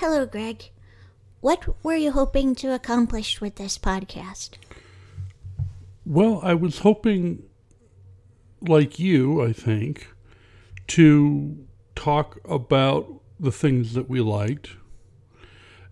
Hello, 0.00 0.26
Greg. 0.26 0.68
What 1.40 1.82
were 1.82 1.96
you 1.96 2.10
hoping 2.10 2.54
to 2.56 2.74
accomplish 2.74 3.40
with 3.40 3.54
this 3.54 3.78
podcast? 3.78 4.50
Well, 6.04 6.38
I 6.42 6.52
was 6.52 6.80
hoping, 6.80 7.44
like 8.60 8.98
you, 8.98 9.42
I 9.42 9.54
think, 9.54 10.08
to 10.88 11.66
talk 11.94 12.38
about 12.46 13.22
the 13.40 13.50
things 13.50 13.94
that 13.94 14.06
we 14.06 14.20
liked 14.20 14.72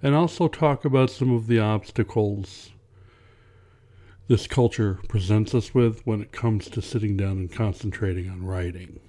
and 0.02 0.14
also 0.14 0.48
talk 0.48 0.84
about 0.84 1.08
some 1.08 1.32
of 1.32 1.46
the 1.46 1.60
obstacles 1.60 2.72
this 4.28 4.46
culture 4.46 4.98
presents 5.08 5.54
us 5.54 5.72
with 5.72 6.06
when 6.06 6.20
it 6.20 6.30
comes 6.30 6.68
to 6.68 6.82
sitting 6.82 7.16
down 7.16 7.38
and 7.38 7.50
concentrating 7.50 8.28
on 8.28 8.44
writing. 8.44 9.00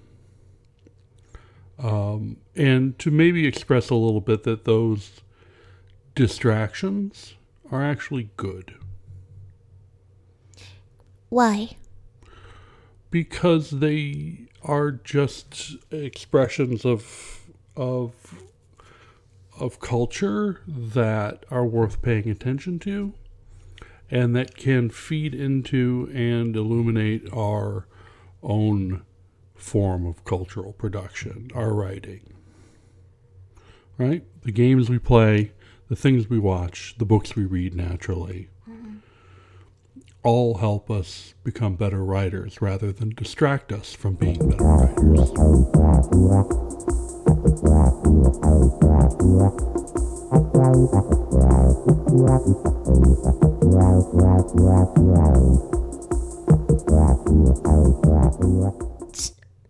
Um, 1.78 2.38
and 2.56 2.98
to 3.00 3.12
maybe 3.12 3.46
express 3.46 3.90
a 3.90 3.96
little 3.96 4.22
bit 4.22 4.44
that 4.44 4.66
those 4.66 5.22
distractions 6.14 7.36
are 7.72 7.84
actually 7.84 8.30
good. 8.38 8.76
Why? 11.30 11.76
Because 13.12 13.70
they 13.72 14.48
are 14.64 14.92
just 14.92 15.76
expressions 15.92 16.86
of 16.86 17.42
of 17.76 18.14
of 19.60 19.80
culture 19.80 20.62
that 20.68 21.46
are 21.50 21.66
worth 21.66 22.02
paying 22.02 22.30
attention 22.30 22.80
to 22.80 23.14
and 24.10 24.36
that 24.36 24.56
can 24.56 24.90
feed 24.90 25.34
into 25.34 26.10
and 26.14 26.56
illuminate 26.56 27.28
our 27.34 27.88
own 28.44 29.04
form 29.56 30.06
of 30.06 30.24
cultural 30.26 30.74
production, 30.74 31.50
our 31.56 31.74
writing. 31.74 32.35
Right? 33.98 34.24
The 34.42 34.52
games 34.52 34.90
we 34.90 35.00
play, 35.00 35.54
the 35.88 35.96
things 35.96 36.30
we 36.30 36.40
watch, 36.40 36.96
the 36.98 37.06
books 37.06 37.36
we 37.36 37.46
read 37.46 37.76
naturally, 37.76 38.50
mm-hmm. 38.70 38.98
all 40.24 40.56
help 40.58 40.92
us 40.92 41.34
become 41.44 41.76
better 41.76 42.04
writers 42.04 42.62
rather 42.62 42.92
than 42.92 43.10
distract 43.10 43.72
us 43.72 43.94
from 43.94 44.16
being 44.16 44.50
better 44.50 44.64
writers. 44.64 45.32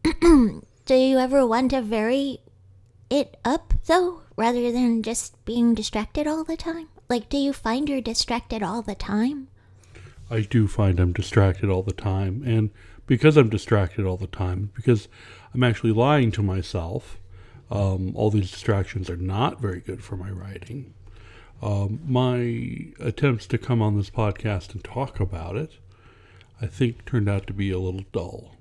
Do 0.86 0.95
you 0.95 1.17
ever 1.19 1.45
want 1.45 1.73
a 1.73 1.81
vary 1.81 2.39
it 3.16 3.38
up, 3.45 3.73
though, 3.85 4.21
rather 4.35 4.71
than 4.71 5.02
just 5.02 5.44
being 5.45 5.73
distracted 5.73 6.27
all 6.27 6.44
the 6.44 6.58
time? 6.58 6.89
Like, 7.09 7.30
do 7.30 7.38
you 7.38 7.53
find 7.53 7.88
you're 7.88 8.02
distracted 8.02 8.61
all 8.61 8.81
the 8.81 8.95
time? 8.95 9.47
I 10.30 10.41
do 10.41 10.67
find 10.67 10.99
I'm 10.99 11.13
distracted 11.13 11.69
all 11.69 11.83
the 11.83 11.93
time. 11.93 12.43
And 12.45 12.71
because 13.08 13.38
I'm 13.38 13.49
distracted 13.49 14.05
all 14.05 14.17
the 14.17 14.27
time, 14.27 14.71
because 14.75 15.08
I'm 15.53 15.63
actually 15.63 15.91
lying 15.91 16.31
to 16.31 16.43
myself, 16.43 17.17
um, 17.71 18.16
all 18.16 18.30
these 18.30 18.52
distractions 18.52 19.09
are 19.09 19.17
not 19.17 19.61
very 19.61 19.80
good 19.80 20.03
for 20.03 20.17
my 20.17 20.30
writing. 20.30 20.93
Um, 21.61 21.99
my 22.05 22.91
attempts 22.99 23.47
to 23.47 23.58
come 23.58 23.81
on 23.81 23.95
this 23.95 24.09
podcast 24.09 24.73
and 24.73 24.83
talk 24.83 25.19
about 25.19 25.55
it, 25.55 25.73
I 26.61 26.67
think, 26.67 27.05
turned 27.05 27.30
out 27.30 27.47
to 27.47 27.53
be 27.53 27.71
a 27.71 27.80
little 27.80 28.03
dull. 28.11 28.55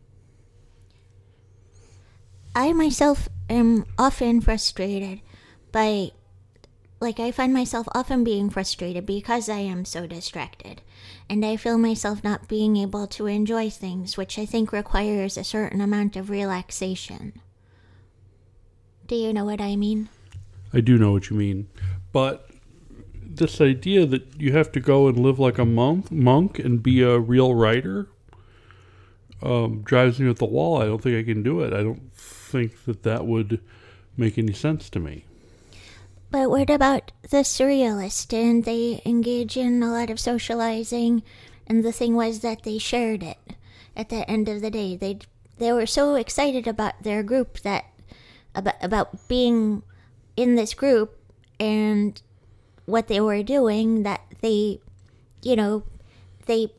I 2.55 2.73
myself 2.73 3.29
am 3.51 3.85
often 3.99 4.41
frustrated 4.41 5.21
by, 5.73 6.13
like, 7.01 7.19
I 7.19 7.33
find 7.33 7.53
myself 7.53 7.89
often 7.93 8.23
being 8.23 8.49
frustrated 8.49 9.05
because 9.05 9.49
I 9.49 9.59
am 9.59 9.85
so 9.85 10.07
distracted. 10.07 10.81
And 11.29 11.45
I 11.45 11.57
feel 11.57 11.79
myself 11.79 12.23
not 12.23 12.47
being 12.47 12.77
able 12.77 13.09
to 13.09 13.27
enjoy 13.27 13.71
things, 13.71 14.17
which 14.17 14.39
I 14.39 14.47
think 14.47 14.73
requires 14.73 15.37
a 15.37 15.43
certain 15.43 15.81
amount 15.81 16.15
of 16.15 16.31
relaxation. 16.31 17.41
Do 19.09 19.17
you 19.17 19.33
know 19.33 19.45
what 19.45 19.61
I 19.61 19.75
mean? 19.75 20.09
I 20.73 20.81
do 20.81 20.97
know 20.97 21.13
what 21.13 21.31
you 21.31 21.37
mean. 21.37 21.69
But 22.13 22.49
this 23.21 23.61
idea 23.61 24.07
that 24.07 24.41
you 24.41 24.53
have 24.53 24.71
to 24.73 24.81
go 24.81 25.09
and 25.09 25.19
live 25.19 25.41
like 25.41 25.59
a 25.59 25.65
monk, 25.65 26.13
monk 26.13 26.61
and 26.61 26.81
be 26.81 27.03
a 27.03 27.19
real 27.19 27.53
writer 27.53 28.09
um, 29.43 29.83
drives 29.83 30.21
me 30.21 30.31
at 30.31 30.37
the 30.37 30.45
wall. 30.45 30.81
I 30.81 30.87
don't 30.87 31.03
think 31.03 31.19
I 31.19 31.29
can 31.29 31.43
do 31.43 31.61
it. 31.61 31.73
I 31.73 31.83
don't 31.83 32.15
think 32.55 32.85
that 32.85 33.03
that 33.03 33.27
would 33.27 33.61
make 34.17 34.39
any 34.39 34.53
sense 34.53 34.89
to 34.91 35.01
me. 35.01 35.25
But 36.31 36.51
what 36.51 36.71
about 36.71 37.11
the 37.23 37.39
surrealist? 37.39 38.33
And 38.33 38.65
they 38.65 39.03
engage 39.05 39.57
in 39.57 39.83
a 39.83 39.91
lot 39.91 40.09
of 40.09 40.21
socializing, 40.21 41.25
and 41.67 41.85
the 41.85 41.91
thing 41.91 42.15
was 42.15 42.41
that 42.41 42.63
they 42.63 42.79
shared 42.79 43.25
it. 43.25 43.39
At 43.97 44.09
the 44.09 44.29
end 44.31 44.49
of 44.49 44.61
the 44.61 44.71
day, 44.71 44.97
they 44.97 45.19
they 45.59 45.73
were 45.73 45.87
so 45.87 46.15
excited 46.15 46.67
about 46.67 47.03
their 47.03 47.23
group 47.23 47.61
that 47.61 47.87
about 48.55 48.79
about 48.81 49.29
being 49.29 49.83
in 50.37 50.55
this 50.55 50.75
group 50.75 51.19
and 51.59 52.21
what 52.87 53.09
they 53.09 53.21
were 53.21 53.43
doing 53.43 54.03
that 54.03 54.23
they, 54.43 54.81
you 55.43 55.57
know, 55.57 55.83
they 56.47 56.71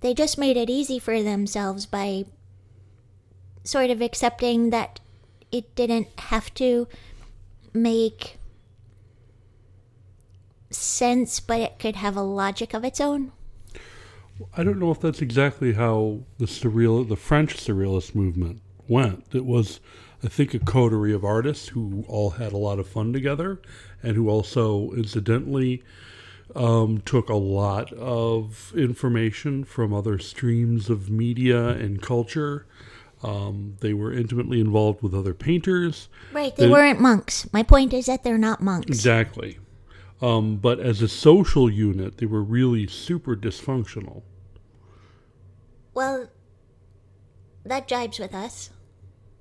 they 0.00 0.14
just 0.14 0.38
made 0.38 0.56
it 0.56 0.70
easy 0.70 0.98
for 0.98 1.22
themselves 1.22 1.84
by 1.84 2.24
sort 3.68 3.90
of 3.90 4.00
accepting 4.00 4.70
that 4.70 4.98
it 5.52 5.74
didn't 5.74 6.08
have 6.18 6.52
to 6.54 6.88
make 7.74 8.38
sense, 10.70 11.38
but 11.38 11.60
it 11.60 11.78
could 11.78 11.96
have 11.96 12.16
a 12.16 12.22
logic 12.22 12.72
of 12.72 12.82
its 12.82 12.98
own. 12.98 13.30
I 14.56 14.64
don't 14.64 14.78
know 14.78 14.90
if 14.90 15.00
that's 15.00 15.20
exactly 15.20 15.74
how 15.74 16.20
the 16.38 16.46
surreal, 16.46 17.06
the 17.06 17.16
French 17.16 17.56
surrealist 17.56 18.14
movement 18.14 18.62
went. 18.86 19.26
It 19.32 19.44
was, 19.44 19.80
I 20.24 20.28
think, 20.28 20.54
a 20.54 20.58
coterie 20.58 21.12
of 21.12 21.22
artists 21.22 21.68
who 21.68 22.06
all 22.08 22.30
had 22.30 22.54
a 22.54 22.58
lot 22.58 22.78
of 22.78 22.88
fun 22.88 23.12
together, 23.12 23.60
and 24.02 24.16
who 24.16 24.30
also, 24.30 24.92
incidentally, 24.92 25.82
um, 26.54 27.02
took 27.04 27.28
a 27.28 27.34
lot 27.34 27.92
of 27.92 28.72
information 28.74 29.64
from 29.64 29.92
other 29.92 30.18
streams 30.18 30.88
of 30.88 31.10
media 31.10 31.68
and 31.68 32.00
culture 32.00 32.64
um, 33.22 33.76
they 33.80 33.92
were 33.92 34.12
intimately 34.12 34.60
involved 34.60 35.02
with 35.02 35.14
other 35.14 35.34
painters. 35.34 36.08
Right, 36.32 36.54
they, 36.54 36.64
they 36.64 36.70
weren't 36.70 37.00
monks. 37.00 37.52
My 37.52 37.62
point 37.62 37.92
is 37.92 38.06
that 38.06 38.22
they're 38.22 38.38
not 38.38 38.60
monks. 38.60 38.88
Exactly. 38.88 39.58
Um, 40.20 40.56
but 40.56 40.80
as 40.80 41.02
a 41.02 41.08
social 41.08 41.70
unit, 41.70 42.18
they 42.18 42.26
were 42.26 42.42
really 42.42 42.86
super 42.86 43.36
dysfunctional. 43.36 44.22
Well, 45.94 46.28
that 47.64 47.88
jibes 47.88 48.18
with 48.18 48.34
us. 48.34 48.70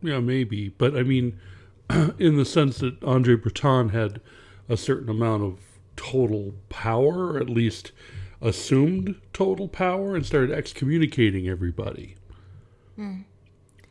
Yeah, 0.02 0.20
maybe. 0.20 0.70
But 0.70 0.96
I 0.96 1.04
mean, 1.04 1.40
in 2.20 2.38
the 2.38 2.46
sense 2.46 2.80
that 2.80 3.04
Andre 3.04 3.36
Breton 3.36 3.90
had 3.90 4.22
a 4.70 4.78
certain 4.78 5.10
amount 5.10 5.44
of 5.44 5.60
total 5.96 6.54
power, 6.70 7.34
or 7.34 7.38
at 7.38 7.50
least 7.50 7.92
assumed 8.42 9.20
total 9.34 9.68
power, 9.68 10.16
and 10.16 10.26
started 10.26 10.52
excommunicating 10.52 11.48
everybody. 11.48 12.16
Hmm 12.96 13.22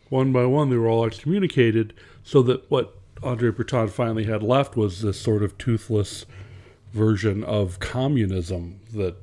one 0.08 0.32
by 0.32 0.44
one, 0.46 0.70
they 0.70 0.76
were 0.76 0.88
all 0.88 1.04
excommunicated, 1.04 1.92
so 2.22 2.42
that 2.42 2.70
what 2.70 2.98
Andre 3.22 3.50
Breton 3.50 3.88
finally 3.88 4.24
had 4.24 4.42
left 4.42 4.76
was 4.76 5.02
this 5.02 5.20
sort 5.20 5.42
of 5.42 5.56
toothless 5.58 6.26
version 6.92 7.44
of 7.44 7.78
communism 7.80 8.80
that 8.92 9.16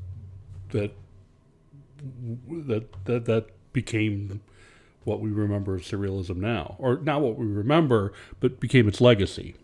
that 0.69 0.93
that 2.47 3.05
that, 3.05 3.25
that 3.25 3.47
became 3.71 4.41
what 5.03 5.19
we 5.19 5.29
remember 5.29 5.75
of 5.75 5.81
surrealism 5.81 6.37
now, 6.37 6.75
or 6.79 6.97
not 6.97 7.21
what 7.21 7.37
we 7.37 7.45
remember, 7.45 8.13
but 8.39 8.59
became 8.59 8.87
its 8.87 9.01
legacy. 9.01 9.55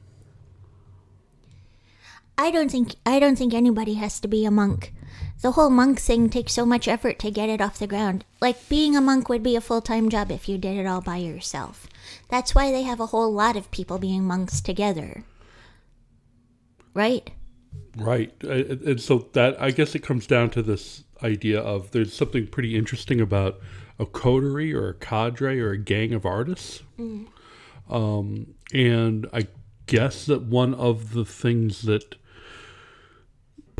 I 2.40 2.50
don't 2.50 2.72
think 2.72 2.96
I 3.06 3.20
don't 3.20 3.38
think 3.38 3.54
anybody 3.54 3.96
has 3.96 4.20
to 4.22 4.28
be 4.28 4.46
a 4.46 4.52
monk 4.52 4.94
the 5.42 5.52
whole 5.52 5.70
monk 5.70 6.00
thing 6.00 6.30
takes 6.30 6.54
so 6.54 6.66
much 6.66 6.88
effort 6.88 7.18
to 7.20 7.32
get 7.32 7.50
it 7.50 7.62
off 7.62 7.80
the 7.80 7.88
ground. 7.88 8.26
Like 8.42 8.68
being 8.68 8.96
a 8.96 9.02
monk 9.02 9.30
would 9.30 9.44
be 9.44 9.56
a 9.56 9.62
full 9.62 9.82
time 9.82 10.10
job 10.10 10.32
if 10.32 10.50
you 10.50 10.58
did 10.58 10.78
it 10.78 10.86
all 10.86 11.02
by 11.02 11.18
yourself. 11.18 11.88
That's 12.28 12.54
why 12.54 12.72
they 12.72 12.84
have 12.84 13.00
a 13.00 13.08
whole 13.08 13.32
lot 13.32 13.56
of 13.56 13.72
people 13.72 14.00
being 14.00 14.26
monks 14.26 14.60
together. 14.60 15.24
Right? 16.94 17.32
Right. 17.96 18.34
And 18.44 19.00
so 19.00 19.30
that, 19.34 19.62
I 19.62 19.72
guess 19.72 19.96
it 19.96 20.00
comes 20.00 20.28
down 20.28 20.50
to 20.52 20.62
this 20.62 21.04
idea 21.24 21.62
of 21.62 21.92
there's 21.92 22.14
something 22.14 22.48
pretty 22.48 22.76
interesting 22.76 23.22
about 23.22 23.60
a 23.98 24.06
coterie 24.06 24.74
or 24.74 24.90
a 24.90 24.94
cadre 24.94 25.60
or 25.60 25.72
a 25.72 25.78
gang 25.78 26.14
of 26.14 26.26
artists. 26.26 26.84
Mm. 27.00 27.28
Um, 27.90 28.56
and 28.74 29.28
I 29.32 29.48
guess 29.86 30.26
that 30.26 30.44
one 30.44 30.74
of 30.74 31.14
the 31.14 31.26
things 31.26 31.84
that 31.84 32.16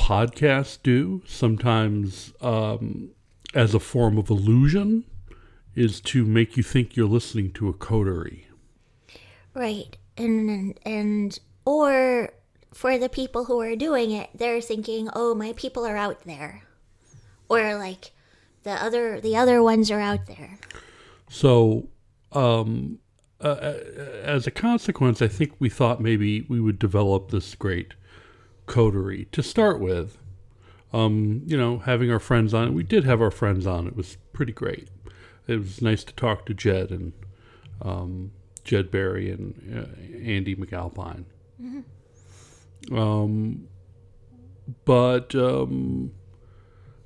podcasts 0.10 0.80
do 0.82 1.22
sometimes 1.28 2.34
um, 2.42 3.12
as 3.54 3.76
a 3.76 3.80
form 3.80 4.18
of 4.18 4.32
illusion 4.32 5.04
is 5.76 6.02
to 6.02 6.26
make 6.26 6.58
you 6.58 6.64
think 6.64 6.96
you're 6.96 7.08
listening 7.08 7.52
to 7.52 7.70
a 7.70 7.74
coterie. 7.74 8.48
Right. 9.54 9.96
And 10.18 10.78
and 10.84 11.40
or 11.64 12.32
for 12.74 12.98
the 12.98 13.08
people 13.08 13.46
who 13.46 13.62
are 13.62 13.76
doing 13.76 14.10
it, 14.10 14.30
they're 14.34 14.62
thinking, 14.62 15.10
"Oh, 15.14 15.36
my 15.36 15.54
people 15.54 15.86
are 15.86 15.96
out 15.96 16.24
there," 16.26 16.64
or 17.48 17.76
like 17.76 18.12
the 18.64 18.72
other 18.72 19.22
the 19.22 19.38
other 19.38 19.62
ones 19.62 19.92
are 19.92 20.02
out 20.02 20.26
there. 20.26 20.58
So, 21.30 21.88
um, 22.32 22.98
uh, 23.40 23.76
as 24.24 24.48
a 24.48 24.52
consequence, 24.52 25.22
I 25.22 25.28
think 25.28 25.54
we 25.60 25.70
thought 25.70 26.02
maybe 26.02 26.42
we 26.50 26.60
would 26.60 26.80
develop 26.80 27.30
this 27.30 27.54
great 27.54 27.94
coterie 28.70 29.28
to 29.34 29.44
start 29.44 29.82
with. 29.82 30.18
Um, 30.92 31.44
you 31.46 31.56
know, 31.58 31.80
having 31.80 32.10
our 32.10 32.20
friends 32.20 32.54
on. 32.54 32.74
We 32.74 32.84
did 32.84 33.04
have 33.04 33.22
our 33.22 33.30
friends 33.30 33.68
on. 33.68 33.86
It 33.86 33.96
was 33.96 34.18
pretty 34.34 34.54
great. 34.54 34.88
It 35.48 35.58
was 35.58 35.82
nice 35.82 36.04
to 36.06 36.14
talk 36.14 36.46
to 36.48 36.54
Jed 36.54 36.90
and 36.90 37.14
um, 37.82 38.32
Jed 38.64 38.90
Barry 38.90 39.30
and 39.30 39.54
uh, 39.72 40.28
Andy 40.28 40.56
McAlpine. 40.56 41.26
Mm-hmm. 41.62 42.98
Um, 42.98 43.68
but 44.86 45.36
um, 45.36 46.12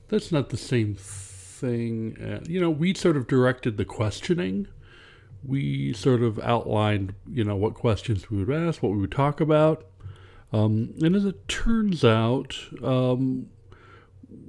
that's 0.07 0.31
not 0.31 0.49
the 0.49 0.57
same 0.57 0.95
thing. 0.95 2.17
Uh, 2.21 2.43
you 2.47 2.61
know, 2.61 2.69
we 2.69 2.93
sort 2.93 3.17
of 3.17 3.27
directed 3.27 3.77
the 3.77 3.85
questioning. 3.85 4.67
We 5.45 5.91
sort 5.91 6.21
of 6.21 6.39
outlined, 6.39 7.15
you 7.29 7.43
know, 7.43 7.55
what 7.55 7.73
questions 7.73 8.29
we 8.29 8.43
would 8.43 8.55
ask, 8.55 8.81
what 8.81 8.93
we 8.93 8.99
would 8.99 9.11
talk 9.11 9.41
about. 9.41 9.85
Um, 10.53 10.93
and 11.01 11.15
as 11.15 11.25
it 11.25 11.47
turns 11.47 12.05
out, 12.05 12.55
um, 12.83 13.47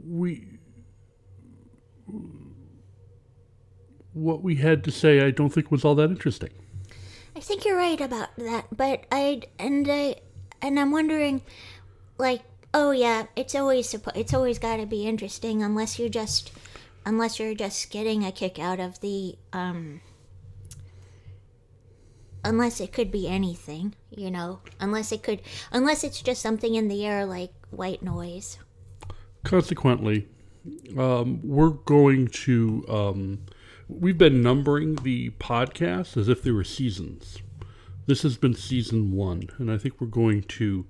we 0.07 0.59
what 4.13 4.43
we 4.43 4.57
had 4.57 4.85
to 4.85 4.91
say 4.91 5.23
I 5.27 5.31
don't 5.31 5.49
think 5.49 5.71
was 5.71 5.85
all 5.85 5.95
that 5.97 6.11
interesting. 6.11 6.51
I 7.35 7.41
think 7.41 7.65
you're 7.65 7.77
right 7.77 8.01
about 8.01 8.37
that, 8.37 8.67
but 8.77 9.07
I 9.11 9.43
and 9.59 9.89
I 9.91 10.17
and 10.61 10.79
I'm 10.79 10.93
wondering 10.93 11.43
like 12.19 12.43
oh 12.75 12.91
yeah, 12.91 13.27
it's 13.35 13.55
always 13.55 13.95
it's 14.15 14.35
always 14.35 14.59
got 14.59 14.77
to 14.77 14.87
be 14.87 15.07
interesting 15.07 15.63
unless 15.63 15.99
you're 15.99 16.11
just 16.11 16.53
unless 17.07 17.39
you're 17.39 17.55
just 17.55 17.91
getting 17.91 18.25
a 18.25 18.31
kick 18.31 18.59
out 18.59 18.79
of 18.79 19.01
the 19.01 19.37
um 19.55 20.03
unless 22.45 22.81
it 22.81 22.93
could 22.93 23.11
be 23.11 23.27
anything, 23.27 23.95
you 24.11 24.31
know, 24.31 24.61
unless 24.79 25.11
it 25.11 25.23
could 25.23 25.41
unless 25.73 26.05
it's 26.05 26.21
just 26.21 26.43
something 26.43 26.75
in 26.75 26.89
the 26.89 27.05
air 27.05 27.25
like 27.25 27.53
white 27.71 28.03
noise. 28.03 28.59
Consequently, 29.43 30.29
um, 30.97 31.41
we're 31.43 31.71
going 31.71 32.29
to 32.29 32.85
um, 32.89 33.47
we've 33.89 34.19
been 34.19 34.43
numbering 34.43 34.97
the 34.97 35.31
podcast 35.31 36.17
as 36.17 36.29
if 36.29 36.43
they 36.43 36.51
were 36.51 36.65
seasons. 36.65 37.39
This 38.07 38.23
has 38.23 38.37
been 38.37 38.55
season 38.55 39.13
one, 39.13 39.49
and 39.59 39.71
I 39.71 39.79
think 39.79 40.01
we're 40.01 40.07
going 40.09 40.43
to 40.43 40.87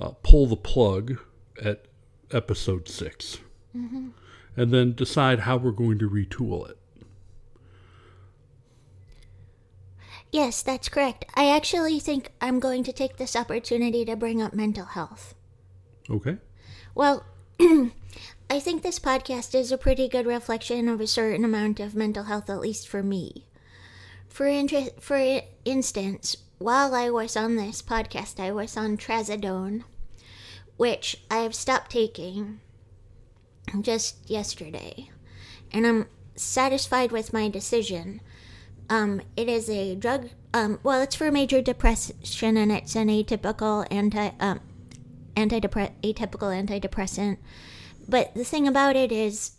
uh, 0.00 0.10
pull 0.22 0.46
the 0.46 0.56
plug 0.56 1.18
at 1.62 1.84
episode 2.32 2.88
6 2.88 3.38
mm-hmm. 3.76 4.08
and 4.56 4.72
then 4.72 4.92
decide 4.94 5.40
how 5.40 5.56
we're 5.56 5.70
going 5.70 5.98
to 5.98 6.10
retool 6.10 6.68
it. 6.68 6.79
Yes, 10.32 10.62
that's 10.62 10.88
correct. 10.88 11.24
I 11.34 11.50
actually 11.50 11.98
think 11.98 12.30
I'm 12.40 12.60
going 12.60 12.84
to 12.84 12.92
take 12.92 13.16
this 13.16 13.34
opportunity 13.34 14.04
to 14.04 14.16
bring 14.16 14.40
up 14.40 14.54
mental 14.54 14.84
health. 14.84 15.34
Okay. 16.08 16.38
Well, 16.94 17.24
I 17.60 18.60
think 18.60 18.82
this 18.82 18.98
podcast 18.98 19.54
is 19.54 19.72
a 19.72 19.78
pretty 19.78 20.08
good 20.08 20.26
reflection 20.26 20.88
of 20.88 21.00
a 21.00 21.06
certain 21.06 21.44
amount 21.44 21.80
of 21.80 21.94
mental 21.94 22.24
health, 22.24 22.48
at 22.48 22.60
least 22.60 22.88
for 22.88 23.02
me. 23.02 23.46
For, 24.28 24.46
inter- 24.46 24.90
for 25.00 25.40
instance, 25.64 26.36
while 26.58 26.94
I 26.94 27.10
was 27.10 27.36
on 27.36 27.56
this 27.56 27.82
podcast, 27.82 28.38
I 28.38 28.52
was 28.52 28.76
on 28.76 28.96
trazodone, 28.96 29.82
which 30.76 31.22
I 31.30 31.38
have 31.38 31.54
stopped 31.54 31.90
taking 31.90 32.60
just 33.80 34.28
yesterday, 34.28 35.10
and 35.72 35.86
I'm 35.86 36.06
satisfied 36.36 37.12
with 37.12 37.32
my 37.32 37.48
decision. 37.48 38.20
Um, 38.90 39.22
it 39.36 39.48
is 39.48 39.70
a 39.70 39.94
drug. 39.94 40.28
Um, 40.52 40.80
well, 40.82 41.00
it's 41.00 41.14
for 41.14 41.30
major 41.30 41.62
depression, 41.62 42.56
and 42.58 42.70
it's 42.70 42.94
an 42.96 43.08
atypical 43.08 43.86
anti 43.90 44.30
um, 44.40 44.60
antidepre- 45.36 45.92
atypical 46.02 46.50
antidepressant 46.52 47.38
but 48.10 48.34
the 48.34 48.44
thing 48.44 48.66
about 48.66 48.96
it 48.96 49.12
is, 49.12 49.52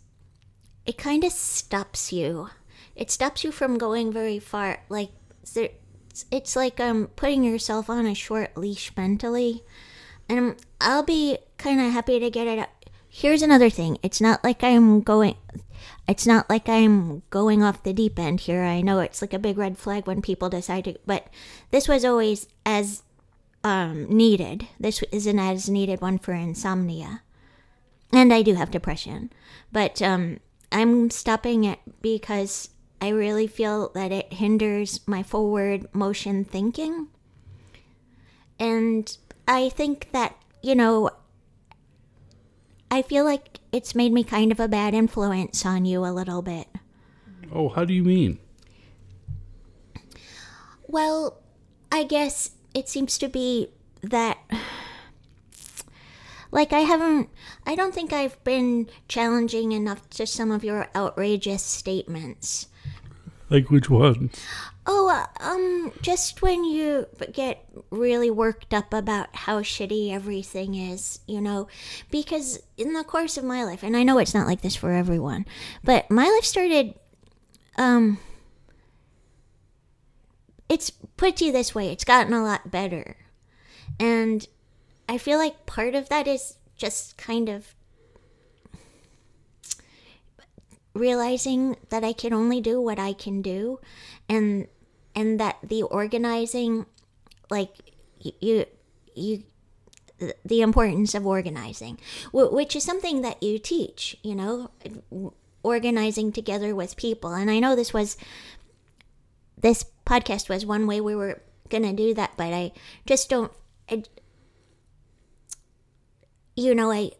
it 0.84 0.98
kind 0.98 1.24
of 1.24 1.32
stops 1.32 2.12
you. 2.12 2.50
It 2.94 3.10
stops 3.10 3.44
you 3.44 3.50
from 3.50 3.78
going 3.78 4.12
very 4.12 4.38
far. 4.38 4.82
Like, 4.90 5.10
it's 6.30 6.54
like 6.54 6.78
um 6.78 7.08
putting 7.16 7.42
yourself 7.42 7.88
on 7.88 8.04
a 8.04 8.14
short 8.14 8.54
leash 8.56 8.92
mentally. 8.94 9.64
And 10.28 10.56
I'll 10.80 11.02
be 11.02 11.38
kind 11.56 11.80
of 11.80 11.92
happy 11.92 12.20
to 12.20 12.30
get 12.30 12.46
it. 12.46 12.68
Here's 13.14 13.42
another 13.42 13.68
thing. 13.68 13.98
It's 14.02 14.20
not 14.20 14.42
like 14.42 14.64
I'm 14.64 15.02
going. 15.02 15.36
It's 16.08 16.26
not 16.26 16.48
like 16.48 16.68
I'm 16.68 17.22
going 17.30 17.62
off 17.62 17.82
the 17.82 17.92
deep 17.92 18.18
end 18.18 18.40
here. 18.40 18.62
I 18.62 18.80
know 18.80 19.00
it's 19.00 19.20
like 19.20 19.34
a 19.34 19.38
big 19.38 19.58
red 19.58 19.76
flag 19.76 20.06
when 20.06 20.22
people 20.22 20.48
decide 20.48 20.84
to, 20.84 20.98
but 21.06 21.28
this 21.70 21.88
was 21.88 22.04
always 22.04 22.48
as 22.64 23.02
um, 23.62 24.06
needed. 24.08 24.66
This 24.80 25.02
isn't 25.12 25.38
as 25.38 25.68
needed 25.68 26.00
one 26.00 26.18
for 26.18 26.32
insomnia 26.32 27.20
and 28.12 28.32
I 28.32 28.42
do 28.42 28.54
have 28.54 28.70
depression, 28.70 29.32
but 29.72 30.02
um, 30.02 30.38
I'm 30.70 31.10
stopping 31.10 31.64
it 31.64 31.80
because 32.02 32.68
I 33.00 33.08
really 33.08 33.46
feel 33.46 33.88
that 33.94 34.12
it 34.12 34.34
hinders 34.34 35.00
my 35.06 35.22
forward 35.22 35.88
motion 35.94 36.44
thinking. 36.44 37.08
And 38.58 39.16
I 39.48 39.70
think 39.70 40.10
that, 40.12 40.36
you 40.62 40.74
know, 40.74 41.10
I 42.92 43.00
feel 43.00 43.24
like 43.24 43.60
it's 43.72 43.94
made 43.94 44.12
me 44.12 44.22
kind 44.22 44.52
of 44.52 44.60
a 44.60 44.68
bad 44.68 44.92
influence 44.92 45.64
on 45.64 45.86
you 45.86 46.04
a 46.04 46.12
little 46.12 46.42
bit. 46.42 46.68
Oh, 47.50 47.70
how 47.70 47.86
do 47.86 47.94
you 47.94 48.04
mean? 48.04 48.38
Well, 50.86 51.40
I 51.90 52.04
guess 52.04 52.50
it 52.74 52.90
seems 52.90 53.16
to 53.16 53.28
be 53.28 53.70
that 54.02 54.40
like 56.50 56.74
I 56.74 56.80
haven't 56.80 57.30
I 57.66 57.74
don't 57.74 57.94
think 57.94 58.12
I've 58.12 58.44
been 58.44 58.90
challenging 59.08 59.72
enough 59.72 60.10
to 60.10 60.26
some 60.26 60.50
of 60.50 60.62
your 60.62 60.90
outrageous 60.94 61.62
statements. 61.62 62.66
Like 63.48 63.70
which 63.70 63.88
ones? 63.88 64.38
Oh, 64.84 65.08
uh, 65.08 65.26
um, 65.40 65.92
just 66.02 66.42
when 66.42 66.64
you 66.64 67.06
get 67.32 67.64
really 67.90 68.30
worked 68.30 68.74
up 68.74 68.92
about 68.92 69.34
how 69.34 69.62
shitty 69.62 70.12
everything 70.12 70.74
is, 70.74 71.20
you 71.28 71.40
know, 71.40 71.68
because 72.10 72.58
in 72.76 72.92
the 72.92 73.04
course 73.04 73.36
of 73.36 73.44
my 73.44 73.62
life, 73.62 73.84
and 73.84 73.96
I 73.96 74.02
know 74.02 74.18
it's 74.18 74.34
not 74.34 74.48
like 74.48 74.62
this 74.62 74.74
for 74.74 74.90
everyone, 74.90 75.46
but 75.84 76.10
my 76.10 76.24
life 76.24 76.44
started, 76.44 76.94
um, 77.78 78.18
it's 80.68 80.90
put 81.16 81.40
you 81.40 81.52
this 81.52 81.76
way, 81.76 81.88
it's 81.88 82.04
gotten 82.04 82.32
a 82.32 82.42
lot 82.42 82.72
better. 82.72 83.16
And 84.00 84.44
I 85.08 85.16
feel 85.16 85.38
like 85.38 85.64
part 85.64 85.94
of 85.94 86.08
that 86.08 86.26
is 86.26 86.56
just 86.76 87.16
kind 87.16 87.48
of 87.48 87.72
realizing 90.94 91.76
that 91.90 92.02
I 92.02 92.12
can 92.12 92.32
only 92.32 92.60
do 92.60 92.80
what 92.80 92.98
I 92.98 93.12
can 93.12 93.42
do 93.42 93.78
and 94.28 94.66
and 95.14 95.38
that 95.40 95.58
the 95.62 95.82
organizing 95.82 96.86
like 97.50 97.94
you 98.20 98.66
you 99.14 99.42
the 100.44 100.62
importance 100.62 101.14
of 101.14 101.26
organizing 101.26 101.98
which 102.32 102.76
is 102.76 102.84
something 102.84 103.22
that 103.22 103.42
you 103.42 103.58
teach 103.58 104.16
you 104.22 104.34
know 104.34 104.70
organizing 105.62 106.32
together 106.32 106.74
with 106.74 106.96
people. 106.96 107.32
And 107.32 107.50
I 107.50 107.58
know 107.58 107.76
this 107.76 107.94
was 107.94 108.16
this 109.56 109.84
podcast 110.04 110.48
was 110.48 110.66
one 110.66 110.86
way 110.86 111.00
we 111.00 111.14
were 111.14 111.40
going 111.68 111.84
to 111.84 111.92
do 111.92 112.12
that 112.14 112.32
but 112.36 112.52
I 112.52 112.72
just 113.06 113.30
don't 113.30 113.52
I, 113.90 114.02
you 116.56 116.74
know, 116.74 116.90
I 116.90 117.12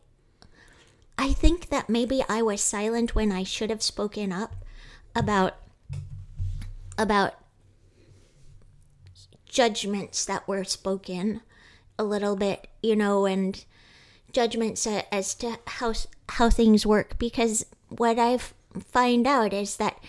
I 1.18 1.32
think 1.32 1.68
that 1.68 1.88
maybe 1.88 2.24
I 2.28 2.42
was 2.42 2.60
silent 2.60 3.14
when 3.14 3.30
I 3.30 3.44
should 3.44 3.70
have 3.70 3.82
spoken 3.82 4.32
up 4.32 4.56
about 5.14 5.56
about 6.98 7.34
judgments 9.52 10.24
that 10.24 10.48
were 10.48 10.64
spoken 10.64 11.42
a 11.98 12.04
little 12.04 12.34
bit, 12.34 12.66
you 12.82 12.96
know, 12.96 13.26
and 13.26 13.64
judgments 14.32 14.86
as 14.86 15.34
to 15.34 15.58
how 15.66 15.92
how 16.30 16.50
things 16.50 16.86
work 16.86 17.18
because 17.18 17.66
what 17.88 18.18
I've 18.18 18.54
find 18.90 19.26
out 19.26 19.52
is 19.52 19.76
that 19.76 20.02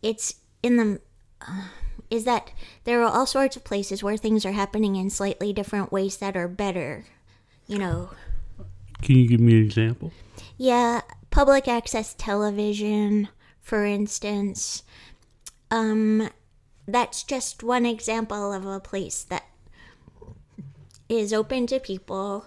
it's 0.00 0.36
in 0.62 0.76
the 0.76 1.00
uh, 1.40 1.68
is 2.08 2.24
that 2.24 2.52
there 2.84 3.02
are 3.02 3.10
all 3.10 3.26
sorts 3.26 3.56
of 3.56 3.64
places 3.64 4.02
where 4.02 4.16
things 4.16 4.46
are 4.46 4.52
happening 4.52 4.94
in 4.94 5.10
slightly 5.10 5.52
different 5.52 5.90
ways 5.90 6.18
that 6.18 6.36
are 6.36 6.46
better 6.46 7.04
you 7.66 7.78
know. 7.78 8.10
Can 9.02 9.16
you 9.16 9.28
give 9.28 9.40
me 9.40 9.58
an 9.58 9.64
example? 9.64 10.12
Yeah, 10.56 11.02
public 11.30 11.68
access 11.68 12.14
television, 12.14 13.28
for 13.60 13.84
instance. 13.84 14.82
Um, 15.70 16.30
that's 16.86 17.22
just 17.22 17.62
one 17.62 17.86
example 17.86 18.52
of 18.52 18.66
a 18.66 18.80
place 18.80 19.22
that 19.24 19.44
is 21.08 21.32
open 21.32 21.66
to 21.68 21.80
people 21.80 22.46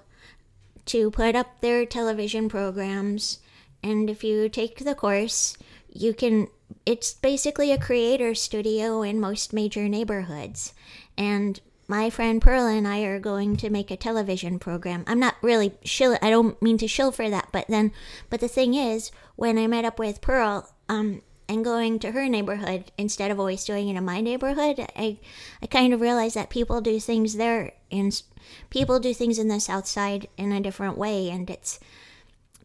to 0.86 1.12
put 1.12 1.36
up 1.36 1.62
their 1.62 1.86
television 1.86 2.50
programs. 2.50 3.40
And 3.84 4.10
if 4.10 4.24
you 4.24 4.50
take 4.50 4.80
the 4.80 4.96
course, 4.96 5.58
you 5.92 6.14
can, 6.14 6.48
it's 6.86 7.14
basically 7.14 7.72
a 7.72 7.78
creator 7.78 8.34
studio 8.36 9.02
in 9.02 9.20
most 9.20 9.54
major 9.54 9.88
neighborhoods. 9.88 10.74
And 11.18 11.60
my 11.88 12.10
friend 12.10 12.42
Pearl 12.42 12.68
and 12.68 12.88
I 12.88 13.02
are 13.02 13.20
going 13.20 13.56
to 13.58 13.70
make 13.70 13.92
a 13.92 13.98
television 13.98 14.60
program. 14.60 15.04
I'm 15.08 15.20
not 15.20 15.36
really 15.42 15.74
shill. 15.84 16.18
I 16.22 16.30
don't 16.30 16.62
mean 16.62 16.78
to 16.80 16.88
shill 16.88 17.12
for 17.12 17.30
that, 17.30 17.50
but 17.52 17.68
then, 17.68 17.92
but 18.30 18.42
the 18.42 18.50
thing 18.50 18.74
is, 18.74 19.12
when 19.36 19.58
I 19.58 19.68
met 19.68 19.86
up 19.86 19.98
with 19.98 20.22
Pearl, 20.22 20.70
um, 20.90 21.22
and 21.50 21.64
going 21.64 22.00
to 22.00 22.12
her 22.12 22.28
neighborhood 22.28 22.92
instead 22.98 23.32
of 23.32 23.40
always 23.40 23.64
doing 23.64 23.90
it 23.90 23.96
in 23.96 24.06
my 24.06 24.22
neighborhood, 24.22 24.86
I, 24.96 25.18
I 25.62 25.68
kind 25.68 25.94
of 25.94 26.02
realized 26.02 26.36
that 26.36 26.50
people 26.50 26.82
do 26.82 27.00
things 27.00 27.36
there, 27.36 27.74
and 27.92 28.22
people 28.70 29.00
do 29.00 29.14
things 29.14 29.40
in 29.40 29.48
the 29.48 29.60
South 29.60 29.88
Side 29.88 30.28
in 30.38 30.52
a 30.52 30.62
different 30.62 30.98
way, 30.98 31.30
and 31.30 31.50
it's 31.50 31.80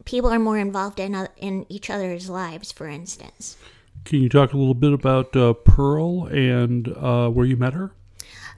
people 0.04 0.30
are 0.30 0.38
more 0.38 0.58
involved 0.58 0.98
in 0.98 1.14
uh, 1.14 1.28
in 1.36 1.66
each 1.68 1.90
other's 1.90 2.28
lives. 2.28 2.72
For 2.72 2.88
instance, 2.88 3.56
Can 4.04 4.20
you 4.20 4.28
talk 4.28 4.52
a 4.52 4.58
little 4.58 4.74
bit 4.74 4.92
about 4.92 5.36
uh, 5.36 5.52
Pearl 5.52 6.26
and 6.26 6.88
uh, 6.88 7.28
where 7.28 7.46
you 7.46 7.56
met 7.56 7.74
her? 7.74 7.92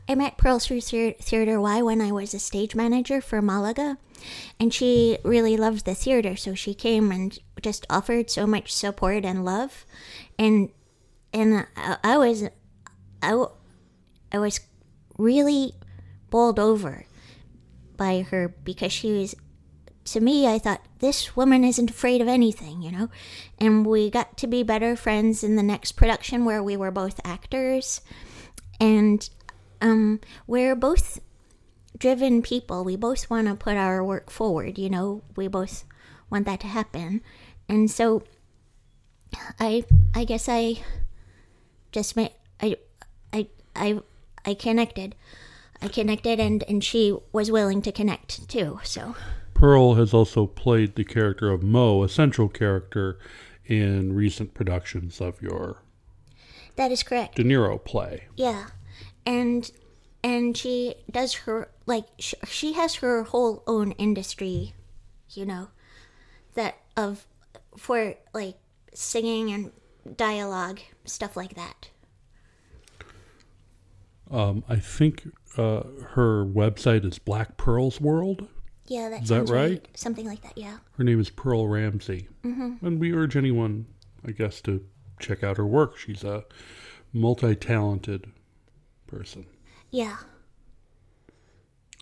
I 0.09 0.15
met 0.15 0.37
Pearl 0.37 0.59
through 0.59 0.83
Theater 0.83 1.61
Y 1.61 1.83
when 1.83 2.01
I 2.01 2.13
was 2.13 2.35
a 2.35 2.39
stage 2.39 2.75
manager 2.75 3.21
for 3.21 3.41
Malaga, 3.41 3.99
and 4.61 4.73
she 4.73 5.19
really 5.25 5.57
loved 5.57 5.85
the 5.85 5.95
theater, 5.95 6.37
so 6.37 6.55
she 6.55 6.75
came 6.75 7.11
and 7.11 7.39
just 7.63 7.87
offered 7.89 8.31
so 8.31 8.47
much 8.47 8.73
support 8.73 9.25
and 9.25 9.45
love, 9.45 9.87
and 10.39 10.71
and 11.33 11.67
I, 11.77 11.97
I 12.05 12.19
was, 12.19 12.45
I, 13.23 13.45
I 14.31 14.39
was 14.39 14.61
really 15.19 15.73
bowled 16.31 16.59
over 16.59 17.07
by 17.97 18.23
her 18.23 18.49
because 18.49 18.93
she 18.93 19.13
was 19.13 19.35
to 20.05 20.21
me, 20.21 20.47
I 20.47 20.59
thought, 20.59 20.85
this 20.99 21.35
woman 21.35 21.65
isn't 21.65 21.91
afraid 21.91 22.21
of 22.21 22.29
anything, 22.29 22.83
you 22.83 22.93
know? 22.93 23.09
And 23.59 23.87
we 23.87 24.11
got 24.11 24.37
to 24.39 24.47
be 24.47 24.63
better 24.63 24.97
friends 24.97 25.43
in 25.43 25.57
the 25.57 25.63
next 25.63 25.93
production 25.93 26.45
where 26.45 26.63
we 26.63 26.77
were 26.77 26.91
both 26.91 27.21
actors. 27.25 28.03
And 28.79 29.29
um, 29.85 30.21
we're 30.47 30.75
both 30.75 31.21
driven 31.99 32.43
people. 32.43 32.85
We 32.85 32.97
both 32.97 33.29
want 33.29 33.49
to 33.49 33.55
put 33.55 33.77
our 33.77 34.03
work 34.03 34.31
forward, 34.31 34.79
you 34.79 34.89
know? 34.89 35.23
We 35.37 35.47
both 35.47 35.85
want 36.31 36.47
that 36.47 36.61
to 36.61 36.67
happen. 36.67 37.21
And 37.69 37.91
so 37.91 38.23
I 39.61 39.85
I 40.15 40.25
guess 40.25 40.49
I 40.49 40.83
just 41.93 42.17
made 42.17 42.33
I 42.61 42.77
I 43.33 43.49
I 43.77 44.01
I 44.45 44.55
connected. 44.55 45.15
I 45.83 45.89
connected 45.89 46.41
and 46.41 46.65
and 46.69 46.83
she 46.83 47.17
was 47.33 47.51
willing 47.51 47.83
to 47.83 47.93
connect 47.93 48.49
too. 48.49 48.81
So 48.85 49.15
Pearl 49.53 49.95
has 49.95 50.15
also 50.15 50.47
played 50.47 50.95
the 50.95 51.05
character 51.05 51.51
of 51.51 51.63
Mo, 51.63 52.03
a 52.03 52.09
central 52.09 52.49
character 52.49 53.19
in 53.67 54.15
recent 54.15 54.55
productions 54.55 55.21
of 55.21 55.41
your 55.43 55.83
that 56.77 56.91
is 56.91 57.03
correct. 57.03 57.37
De 57.37 57.45
Niro 57.45 57.83
play. 57.83 58.25
Yeah, 58.37 58.67
and 59.27 59.71
and 60.23 60.57
she 60.57 60.95
does 61.11 61.35
her 61.35 61.71
like 61.87 62.07
sh- 62.19 62.35
she 62.47 62.73
has 62.73 62.97
her 62.97 63.25
whole 63.25 63.63
own 63.67 63.93
industry, 63.93 64.75
you 65.31 65.45
know, 65.45 65.69
that 66.55 66.77
of 66.97 67.27
for 67.77 68.15
like 68.33 68.57
singing 68.93 69.53
and 69.53 70.17
dialogue 70.17 70.81
stuff 71.05 71.37
like 71.37 71.55
that. 71.55 71.89
Um, 74.31 74.65
I 74.69 74.77
think 74.77 75.29
uh, 75.57 75.83
her 76.15 76.45
website 76.45 77.05
is 77.05 77.19
Black 77.19 77.57
Pearl's 77.57 78.01
World. 78.01 78.49
Yeah, 78.87 79.09
that 79.11 79.23
Is 79.23 79.29
that 79.29 79.37
sounds 79.37 79.51
right? 79.51 79.89
Something 79.95 80.27
like 80.27 80.43
that. 80.43 80.59
Yeah. 80.59 80.79
Her 80.97 81.05
name 81.05 81.21
is 81.21 81.31
Pearl 81.31 81.69
Ramsey. 81.69 82.29
Mm-hmm. 82.43 82.85
And 82.85 83.01
we 83.01 83.13
urge 83.13 83.37
anyone, 83.37 83.87
I 84.27 84.33
guess, 84.33 84.61
to 84.63 84.85
check 85.21 85.43
out 85.43 85.57
her 85.57 85.67
work. 85.67 85.97
She's 85.97 86.25
a 86.25 86.45
multi 87.13 87.55
talented 87.55 88.31
person 89.07 89.47
Yeah. 89.91 90.17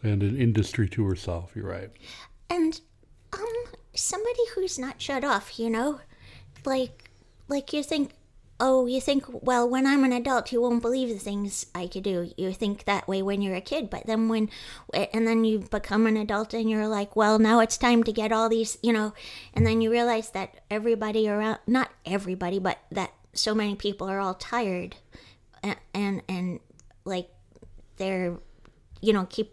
and 0.02 0.22
an 0.22 0.36
industry 0.36 0.88
to 0.90 1.04
herself. 1.04 1.52
You're 1.54 1.68
right. 1.68 1.90
and 2.50 2.80
um 3.32 3.72
somebody 3.94 4.40
who's 4.54 4.78
not 4.78 5.00
shut 5.00 5.24
off 5.24 5.58
you 5.58 5.68
know 5.70 6.00
like 6.64 7.10
like 7.48 7.72
you 7.72 7.82
think 7.82 8.12
oh 8.60 8.86
you 8.86 9.00
think 9.00 9.24
well 9.42 9.68
when 9.68 9.86
i'm 9.86 10.04
an 10.04 10.12
adult 10.12 10.50
you 10.52 10.60
won't 10.62 10.80
believe 10.82 11.08
the 11.08 11.18
things 11.18 11.66
i 11.74 11.86
could 11.86 12.02
do 12.02 12.30
you 12.36 12.52
think 12.52 12.84
that 12.84 13.06
way 13.08 13.20
when 13.22 13.40
you're 13.42 13.54
a 13.54 13.60
kid 13.60 13.88
but 13.90 14.06
then 14.06 14.28
when 14.28 14.48
and 14.94 15.26
then 15.26 15.44
you 15.44 15.58
become 15.58 16.06
an 16.06 16.16
adult 16.16 16.52
and 16.54 16.68
you're 16.70 16.86
like 16.88 17.14
well 17.16 17.38
now 17.38 17.60
it's 17.60 17.76
time 17.78 18.02
to 18.02 18.12
get 18.12 18.32
all 18.32 18.48
these 18.48 18.76
you 18.82 18.92
know 18.92 19.12
and 19.54 19.66
then 19.66 19.80
you 19.80 19.90
realize 19.90 20.30
that 20.30 20.60
everybody 20.70 21.28
around 21.28 21.58
not 21.66 21.90
everybody 22.06 22.58
but 22.58 22.78
that 22.90 23.12
so 23.34 23.54
many 23.54 23.74
people 23.74 24.08
are 24.08 24.20
all 24.20 24.34
tired 24.34 24.96
and 25.62 25.76
and, 25.94 26.22
and 26.28 26.60
like 27.04 27.28
they're 27.96 28.36
you 29.00 29.12
know 29.12 29.26
keep 29.28 29.52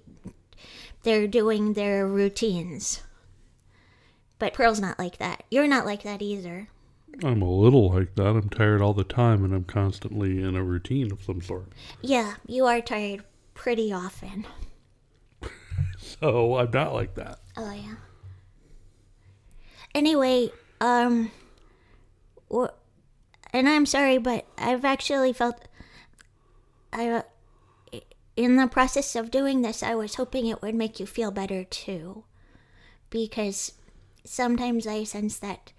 they're 1.03 1.27
doing 1.27 1.74
their 1.74 2.08
routines. 2.08 3.01
But 4.38 4.53
Pearl's 4.53 4.79
not 4.79 4.98
like 4.98 5.18
that. 5.18 5.44
You're 5.51 5.68
not 5.68 5.86
like 5.86 6.03
that 6.03 6.22
either. 6.22 6.70
I'm 7.24 7.41
a 7.41 7.51
little 7.51 7.91
like 7.91 8.15
that. 8.15 8.27
I'm 8.27 8.50
tired 8.50 8.82
all 8.82 8.94
the 8.94 9.03
time 9.03 9.44
and 9.44 9.53
I'm 9.53 9.65
constantly 9.65 10.41
in 10.41 10.56
a 10.56 10.63
routine 10.63 11.12
of 11.12 11.22
some 11.24 11.41
sort. 11.41 11.68
Yeah, 12.01 12.36
you 12.48 12.65
are 12.65 12.79
tired 12.79 13.24
pretty 13.53 13.91
often. 13.91 14.46
So 16.00 16.58
I'm 16.58 16.72
not 16.72 16.94
like 16.94 17.15
that. 17.15 17.39
Oh 17.58 17.72
yeah. 17.72 17.96
Anyway, 19.94 20.50
um, 20.79 21.32
and 23.51 23.70
I'm 23.70 23.86
sorry, 23.86 24.18
but 24.18 24.46
I've 24.58 24.86
actually 24.86 25.34
felt, 25.34 25.68
I, 26.94 27.24
in 28.39 28.55
the 28.55 28.67
process 28.67 29.17
of 29.17 29.31
doing 29.31 29.62
this, 29.63 29.84
I 29.84 29.96
was 29.96 30.15
hoping 30.15 30.48
it 30.48 30.62
would 30.62 30.74
make 30.74 30.98
you 30.98 31.05
feel 31.05 31.29
better 31.29 31.65
too, 31.65 32.24
because 33.10 33.74
sometimes 34.24 34.88
I 34.88 35.03
sense 35.03 35.38
that, 35.39 35.74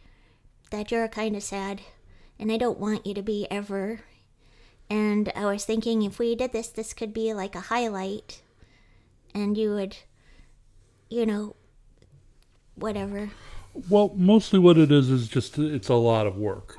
that 0.71 0.90
you're 0.90 1.09
kind 1.09 1.35
of 1.35 1.43
sad, 1.43 1.81
and 2.38 2.52
I 2.52 2.59
don't 2.59 2.79
want 2.79 3.07
you 3.07 3.14
to 3.14 3.23
be 3.23 3.47
ever. 3.50 4.00
And 4.90 5.33
I 5.35 5.47
was 5.47 5.64
thinking 5.64 6.02
if 6.02 6.19
we 6.19 6.35
did 6.35 6.52
this, 6.52 6.69
this 6.69 6.93
could 6.93 7.14
be 7.14 7.33
like 7.33 7.55
a 7.55 7.61
highlight, 7.61 8.43
and 9.35 9.57
you 9.57 9.71
would, 9.71 9.97
you 11.09 11.25
know, 11.25 11.57
whatever. 12.75 13.31
Well, 13.88 14.12
mostly 14.14 14.59
what 14.59 14.76
it 14.76 14.93
is 14.93 15.09
is 15.09 15.29
just 15.29 15.57
it's 15.57 15.88
a 15.88 15.95
lot 15.95 16.26
of 16.26 16.37
work, 16.37 16.76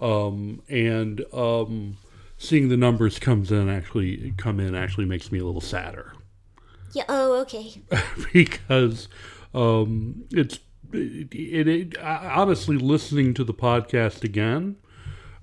um, 0.00 0.62
and 0.70 1.26
um, 1.34 1.98
seeing 2.42 2.68
the 2.68 2.76
numbers 2.76 3.20
comes 3.20 3.52
in 3.52 3.68
actually 3.68 4.34
come 4.36 4.58
in 4.58 4.74
actually 4.74 5.04
makes 5.04 5.30
me 5.30 5.38
a 5.38 5.44
little 5.44 5.60
sadder 5.60 6.12
Yeah. 6.92 7.04
Oh, 7.08 7.40
okay. 7.42 7.72
because 8.32 9.08
um, 9.54 10.24
it's 10.30 10.58
it, 10.92 11.32
it, 11.32 11.68
it 11.68 11.98
honestly 12.02 12.76
listening 12.76 13.32
to 13.34 13.44
the 13.44 13.54
podcast 13.54 14.24
again. 14.24 14.76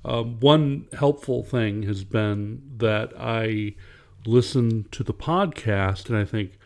Um, 0.04 0.40
one 0.40 0.88
helpful 0.98 1.44
thing 1.44 1.84
has 1.84 2.04
been 2.04 2.62
that 2.78 3.14
I 3.18 3.76
listen 4.26 4.86
to 4.92 5.04
the 5.04 5.14
podcast 5.14 6.10
and 6.10 6.18
I 6.18 6.26
think, 6.26 6.58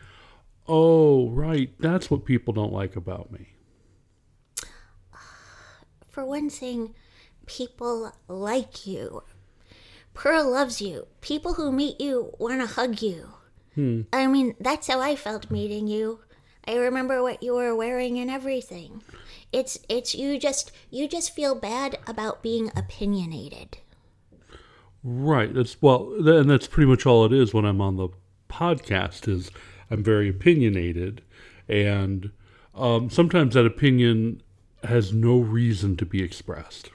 oh 0.66 1.30
right, 1.30 1.72
that's 1.78 2.10
what 2.10 2.24
people 2.24 2.52
don't 2.52 2.72
like 2.72 2.96
about 2.96 3.30
me. 3.32 3.54
For 6.10 6.24
one 6.24 6.50
thing, 6.50 6.94
people 7.46 8.12
like 8.28 8.86
you. 8.86 9.22
Pearl 10.14 10.50
loves 10.50 10.80
you. 10.80 11.06
People 11.20 11.54
who 11.54 11.70
meet 11.70 12.00
you 12.00 12.32
want 12.38 12.60
to 12.60 12.66
hug 12.66 13.02
you. 13.02 13.34
I 14.12 14.28
mean, 14.28 14.54
that's 14.60 14.86
how 14.86 15.00
I 15.00 15.16
felt 15.16 15.50
meeting 15.50 15.88
you. 15.88 16.20
I 16.66 16.76
remember 16.76 17.22
what 17.22 17.42
you 17.42 17.54
were 17.54 17.74
wearing 17.74 18.18
and 18.18 18.30
everything. 18.30 19.02
It's 19.52 19.78
it's 19.88 20.14
you 20.14 20.38
just 20.38 20.70
you 20.90 21.08
just 21.08 21.34
feel 21.34 21.54
bad 21.54 21.98
about 22.06 22.42
being 22.42 22.70
opinionated. 22.76 23.78
Right. 25.02 25.52
That's 25.52 25.82
well, 25.82 26.14
and 26.24 26.48
that's 26.48 26.68
pretty 26.68 26.88
much 26.88 27.04
all 27.04 27.24
it 27.24 27.32
is 27.32 27.52
when 27.52 27.64
I'm 27.64 27.80
on 27.80 27.96
the 27.96 28.08
podcast. 28.48 29.28
Is 29.28 29.50
I'm 29.90 30.02
very 30.02 30.28
opinionated, 30.28 31.22
and 31.68 32.30
um, 32.74 33.10
sometimes 33.10 33.54
that 33.54 33.66
opinion 33.66 34.40
has 34.84 35.12
no 35.12 35.38
reason 35.38 35.96
to 35.96 36.06
be 36.06 36.22
expressed. 36.22 36.90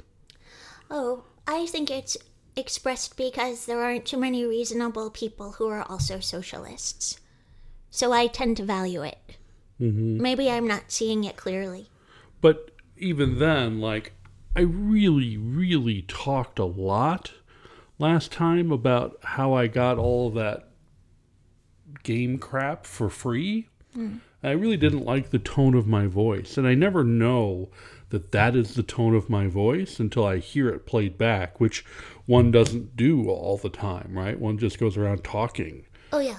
Oh, 0.89 1.25
I 1.45 1.65
think 1.67 1.91
it's 1.91 2.17
expressed 2.59 3.17
because 3.17 3.65
there 3.65 3.81
aren't 3.81 4.05
too 4.05 4.17
many 4.17 4.45
reasonable 4.45 5.09
people 5.09 5.53
who 5.53 5.67
are 5.69 5.83
also 5.83 6.19
socialists. 6.19 7.19
So 7.89 8.11
I 8.11 8.27
tend 8.27 8.57
to 8.57 8.63
value 8.63 9.01
it. 9.01 9.37
Mm-hmm. 9.81 10.21
Maybe 10.21 10.51
I'm 10.51 10.67
not 10.67 10.91
seeing 10.91 11.23
it 11.23 11.37
clearly. 11.37 11.89
But 12.41 12.71
even 12.97 13.39
then, 13.39 13.79
like 13.79 14.13
I 14.55 14.61
really, 14.61 15.37
really 15.37 16.03
talked 16.03 16.59
a 16.59 16.65
lot 16.65 17.31
last 17.97 18.31
time 18.31 18.71
about 18.71 19.17
how 19.23 19.53
I 19.53 19.67
got 19.67 19.97
all 19.97 20.27
of 20.27 20.35
that 20.35 20.69
game 22.03 22.37
crap 22.37 22.85
for 22.85 23.09
free. 23.09 23.67
I 24.41 24.51
really 24.51 24.77
didn't 24.77 25.03
like 25.03 25.31
the 25.31 25.39
tone 25.39 25.73
of 25.73 25.87
my 25.87 26.07
voice, 26.07 26.57
and 26.57 26.65
I 26.65 26.73
never 26.73 27.03
know 27.03 27.69
that 28.09 28.31
that 28.31 28.55
is 28.55 28.73
the 28.73 28.83
tone 28.83 29.13
of 29.13 29.29
my 29.29 29.47
voice 29.47 29.99
until 29.99 30.25
I 30.25 30.37
hear 30.37 30.69
it 30.69 30.85
played 30.85 31.17
back, 31.17 31.59
which 31.59 31.83
one 32.29 32.51
doesn't 32.51 32.95
do 32.95 33.27
all 33.27 33.57
the 33.57 33.71
time, 33.71 34.11
right? 34.15 34.39
One 34.39 34.59
just 34.59 34.77
goes 34.77 34.95
around 34.97 35.23
talking. 35.23 35.87
Oh 36.13 36.19
yeah. 36.19 36.37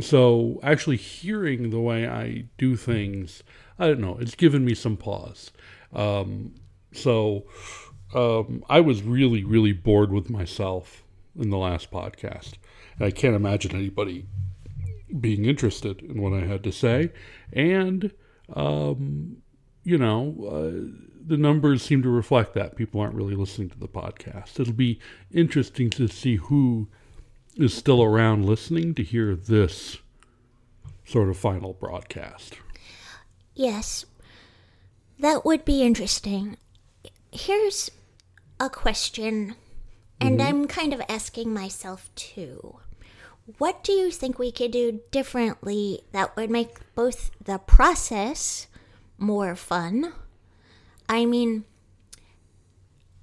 So 0.00 0.58
actually 0.64 0.96
hearing 0.96 1.70
the 1.70 1.78
way 1.78 2.08
I 2.08 2.46
do 2.58 2.74
things, 2.74 3.44
I 3.78 3.86
don't 3.86 4.00
know, 4.00 4.18
it's 4.20 4.34
given 4.34 4.64
me 4.64 4.74
some 4.74 4.96
pause. 4.96 5.52
Um, 5.92 6.56
so 6.92 7.44
um, 8.16 8.64
I 8.68 8.80
was 8.80 9.04
really, 9.04 9.44
really 9.44 9.72
bored 9.72 10.10
with 10.10 10.28
myself 10.28 11.04
in 11.38 11.50
the 11.50 11.56
last 11.56 11.92
podcast. 11.92 12.54
And 12.96 13.06
I 13.06 13.12
can't 13.12 13.36
imagine 13.36 13.76
anybody 13.76 14.26
being 15.20 15.44
interested 15.44 16.02
in 16.02 16.20
what 16.20 16.32
I 16.32 16.46
had 16.46 16.64
to 16.64 16.72
say. 16.72 17.12
And, 17.52 18.10
um, 18.54 19.36
you 19.84 19.98
know, 19.98 20.34
uh, 20.50 21.07
the 21.28 21.36
numbers 21.36 21.82
seem 21.82 22.02
to 22.02 22.08
reflect 22.08 22.54
that. 22.54 22.76
People 22.76 23.00
aren't 23.00 23.14
really 23.14 23.34
listening 23.34 23.70
to 23.70 23.78
the 23.78 23.88
podcast. 23.88 24.58
It'll 24.58 24.72
be 24.72 24.98
interesting 25.30 25.90
to 25.90 26.08
see 26.08 26.36
who 26.36 26.88
is 27.56 27.74
still 27.74 28.02
around 28.02 28.46
listening 28.46 28.94
to 28.94 29.02
hear 29.02 29.34
this 29.34 29.98
sort 31.04 31.28
of 31.28 31.36
final 31.36 31.72
broadcast. 31.72 32.58
Yes. 33.54 34.06
That 35.18 35.44
would 35.44 35.64
be 35.64 35.82
interesting. 35.82 36.56
Here's 37.32 37.90
a 38.60 38.70
question, 38.70 39.56
and 40.20 40.38
mm-hmm. 40.38 40.48
I'm 40.48 40.66
kind 40.66 40.92
of 40.92 41.02
asking 41.08 41.52
myself 41.52 42.10
too. 42.14 42.78
What 43.58 43.82
do 43.82 43.92
you 43.92 44.10
think 44.10 44.38
we 44.38 44.52
could 44.52 44.70
do 44.70 45.00
differently 45.10 46.02
that 46.12 46.36
would 46.36 46.50
make 46.50 46.94
both 46.94 47.30
the 47.42 47.58
process 47.58 48.66
more 49.16 49.56
fun? 49.56 50.12
I 51.08 51.24
mean, 51.24 51.64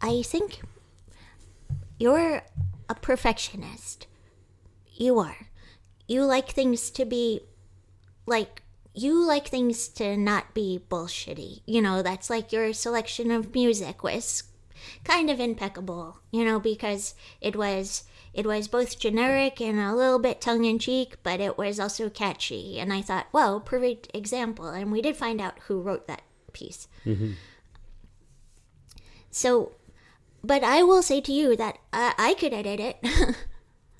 I 0.01 0.21
think 0.23 0.61
you're 1.99 2.43
a 2.89 2.95
perfectionist. 2.95 4.07
You 4.93 5.19
are. 5.19 5.49
You 6.07 6.25
like 6.25 6.49
things 6.49 6.89
to 6.91 7.05
be 7.05 7.41
like 8.25 8.63
you 8.93 9.25
like 9.25 9.47
things 9.47 9.87
to 9.89 10.15
not 10.15 10.53
be 10.53 10.81
bullshitty. 10.89 11.61
You 11.65 11.81
know, 11.81 12.01
that's 12.01 12.29
like 12.29 12.51
your 12.51 12.71
selection 12.73 13.29
of 13.29 13.53
music 13.53 14.03
was 14.03 14.43
kind 15.03 15.29
of 15.29 15.39
impeccable, 15.39 16.19
you 16.31 16.45
know, 16.45 16.59
because 16.59 17.13
it 17.41 17.55
was 17.55 18.03
it 18.33 18.45
was 18.45 18.67
both 18.67 18.99
generic 18.99 19.61
and 19.61 19.79
a 19.79 19.95
little 19.95 20.19
bit 20.19 20.41
tongue 20.41 20.65
in 20.65 20.77
cheek, 20.79 21.17
but 21.23 21.39
it 21.39 21.57
was 21.57 21.79
also 21.79 22.09
catchy. 22.09 22.79
And 22.79 22.91
I 22.91 23.01
thought, 23.01 23.27
well, 23.31 23.59
perfect 23.59 24.09
example. 24.13 24.67
And 24.67 24.91
we 24.91 25.01
did 25.01 25.15
find 25.15 25.39
out 25.39 25.59
who 25.67 25.81
wrote 25.81 26.07
that 26.07 26.23
piece. 26.51 26.87
Mm-hmm. 27.05 27.31
So, 29.35 29.73
but 30.45 30.63
I 30.63 30.81
will 30.81 31.03
say 31.03 31.19
to 31.19 31.31
you 31.33 31.57
that 31.57 31.77
uh, 31.91 32.13
I 32.17 32.35
could 32.35 32.53
edit 32.53 32.79
it. 32.79 33.35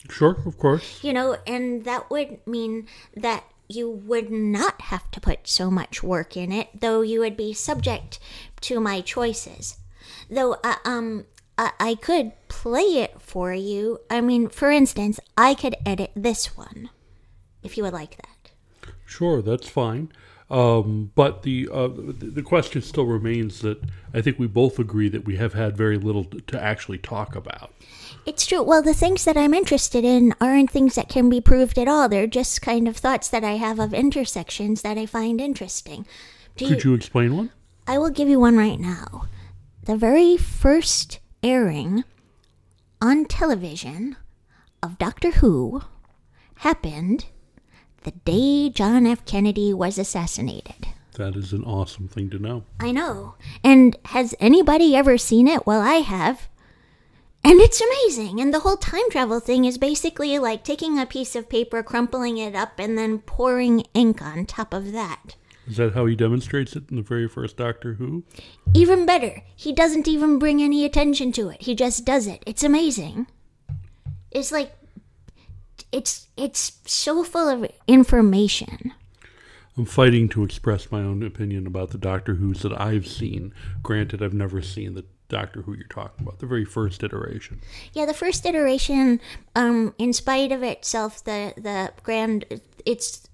Sure, 0.08 0.38
of 0.46 0.60
course. 0.60 1.04
you 1.04 1.12
know, 1.12 1.38
and 1.48 1.84
that 1.84 2.12
would 2.12 2.38
mean 2.46 2.86
that 3.18 3.44
you 3.68 3.90
would 3.90 4.30
not 4.30 4.80
have 4.94 5.10
to 5.10 5.20
put 5.20 5.48
so 5.48 5.72
much 5.72 6.04
work 6.04 6.38
in 6.38 6.52
it, 6.52 6.70
though 6.80 7.02
you 7.02 7.22
would 7.22 7.36
be 7.36 7.54
subject 7.54 8.20
to 8.62 8.80
my 8.80 9.02
choices. 9.02 9.78
Though, 10.30 10.58
uh, 10.64 10.76
um, 10.86 11.26
I, 11.58 11.72
I 11.80 11.96
could 11.96 12.34
play 12.50 13.02
it 13.02 13.20
for 13.20 13.52
you. 13.52 14.00
I 14.08 14.22
mean, 14.22 14.48
for 14.48 14.70
instance, 14.70 15.20
I 15.36 15.56
could 15.56 15.76
edit 15.88 16.12
this 16.16 16.56
one, 16.56 16.92
if 17.64 17.76
you 17.76 17.84
would 17.84 17.94
like 17.94 18.16
that. 18.18 18.52
Sure, 19.08 19.42
that's 19.42 19.68
fine. 19.68 20.12
Um, 20.50 21.12
but 21.16 21.42
the, 21.42 21.68
uh, 21.72 21.88
the 21.88 22.14
the 22.14 22.44
question 22.44 22.82
still 22.84 23.06
remains 23.06 23.62
that 23.62 23.82
I 24.14 24.22
think 24.22 24.38
we 24.38 24.46
both 24.46 24.78
agree 24.78 25.10
that 25.10 25.26
we 25.26 25.38
have 25.38 25.54
had 25.54 25.76
very 25.76 25.98
little 25.98 26.24
to, 26.24 26.62
actually 26.62 27.00
talk 27.00 27.36
about. 27.36 27.74
It's 28.28 28.46
true. 28.46 28.62
Well, 28.62 28.84
the 28.84 28.94
things 28.94 29.24
that 29.26 29.38
I'm 29.38 29.54
interested 29.54 30.04
in 30.04 30.34
aren't 30.40 30.70
things 30.70 30.96
that 30.96 31.10
can 31.10 31.30
be 31.30 31.42
proved 31.42 31.80
at 31.80 31.88
all. 31.88 32.08
They're 32.08 32.28
just 32.28 32.62
kind 32.62 32.88
of 32.88 32.98
thoughts 32.98 33.28
that 33.30 33.44
I 33.44 33.54
have 33.54 33.80
of 33.80 33.94
intersections 33.94 34.84
that 34.84 34.98
I 34.98 35.08
find 35.08 35.42
interesting. 35.42 36.06
Do 36.58 36.68
Could 36.68 36.84
you 36.84 36.94
explain 36.94 37.36
one? 37.36 37.52
I 37.88 37.98
will 37.98 38.10
give 38.10 38.30
you 38.30 38.40
one 38.40 38.58
right 38.58 38.80
now. 38.80 39.26
The 39.84 39.98
very 39.98 40.38
first 40.38 41.20
airing 41.44 42.04
on 43.02 43.26
television 43.26 44.16
of 44.82 44.98
Doctor 44.98 45.32
Who 45.32 45.82
happened 46.58 47.26
the 48.06 48.12
day 48.12 48.70
John 48.70 49.06
F. 49.06 49.26
Kennedy 49.26 49.74
was 49.74 49.98
assassinated. 49.98 50.88
That 51.14 51.36
is 51.36 51.54
an 51.54 51.64
awesome 51.64 52.08
thing 52.08 52.30
to 52.30 52.40
know. 52.40 52.64
I 52.80 52.92
know. 52.92 53.36
And 53.64 53.98
has 54.06 54.36
anybody 54.40 54.96
ever 54.96 55.18
seen 55.18 55.48
it? 55.48 55.66
Well, 55.66 55.82
I 55.82 55.96
have. 55.96 56.48
And 57.44 57.60
it's 57.60 57.82
amazing. 57.82 58.40
And 58.40 58.54
the 58.54 58.60
whole 58.60 58.78
time 58.78 59.10
travel 59.10 59.40
thing 59.40 59.66
is 59.66 59.78
basically 59.78 60.38
like 60.40 60.64
taking 60.64 61.00
a 61.00 61.06
piece 61.06 61.36
of 61.36 61.50
paper, 61.50 61.84
crumpling 61.84 62.38
it 62.38 62.56
up, 62.56 62.80
and 62.80 62.98
then 62.98 63.20
pouring 63.20 63.86
ink 63.94 64.22
on 64.22 64.46
top 64.46 64.74
of 64.74 64.92
that. 64.92 65.36
Is 65.68 65.78
that 65.78 65.94
how 65.94 66.06
he 66.06 66.16
demonstrates 66.16 66.76
it 66.76 66.90
in 66.90 66.98
the 66.98 67.02
very 67.02 67.28
first 67.28 67.58
Doctor 67.58 67.96
Who? 67.96 68.24
Even 68.74 69.06
better, 69.06 69.42
he 69.56 69.74
doesn't 69.74 70.08
even 70.08 70.38
bring 70.38 70.62
any 70.62 70.86
attention 70.86 71.32
to 71.34 71.50
it. 71.50 71.64
He 71.64 71.74
just 71.74 72.06
does 72.06 72.28
it. 72.28 72.44
It's 72.46 72.64
amazing. 72.64 73.26
It's 74.32 74.52
like 74.52 74.74
it's 75.96 76.28
it's 76.36 76.80
so 76.86 77.24
full 77.24 77.48
of 77.48 77.72
information. 77.88 78.94
I'm 79.78 79.86
fighting 79.86 80.30
to 80.30 80.44
express 80.44 80.92
my 80.92 81.00
own 81.00 81.24
opinion 81.24 81.68
about 81.68 81.92
the 81.92 81.98
Doctor 81.98 82.36
Who's 82.36 82.62
that 82.62 82.80
I've 82.80 83.08
seen. 83.08 83.54
Granted, 83.84 84.22
I've 84.22 84.34
never 84.34 84.62
seen 84.62 84.94
the 84.94 85.06
Doctor 85.28 85.62
Who 85.64 85.74
you're 85.74 85.88
talking 85.88 86.26
about, 86.26 86.40
the 86.40 86.46
very 86.46 86.66
first 86.66 87.04
iteration. 87.04 87.62
Yeah, 87.94 88.06
the 88.06 88.14
first 88.14 88.46
iteration, 88.46 89.20
um, 89.56 89.94
in 89.98 90.14
spite 90.14 90.52
of 90.52 90.64
itself, 90.64 91.24
the 91.24 91.54
the 91.58 91.92
grand, 92.04 92.46
it's 92.86 93.28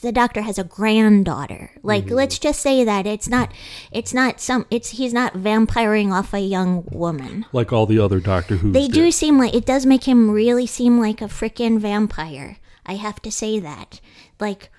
the 0.00 0.12
doctor 0.12 0.42
has 0.42 0.58
a 0.58 0.64
granddaughter. 0.64 1.70
Like, 1.82 2.06
mm-hmm. 2.06 2.14
let's 2.14 2.38
just 2.38 2.60
say 2.60 2.84
that 2.84 3.06
it's 3.06 3.28
not, 3.28 3.52
it's 3.90 4.14
not 4.14 4.40
some, 4.40 4.66
it's 4.70 4.90
he's 4.90 5.12
not 5.12 5.34
vampiring 5.34 6.12
off 6.12 6.32
a 6.32 6.40
young 6.40 6.84
woman. 6.90 7.46
Like 7.52 7.72
all 7.72 7.86
the 7.86 7.98
other 7.98 8.20
Doctor 8.20 8.56
Who. 8.56 8.72
They 8.72 8.86
did. 8.86 8.94
do 8.94 9.10
seem 9.10 9.38
like 9.38 9.54
it 9.54 9.66
does 9.66 9.86
make 9.86 10.04
him 10.04 10.30
really 10.30 10.66
seem 10.66 10.98
like 10.98 11.20
a 11.20 11.26
freaking 11.26 11.78
vampire. 11.78 12.58
I 12.84 12.94
have 12.94 13.20
to 13.22 13.30
say 13.30 13.60
that. 13.60 14.00
Like 14.40 14.70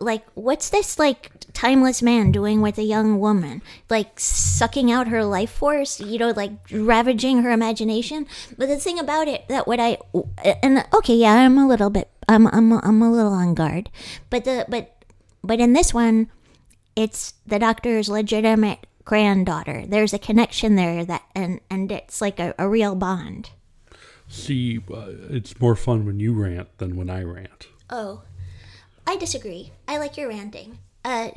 like 0.00 0.24
what's 0.34 0.70
this 0.70 0.98
like 0.98 1.30
timeless 1.52 2.02
man 2.02 2.32
doing 2.32 2.60
with 2.60 2.78
a 2.78 2.82
young 2.82 3.18
woman? 3.18 3.62
Like 3.88 4.18
sucking 4.18 4.90
out 4.90 5.08
her 5.08 5.24
life 5.24 5.50
force, 5.50 6.00
you 6.00 6.18
know, 6.18 6.30
like 6.30 6.52
ravaging 6.70 7.42
her 7.42 7.50
imagination. 7.50 8.26
But 8.56 8.68
the 8.68 8.76
thing 8.76 8.98
about 8.98 9.28
it 9.28 9.48
that 9.48 9.66
what 9.66 9.80
I 9.80 9.98
and 10.62 10.84
okay, 10.94 11.14
yeah, 11.14 11.34
I'm 11.34 11.58
a 11.58 11.68
little 11.68 11.90
bit 11.90 12.10
I'm 12.28 12.46
I'm 12.48 12.72
I'm 12.72 13.02
a 13.02 13.10
little 13.10 13.32
on 13.32 13.54
guard. 13.54 13.90
But 14.30 14.44
the 14.44 14.66
but 14.68 15.04
but 15.42 15.60
in 15.60 15.72
this 15.72 15.94
one 15.94 16.30
it's 16.96 17.34
the 17.46 17.58
doctor's 17.58 18.08
legitimate 18.08 18.86
granddaughter. 19.04 19.84
There's 19.86 20.14
a 20.14 20.18
connection 20.18 20.76
there 20.76 21.04
that 21.04 21.22
and 21.34 21.60
and 21.70 21.92
it's 21.92 22.20
like 22.20 22.40
a, 22.40 22.54
a 22.58 22.68
real 22.68 22.94
bond. 22.94 23.50
See, 24.28 24.80
uh, 24.92 25.12
it's 25.30 25.60
more 25.60 25.76
fun 25.76 26.04
when 26.04 26.18
you 26.18 26.32
rant 26.32 26.78
than 26.78 26.96
when 26.96 27.08
I 27.08 27.22
rant. 27.22 27.68
Oh, 27.90 28.22
I 29.06 29.16
disagree. 29.16 29.70
I 29.86 29.98
like 29.98 30.16
your 30.16 30.28
ranting. 30.28 30.78
Uh, 31.04 31.30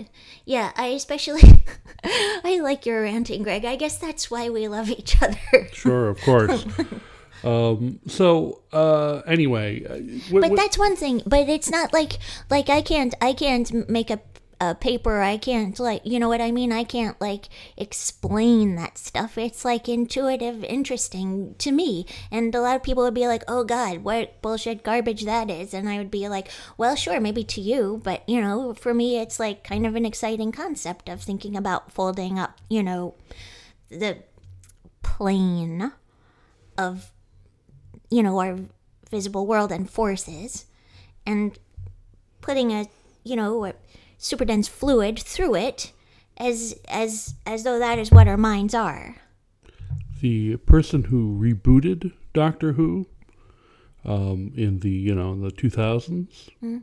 yeah, 0.46 0.72
I 0.76 0.88
especially 0.88 1.44
I 2.04 2.60
like 2.64 2.88
your 2.88 3.04
ranting, 3.04 3.44
Greg. 3.44 3.66
I 3.66 3.76
guess 3.76 4.00
that's 4.00 4.32
why 4.32 4.50
we 4.50 4.68
love 4.68 4.90
each 4.90 5.22
other. 5.22 5.70
Sure, 5.72 6.10
of 6.10 6.20
course. 6.22 6.66
um, 7.44 8.00
so, 8.08 8.62
uh, 8.72 9.22
anyway, 9.26 9.84
uh, 9.86 10.40
But 10.40 10.56
that's 10.56 10.78
one 10.78 10.96
thing. 10.96 11.22
But 11.26 11.50
it's 11.50 11.70
not 11.70 11.94
like 11.94 12.20
like 12.50 12.70
I 12.70 12.82
can't 12.82 13.14
I 13.22 13.34
can't 13.34 13.90
make 13.90 14.10
a 14.10 14.20
a 14.62 14.76
paper. 14.76 15.22
I 15.22 15.38
can't 15.38 15.80
like 15.80 16.02
you 16.04 16.20
know 16.20 16.28
what 16.28 16.42
I 16.42 16.52
mean. 16.52 16.72
I 16.72 16.84
can't 16.84 17.20
like 17.22 17.48
explain 17.78 18.76
that 18.76 18.98
stuff. 18.98 19.38
It's 19.38 19.64
like 19.64 19.88
intuitive, 19.88 20.64
interesting 20.66 21.56
to 21.60 21.72
me. 21.72 22.06
And 22.32 22.54
a 22.54 22.62
lot 22.62 22.76
of 22.76 22.84
people 22.84 23.04
would 23.04 23.14
be 23.14 23.28
like, 23.28 23.44
"Oh 23.48 23.64
God, 23.64 24.00
what 24.04 24.42
bullshit 24.42 24.84
garbage 24.84 25.24
that 25.26 25.50
is," 25.50 25.74
and 25.74 25.88
I 25.88 25.98
would 25.98 26.12
be 26.12 26.28
like, 26.28 26.50
"Well, 26.78 26.96
sure, 26.96 27.20
maybe 27.20 27.44
to 27.46 27.62
you, 27.62 28.02
but 28.04 28.28
you 28.28 28.42
know, 28.42 28.74
for 28.74 28.94
me, 28.94 29.20
it's 29.20 29.40
like 29.40 29.64
kind 29.64 29.86
of 29.86 29.96
an 29.96 30.06
exciting 30.06 30.52
concept 30.52 31.08
of 31.08 31.22
thinking 31.22 31.56
about 31.56 31.92
folding 31.92 32.38
up. 32.38 32.60
You 32.70 32.84
know, 32.84 33.16
the 33.90 34.18
plane 35.02 35.94
of 36.78 37.12
you 38.10 38.24
know 38.24 38.40
our 38.40 38.58
visible 39.10 39.46
world 39.46 39.72
and 39.72 39.90
forces 39.90 40.66
and 41.26 41.58
putting 42.42 42.72
a 42.72 42.88
you 43.24 43.36
know 43.36 43.66
a 43.66 43.74
super 44.18 44.46
dense 44.46 44.68
fluid 44.68 45.18
through 45.20 45.56
it 45.56 45.92
as 46.38 46.80
as 46.88 47.36
as 47.46 47.64
though 47.64 47.80
that 47.80 48.00
is 48.00 48.12
what 48.12 48.28
our 48.28 48.38
minds 48.38 48.74
are. 48.74 49.18
The 50.22 50.58
person 50.58 51.06
who 51.06 51.38
rebooted 51.40 52.12
Doctor 52.34 52.74
Who 52.74 53.08
um, 54.06 54.52
in 54.56 54.80
the 54.80 54.90
you 54.90 55.16
know 55.16 55.34
in 55.34 55.42
the 55.42 55.52
2000s 55.52 56.82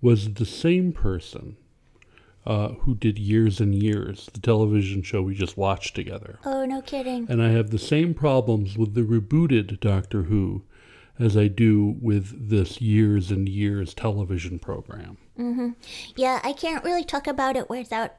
was 0.00 0.34
the 0.34 0.46
same 0.46 0.92
person 0.92 1.56
uh, 2.46 2.68
who 2.80 2.94
did 2.94 3.18
Years 3.18 3.60
and 3.60 3.74
Years, 3.74 4.28
the 4.32 4.40
television 4.40 5.02
show 5.02 5.22
we 5.22 5.34
just 5.34 5.56
watched 5.56 5.94
together. 5.94 6.38
Oh, 6.44 6.64
no 6.64 6.80
kidding. 6.80 7.26
And 7.28 7.42
I 7.42 7.50
have 7.50 7.70
the 7.70 7.78
same 7.78 8.14
problems 8.14 8.78
with 8.78 8.94
the 8.94 9.02
rebooted 9.02 9.80
Doctor 9.80 10.24
Who 10.24 10.62
as 11.18 11.36
I 11.36 11.48
do 11.48 11.96
with 12.00 12.48
this 12.48 12.80
Years 12.80 13.30
and 13.30 13.48
Years 13.48 13.92
television 13.92 14.58
program. 14.58 15.18
Mm-hmm. 15.38 15.70
Yeah, 16.16 16.40
I 16.42 16.54
can't 16.54 16.82
really 16.82 17.04
talk 17.04 17.26
about 17.26 17.56
it 17.56 17.68
without. 17.68 18.14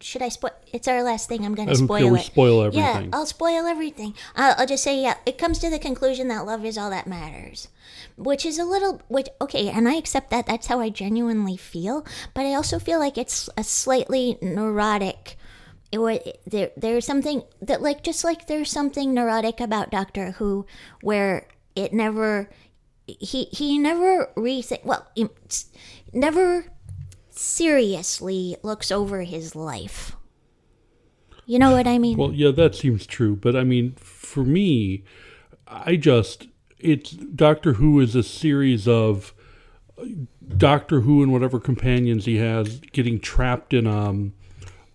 Should 0.00 0.22
I 0.22 0.28
spoil? 0.28 0.50
It's 0.72 0.88
our 0.88 1.02
last 1.02 1.28
thing. 1.28 1.44
I'm 1.46 1.54
going 1.54 1.68
to 1.68 1.76
spoil 1.76 2.14
it. 2.14 2.24
spoil 2.24 2.62
everything. 2.62 3.04
Yeah. 3.04 3.08
I'll 3.12 3.26
spoil 3.26 3.64
everything. 3.66 4.14
I'll, 4.36 4.54
I'll 4.58 4.66
just 4.66 4.82
say, 4.84 5.00
yeah, 5.00 5.14
it 5.24 5.38
comes 5.38 5.58
to 5.60 5.70
the 5.70 5.78
conclusion 5.78 6.28
that 6.28 6.44
love 6.44 6.64
is 6.64 6.76
all 6.76 6.90
that 6.90 7.06
matters, 7.06 7.68
which 8.16 8.44
is 8.44 8.58
a 8.58 8.64
little, 8.64 9.00
which 9.08 9.28
okay, 9.40 9.68
and 9.70 9.88
I 9.88 9.94
accept 9.94 10.30
that. 10.30 10.46
That's 10.46 10.66
how 10.66 10.80
I 10.80 10.90
genuinely 10.90 11.56
feel, 11.56 12.04
but 12.34 12.44
I 12.44 12.54
also 12.54 12.78
feel 12.78 12.98
like 12.98 13.16
it's 13.16 13.48
a 13.56 13.64
slightly 13.64 14.36
neurotic. 14.42 15.36
It, 15.92 15.98
wa- 15.98 16.18
there, 16.44 16.72
there's 16.76 17.06
something 17.06 17.42
that, 17.62 17.80
like, 17.80 18.02
just 18.02 18.24
like 18.24 18.46
there's 18.46 18.70
something 18.70 19.14
neurotic 19.14 19.60
about 19.60 19.90
Doctor 19.92 20.32
Who, 20.32 20.66
where 21.02 21.46
it 21.76 21.92
never, 21.92 22.50
he 23.06 23.44
he 23.44 23.78
never 23.78 24.32
rethink. 24.36 24.84
Well, 24.84 25.06
it's 25.16 25.70
never 26.12 26.66
seriously 27.38 28.56
looks 28.62 28.90
over 28.90 29.22
his 29.22 29.54
life. 29.54 30.16
You 31.46 31.58
know 31.58 31.72
what 31.72 31.86
I 31.86 31.98
mean? 31.98 32.16
Well, 32.16 32.32
yeah, 32.32 32.50
that 32.52 32.74
seems 32.74 33.06
true. 33.06 33.36
But 33.36 33.54
I 33.54 33.64
mean, 33.64 33.92
for 33.96 34.44
me, 34.44 35.04
I 35.66 35.96
just 35.96 36.48
it's 36.78 37.10
Doctor 37.10 37.74
Who 37.74 38.00
is 38.00 38.14
a 38.14 38.22
series 38.22 38.88
of 38.88 39.34
uh, 39.98 40.04
Doctor 40.56 41.00
Who 41.00 41.22
and 41.22 41.32
whatever 41.32 41.60
companions 41.60 42.24
he 42.24 42.36
has 42.36 42.80
getting 42.92 43.20
trapped 43.20 43.74
in 43.74 43.86
um, 43.86 44.32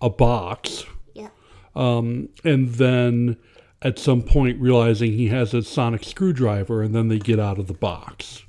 a 0.01 0.09
box, 0.09 0.85
yeah. 1.13 1.29
um, 1.75 2.29
and 2.43 2.69
then 2.73 3.37
at 3.81 3.97
some 3.97 4.21
point 4.21 4.59
realizing 4.59 5.13
he 5.13 5.29
has 5.29 5.53
a 5.53 5.61
sonic 5.61 6.03
screwdriver, 6.03 6.81
and 6.81 6.95
then 6.95 7.07
they 7.09 7.19
get 7.19 7.39
out 7.39 7.59
of 7.59 7.67
the 7.67 7.73
box. 7.73 8.43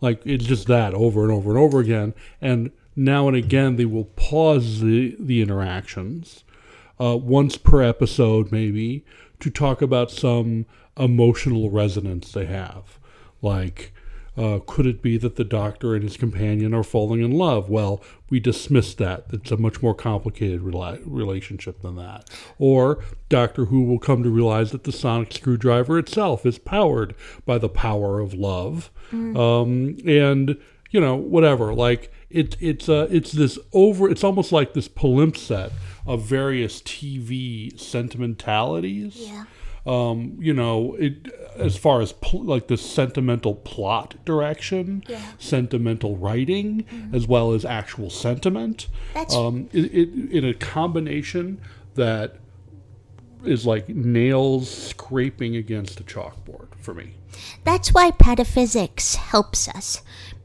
Like 0.00 0.20
it's 0.26 0.44
just 0.44 0.66
that 0.66 0.92
over 0.94 1.22
and 1.22 1.32
over 1.32 1.50
and 1.50 1.58
over 1.58 1.80
again, 1.80 2.14
and 2.40 2.70
now 2.96 3.28
and 3.28 3.36
again 3.36 3.76
they 3.76 3.84
will 3.84 4.04
pause 4.04 4.80
the 4.80 5.16
the 5.18 5.42
interactions 5.42 6.44
uh, 7.00 7.16
once 7.16 7.56
per 7.56 7.82
episode, 7.82 8.52
maybe, 8.52 9.04
to 9.40 9.50
talk 9.50 9.82
about 9.82 10.10
some 10.10 10.66
emotional 10.96 11.70
resonance 11.70 12.30
they 12.32 12.46
have. 12.46 12.98
Like, 13.42 13.92
uh, 14.36 14.58
could 14.66 14.86
it 14.86 15.02
be 15.02 15.16
that 15.18 15.36
the 15.36 15.44
doctor 15.44 15.94
and 15.94 16.02
his 16.02 16.16
companion 16.16 16.74
are 16.74 16.82
falling 16.82 17.20
in 17.20 17.32
love? 17.32 17.68
Well, 17.68 18.02
we 18.30 18.40
dismiss 18.40 18.94
that. 18.94 19.26
It's 19.32 19.50
a 19.50 19.56
much 19.56 19.82
more 19.82 19.94
complicated 19.94 20.62
rela- 20.62 21.00
relationship 21.04 21.82
than 21.82 21.96
that. 21.96 22.30
Or 22.58 23.04
Doctor 23.28 23.66
Who 23.66 23.84
will 23.84 23.98
come 24.00 24.22
to 24.22 24.30
realize 24.30 24.72
that 24.72 24.84
the 24.84 24.92
sonic 24.92 25.32
screwdriver 25.32 25.98
itself 25.98 26.44
is 26.46 26.58
powered 26.58 27.14
by 27.44 27.58
the 27.58 27.68
power 27.68 28.20
of 28.20 28.34
love. 28.34 28.90
Um, 29.12 29.96
and, 30.06 30.56
you 30.94 31.00
know, 31.00 31.16
whatever. 31.16 31.74
Like, 31.74 32.12
it, 32.30 32.56
it's, 32.60 32.88
uh, 32.88 33.08
it's 33.10 33.32
this 33.32 33.58
over, 33.72 34.08
it's 34.08 34.22
almost 34.22 34.52
like 34.52 34.74
this 34.74 34.88
palimpsest 34.88 35.72
of 36.06 36.22
various 36.22 36.80
TV 36.82 37.76
sentimentalities 37.78 39.16
Yeah. 39.18 39.44
um, 39.86 40.36
you 40.38 40.54
know, 40.54 40.94
it 40.94 41.26
as 41.56 41.76
far 41.76 42.00
as 42.00 42.12
pl- 42.12 42.44
like 42.44 42.68
the 42.68 42.76
sentimental 42.76 43.54
plot 43.56 44.14
direction, 44.24 45.02
Yeah. 45.08 45.20
sentimental 45.38 46.16
writing, 46.16 46.84
as 47.12 47.26
well 47.26 47.52
as 47.52 47.64
actual 47.64 48.08
sentiment. 48.08 48.86
That's- 49.14 49.34
um, 49.34 49.68
it, 49.72 49.86
it, 49.92 50.30
in 50.30 50.44
a 50.44 50.54
combination 50.54 51.60
that 51.96 52.36
is 53.44 53.66
like 53.66 53.88
nails 53.88 54.70
scraping 54.70 55.54
against 55.56 56.00
a 56.00 56.04
chalkboard 56.04 56.68
for 56.78 56.94
me. 56.94 57.14
That's 57.64 57.92
why 57.92 58.10
pataphysics 58.12 59.16
helps 59.16 59.68
us. 59.68 60.02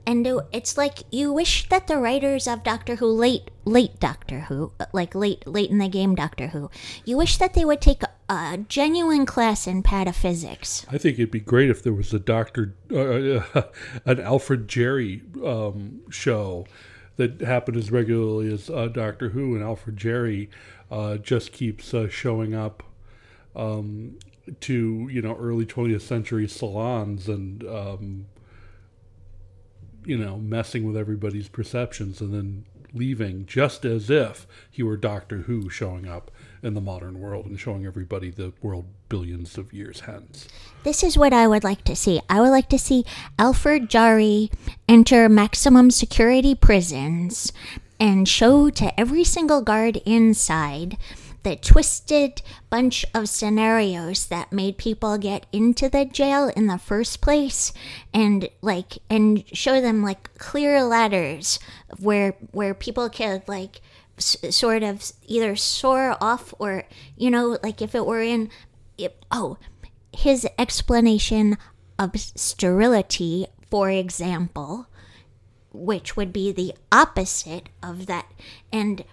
And 0.10 0.28
it's 0.52 0.76
like 0.76 1.04
you 1.12 1.32
wish 1.32 1.70
that 1.70 1.86
the 1.86 2.00
writers 2.00 2.48
of 2.48 2.64
Doctor 2.64 2.96
Who, 2.96 3.06
late, 3.06 3.52
late 3.64 4.00
Doctor 4.00 4.40
Who, 4.40 4.72
like 4.92 5.14
late, 5.14 5.46
late 5.46 5.70
in 5.70 5.78
the 5.78 5.88
game 5.88 6.16
Doctor 6.16 6.48
Who, 6.48 6.72
you 7.06 7.16
wish 7.16 7.38
that 7.38 7.54
they 7.54 7.64
would 7.64 7.80
take 7.80 8.02
a, 8.28 8.58
genuine 8.68 9.28
class 9.28 9.68
in 9.68 9.84
pataphysics. 9.84 10.84
I 10.92 10.98
think 10.98 11.20
it'd 11.20 11.30
be 11.30 11.40
great 11.40 11.70
if 11.70 11.84
there 11.84 11.94
was 11.94 12.12
a 12.12 12.18
Doctor, 12.18 12.74
uh, 12.92 13.62
an 14.06 14.20
Alfred 14.20 14.68
Jarry 14.68 15.22
um, 15.46 16.00
show 16.10 16.66
that 17.18 17.42
happened 17.42 17.78
as 17.78 17.92
regularly 17.92 18.52
as 18.52 18.68
uh, 18.68 18.88
Doctor 18.88 19.30
Who, 19.30 19.54
and 19.54 19.64
Alfred 19.64 19.96
Jarry 19.96 20.50
uh, 20.90 21.18
just 21.18 21.52
keeps 21.52 21.94
uh, 21.94 22.10
showing 22.10 22.56
up 22.56 22.82
um, 23.56 24.18
to 24.62 25.08
you 25.12 25.22
know 25.22 25.36
early 25.36 25.68
20th 25.68 26.02
century 26.02 26.48
salons 26.48 27.30
and 27.30 27.64
um, 27.66 28.26
you 30.10 30.18
know 30.18 30.38
messing 30.38 30.86
with 30.88 30.98
everybody's 30.98 31.48
perceptions 31.48 32.20
and 32.20 32.34
then 32.34 32.66
leaving 32.96 33.46
just 33.46 33.86
as 33.86 34.10
if 34.10 34.48
he 34.72 34.82
were 34.82 34.98
Doctor 34.98 35.44
Who 35.44 35.70
showing 35.70 36.08
up 36.08 36.32
in 36.64 36.74
the 36.74 36.82
modern 36.82 37.20
world 37.20 37.46
and 37.46 37.60
showing 37.60 37.86
everybody 37.86 38.32
the 38.32 38.52
world 38.64 38.88
billions 39.08 39.56
of 39.60 39.72
years 39.72 40.02
hence. 40.02 40.48
This 40.84 41.04
is 41.04 41.16
what 41.16 41.32
I 41.32 41.48
would 41.48 41.64
like 41.64 41.84
to 41.84 41.96
see. 41.96 42.20
I 42.28 42.42
would 42.42 42.50
like 42.50 42.70
to 42.70 42.80
see 42.80 43.06
Alfred 43.38 43.88
Jarry 43.88 44.50
enter 44.88 45.30
maximum 45.30 45.92
security 45.92 46.56
prisons 46.56 47.54
and 48.00 48.28
show 48.28 48.72
to 48.72 49.00
every 49.00 49.24
single 49.24 49.62
guard 49.62 49.98
inside 49.98 50.98
the 51.44 51.56
twisted 51.56 52.42
bunch 52.70 53.06
of 53.14 53.30
scenarios 53.30 54.26
that 54.28 54.52
made 54.52 54.78
people 54.78 55.18
get 55.18 55.46
into 55.52 55.90
the 55.90 56.06
jail 56.06 56.52
in 56.56 56.68
the 56.68 56.78
first 56.78 57.22
place 57.22 57.74
and 58.14 58.50
like 58.62 58.98
and 59.10 59.44
show 59.56 59.80
them 59.82 60.04
like 60.04 60.34
clear 60.38 60.84
ladders 60.84 61.60
where 62.00 62.32
where 62.52 62.74
people 62.74 63.10
could 63.10 63.48
like 63.48 63.82
s- 64.18 64.38
sort 64.50 64.84
of 64.84 65.12
either 65.28 65.56
soar 65.56 66.18
off 66.22 66.54
or 66.60 66.84
you 67.16 67.32
know 67.32 67.58
like 67.64 67.82
if 67.82 67.96
it 67.96 68.06
were 68.06 68.22
in 68.22 68.50
it, 68.98 69.24
oh 69.32 69.58
his 70.12 70.48
explanation 70.58 71.58
of 71.98 72.12
sterility 72.20 73.46
for 73.70 73.90
example 73.90 74.88
which 75.72 76.18
would 76.18 76.34
be 76.34 76.52
the 76.52 76.74
opposite 76.92 77.70
of 77.82 78.06
that. 78.08 78.32
And 78.72 79.04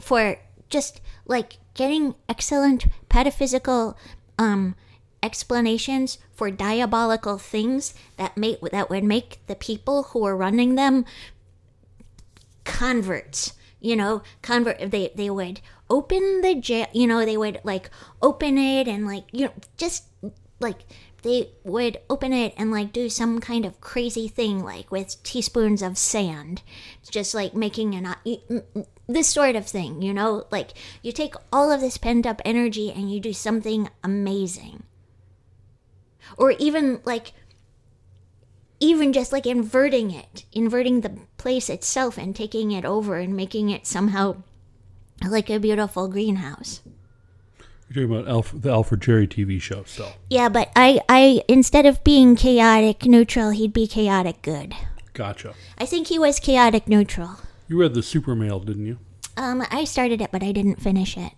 for 0.00 0.38
just 0.68 1.00
like 1.26 1.58
getting 1.78 2.16
excellent 2.28 2.86
pataphysical 3.08 3.94
um 4.36 4.74
explanations 5.22 6.18
for 6.32 6.50
diabolical 6.50 7.38
things 7.38 7.94
that 8.16 8.36
make 8.36 8.60
that 8.72 8.90
would 8.90 9.04
make 9.04 9.38
the 9.46 9.54
people 9.54 10.02
who 10.10 10.24
are 10.26 10.36
running 10.36 10.74
them 10.74 11.04
converts 12.64 13.52
you 13.80 13.94
know 13.94 14.22
convert 14.42 14.90
they 14.90 15.10
they 15.14 15.30
would 15.30 15.60
open 15.88 16.40
the 16.42 16.54
jail 16.56 16.86
you 16.92 17.06
know 17.06 17.24
they 17.24 17.36
would 17.36 17.60
like 17.62 17.88
open 18.20 18.58
it 18.58 18.88
and 18.88 19.06
like 19.06 19.24
you 19.32 19.46
know 19.46 19.52
just 19.76 20.04
like 20.60 20.80
they 21.22 21.50
would 21.64 21.98
open 22.08 22.32
it 22.32 22.54
and 22.56 22.70
like 22.70 22.92
do 22.92 23.08
some 23.08 23.40
kind 23.40 23.64
of 23.64 23.80
crazy 23.80 24.28
thing 24.28 24.62
like 24.62 24.90
with 24.90 25.22
teaspoons 25.22 25.82
of 25.82 25.98
sand. 25.98 26.62
Just 27.10 27.34
like 27.34 27.54
making 27.54 27.94
an 27.94 28.06
uh, 28.06 28.14
this 29.08 29.28
sort 29.28 29.56
of 29.56 29.66
thing 29.66 30.02
you 30.02 30.14
know? 30.14 30.44
Like 30.50 30.72
you 31.02 31.12
take 31.12 31.34
all 31.52 31.72
of 31.72 31.80
this 31.80 31.98
pent 31.98 32.26
up 32.26 32.40
energy 32.44 32.92
and 32.92 33.12
you 33.12 33.20
do 33.20 33.32
something 33.32 33.88
amazing. 34.04 34.84
Or 36.36 36.52
even 36.52 37.00
like 37.04 37.32
even 38.80 39.12
just 39.12 39.32
like 39.32 39.46
inverting 39.46 40.12
it, 40.12 40.44
inverting 40.52 41.00
the 41.00 41.18
place 41.36 41.68
itself 41.68 42.16
and 42.16 42.34
taking 42.34 42.70
it 42.70 42.84
over 42.84 43.16
and 43.16 43.34
making 43.34 43.70
it 43.70 43.86
somehow 43.86 44.36
like 45.26 45.50
a 45.50 45.58
beautiful 45.58 46.06
greenhouse. 46.06 46.80
You're 47.90 48.06
talking 48.06 48.18
about 48.18 48.30
Alf- 48.30 48.52
the 48.54 48.70
Alfred 48.70 49.00
Jarry 49.00 49.26
TV 49.26 49.60
show 49.60 49.82
still. 49.84 50.12
Yeah, 50.28 50.48
but 50.48 50.70
I, 50.76 51.00
I 51.08 51.42
instead 51.48 51.86
of 51.86 52.04
being 52.04 52.36
chaotic 52.36 53.04
neutral, 53.06 53.50
he'd 53.50 53.72
be 53.72 53.86
chaotic 53.86 54.42
good. 54.42 54.74
Gotcha. 55.14 55.54
I 55.78 55.86
think 55.86 56.08
he 56.08 56.18
was 56.18 56.38
chaotic 56.38 56.86
neutral. 56.86 57.36
You 57.66 57.80
read 57.80 57.94
the 57.94 58.00
Supermale, 58.00 58.64
didn't 58.64 58.86
you? 58.86 58.98
Um, 59.36 59.64
I 59.70 59.84
started 59.84 60.20
it, 60.20 60.30
but 60.32 60.42
I 60.42 60.52
didn't 60.52 60.80
finish 60.80 61.16
it. 61.16 61.32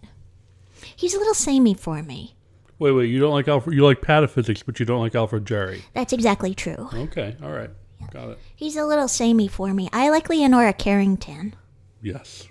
He's 0.96 1.14
a 1.14 1.18
little 1.18 1.34
samey 1.34 1.74
for 1.74 2.02
me. 2.02 2.34
Wait, 2.78 2.92
wait. 2.92 3.10
You 3.10 3.20
don't 3.20 3.32
like 3.32 3.46
Alfred? 3.46 3.76
You 3.76 3.84
like 3.84 4.00
pataphysics, 4.00 4.62
but 4.64 4.80
you 4.80 4.86
don't 4.86 5.00
like 5.00 5.14
Alfred 5.14 5.46
Jarry. 5.46 5.84
That's 5.94 6.12
exactly 6.12 6.54
true. 6.54 6.88
Okay. 6.92 7.36
All 7.42 7.50
right. 7.50 7.70
Got 8.10 8.30
it. 8.30 8.38
He's 8.56 8.76
a 8.76 8.84
little 8.84 9.06
samey 9.08 9.46
for 9.48 9.72
me. 9.74 9.88
I 9.92 10.08
like 10.10 10.28
Leonora 10.28 10.72
Carrington. 10.72 11.54
Yes. 12.02 12.48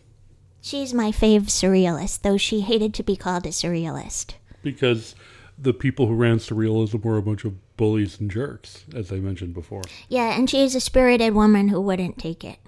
She's 0.61 0.93
my 0.93 1.11
fave 1.11 1.45
surrealist, 1.45 2.21
though 2.21 2.37
she 2.37 2.61
hated 2.61 2.93
to 2.95 3.03
be 3.03 3.15
called 3.15 3.45
a 3.45 3.49
surrealist. 3.49 4.33
Because 4.61 5.15
the 5.57 5.73
people 5.73 6.07
who 6.07 6.15
ran 6.15 6.37
surrealism 6.37 7.03
were 7.03 7.17
a 7.17 7.21
bunch 7.21 7.45
of 7.45 7.55
bullies 7.77 8.19
and 8.19 8.29
jerks, 8.29 8.85
as 8.93 9.11
I 9.11 9.15
mentioned 9.15 9.53
before. 9.53 9.83
Yeah, 10.09 10.37
and 10.37 10.49
she's 10.49 10.75
a 10.75 10.81
spirited 10.81 11.33
woman 11.33 11.69
who 11.69 11.79
wouldn't 11.79 12.17
take 12.17 12.43
it. 12.43 12.59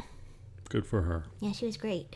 Good 0.70 0.86
for 0.86 1.02
her. 1.02 1.26
Yeah, 1.40 1.52
she 1.52 1.66
was 1.66 1.78
great. 1.78 2.16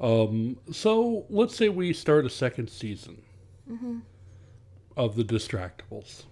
Um, 0.00 0.58
so 0.72 1.26
let's 1.28 1.56
say 1.56 1.68
we 1.68 1.92
start 1.92 2.24
a 2.24 2.30
second 2.30 2.70
season 2.70 3.22
of 4.96 5.16
the 5.16 5.24
Distractables. 5.24 6.24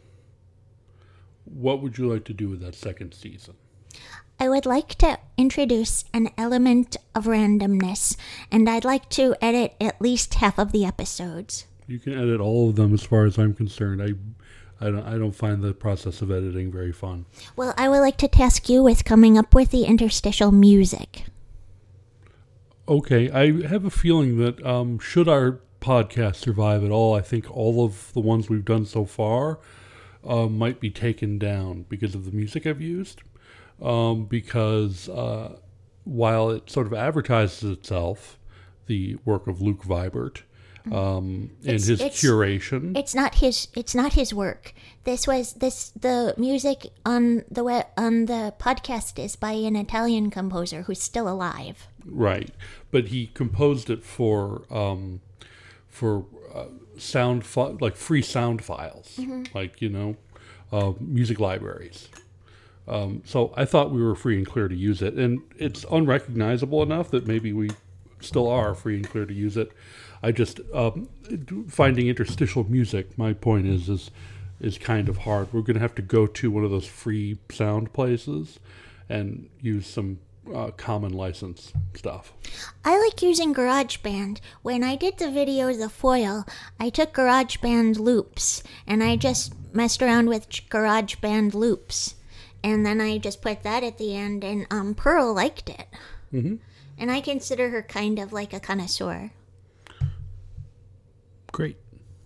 What 1.44 1.82
would 1.82 1.98
you 1.98 2.10
like 2.10 2.24
to 2.24 2.32
do 2.32 2.48
with 2.48 2.60
that 2.60 2.74
second 2.74 3.12
season? 3.12 3.54
I 4.38 4.48
would 4.48 4.66
like 4.66 4.96
to 4.96 5.18
introduce 5.38 6.04
an 6.12 6.28
element 6.36 6.96
of 7.14 7.24
randomness, 7.24 8.16
and 8.50 8.68
I'd 8.68 8.84
like 8.84 9.08
to 9.10 9.34
edit 9.40 9.74
at 9.80 10.00
least 10.00 10.34
half 10.34 10.58
of 10.58 10.72
the 10.72 10.84
episodes. 10.84 11.66
You 11.86 11.98
can 11.98 12.12
edit 12.12 12.40
all 12.40 12.68
of 12.68 12.76
them, 12.76 12.92
as 12.92 13.02
far 13.02 13.24
as 13.24 13.38
I'm 13.38 13.54
concerned. 13.54 14.02
I, 14.02 14.84
I 14.84 14.90
don't, 14.90 15.06
I 15.06 15.16
don't 15.16 15.34
find 15.34 15.62
the 15.62 15.72
process 15.72 16.20
of 16.20 16.30
editing 16.30 16.70
very 16.70 16.92
fun. 16.92 17.24
Well, 17.56 17.72
I 17.78 17.88
would 17.88 18.00
like 18.00 18.18
to 18.18 18.28
task 18.28 18.68
you 18.68 18.82
with 18.82 19.04
coming 19.06 19.38
up 19.38 19.54
with 19.54 19.70
the 19.70 19.84
interstitial 19.84 20.52
music. 20.52 21.24
Okay, 22.86 23.30
I 23.30 23.66
have 23.66 23.86
a 23.86 23.90
feeling 23.90 24.36
that 24.38 24.64
um, 24.66 24.98
should 24.98 25.28
our 25.28 25.60
podcast 25.80 26.36
survive 26.36 26.84
at 26.84 26.90
all, 26.90 27.14
I 27.14 27.20
think 27.20 27.50
all 27.50 27.84
of 27.84 28.12
the 28.12 28.20
ones 28.20 28.50
we've 28.50 28.64
done 28.64 28.84
so 28.84 29.04
far 29.04 29.60
uh, 30.24 30.46
might 30.46 30.80
be 30.80 30.90
taken 30.90 31.38
down 31.38 31.86
because 31.88 32.14
of 32.14 32.24
the 32.24 32.32
music 32.32 32.66
I've 32.66 32.80
used. 32.82 33.22
Um, 33.82 34.24
because 34.24 35.08
uh, 35.08 35.56
while 36.04 36.50
it 36.50 36.70
sort 36.70 36.86
of 36.86 36.94
advertises 36.94 37.70
itself, 37.70 38.38
the 38.86 39.16
work 39.24 39.46
of 39.46 39.60
Luke 39.60 39.82
Vibert 39.84 40.42
um, 40.92 41.50
and 41.62 41.74
It's- 41.74 41.86
his 41.88 42.00
it's- 42.00 42.22
curation, 42.22 42.96
It's 42.96 43.14
not 43.14 43.36
his. 43.36 43.68
It's 43.74 43.94
not 43.94 44.12
his 44.12 44.32
work. 44.32 44.72
This 45.04 45.26
was 45.26 45.54
this. 45.54 45.90
The 45.90 46.32
music 46.38 46.86
on 47.04 47.44
the 47.50 47.64
web, 47.64 47.86
on 47.96 48.26
the 48.26 48.54
podcast 48.58 49.18
is 49.22 49.34
by 49.36 49.52
an 49.52 49.74
Italian 49.76 50.30
composer 50.30 50.82
who's 50.82 51.02
still 51.02 51.28
alive. 51.28 51.88
right? 52.04 52.50
But 52.92 53.08
he 53.08 53.26
composed 53.34 53.90
it 53.90 54.04
for 54.04 54.62
um, 54.70 55.20
for 55.88 56.24
uh, 56.54 56.66
sound 56.98 57.44
fi- 57.44 57.76
like 57.80 57.96
free 57.96 58.22
sound 58.22 58.62
files, 58.64 59.18
like 59.54 59.82
you 59.82 59.88
know, 59.88 60.16
uh, 60.72 60.92
music 61.00 61.40
libraries. 61.40 62.08
Um, 62.88 63.22
so 63.24 63.52
I 63.56 63.64
thought 63.64 63.90
we 63.90 64.02
were 64.02 64.14
free 64.14 64.36
and 64.36 64.46
clear 64.46 64.68
to 64.68 64.74
use 64.74 65.02
it, 65.02 65.14
and 65.14 65.42
it's 65.58 65.84
unrecognizable 65.90 66.82
enough 66.82 67.10
that 67.10 67.26
maybe 67.26 67.52
we 67.52 67.70
still 68.20 68.48
are 68.48 68.74
free 68.74 68.96
and 68.96 69.08
clear 69.08 69.26
to 69.26 69.34
use 69.34 69.56
it. 69.56 69.72
I 70.22 70.32
just 70.32 70.60
um, 70.72 71.08
finding 71.68 72.08
interstitial 72.08 72.64
music. 72.64 73.18
My 73.18 73.32
point 73.32 73.66
is 73.66 73.88
is 73.88 74.10
is 74.60 74.78
kind 74.78 75.08
of 75.08 75.18
hard. 75.18 75.52
We're 75.52 75.60
going 75.60 75.74
to 75.74 75.80
have 75.80 75.94
to 75.96 76.02
go 76.02 76.26
to 76.26 76.50
one 76.50 76.64
of 76.64 76.70
those 76.70 76.86
free 76.86 77.38
sound 77.50 77.92
places 77.92 78.58
and 79.08 79.48
use 79.60 79.86
some 79.86 80.18
uh, 80.54 80.70
common 80.76 81.12
license 81.12 81.72
stuff. 81.94 82.32
I 82.84 82.98
like 82.98 83.22
using 83.22 83.54
GarageBand. 83.54 84.40
When 84.62 84.82
I 84.82 84.96
did 84.96 85.18
the 85.18 85.30
video 85.30 85.72
The 85.72 85.88
Foil, 85.88 86.46
I 86.80 86.90
took 86.90 87.12
GarageBand 87.12 87.98
loops 87.98 88.62
and 88.86 89.02
I 89.02 89.16
just 89.16 89.52
messed 89.74 90.02
around 90.02 90.28
with 90.28 90.48
GarageBand 90.48 91.54
loops. 91.54 92.15
And 92.66 92.84
then 92.84 93.00
I 93.00 93.18
just 93.18 93.42
put 93.42 93.62
that 93.62 93.84
at 93.84 93.96
the 93.96 94.16
end, 94.16 94.42
and 94.42 94.66
um, 94.72 94.96
Pearl 94.96 95.32
liked 95.32 95.68
it. 95.70 95.86
Mhm. 96.32 96.58
And 96.98 97.12
I 97.12 97.20
consider 97.20 97.70
her 97.70 97.80
kind 97.80 98.18
of 98.18 98.32
like 98.32 98.52
a 98.52 98.58
connoisseur. 98.58 99.30
Great. 101.52 101.76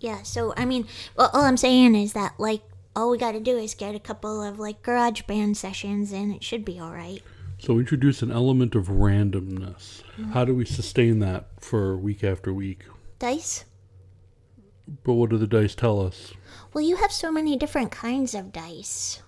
Yeah, 0.00 0.22
so 0.22 0.55
I 0.57 0.64
mean, 0.64 0.87
well, 1.14 1.29
all 1.35 1.42
I'm 1.42 1.59
saying 1.59 1.94
is 1.94 2.14
that, 2.14 2.40
like, 2.40 2.62
all 2.96 3.11
we 3.11 3.18
gotta 3.18 3.38
do 3.38 3.59
is 3.59 3.74
get 3.74 3.94
a 3.94 4.00
couple 4.00 4.42
of, 4.42 4.59
like, 4.59 4.83
garage 4.83 5.22
band 5.22 5.59
sessions, 5.59 6.11
and 6.11 6.35
it 6.35 6.42
should 6.42 6.64
be 6.64 6.81
alright. 6.81 7.22
So 7.59 7.79
introduce 7.79 8.22
an 8.22 8.31
element 8.31 8.74
of 8.74 8.87
randomness. 8.88 10.03
How 10.33 10.46
do 10.46 10.55
we 10.55 10.64
sustain 10.64 11.18
that 11.18 11.48
for 11.61 11.98
week 11.98 12.24
after 12.24 12.55
week? 12.55 12.85
Dice? 13.18 13.66
But 15.05 15.12
what 15.12 15.29
do 15.29 15.37
the 15.37 15.46
dice 15.46 15.74
tell 15.74 16.00
us? 16.00 16.33
Well, 16.72 16.83
you 16.83 16.96
have 16.96 17.12
so 17.12 17.31
many 17.31 17.59
different 17.59 17.92
kinds 17.92 18.35
of 18.35 18.53
dice. 18.53 19.20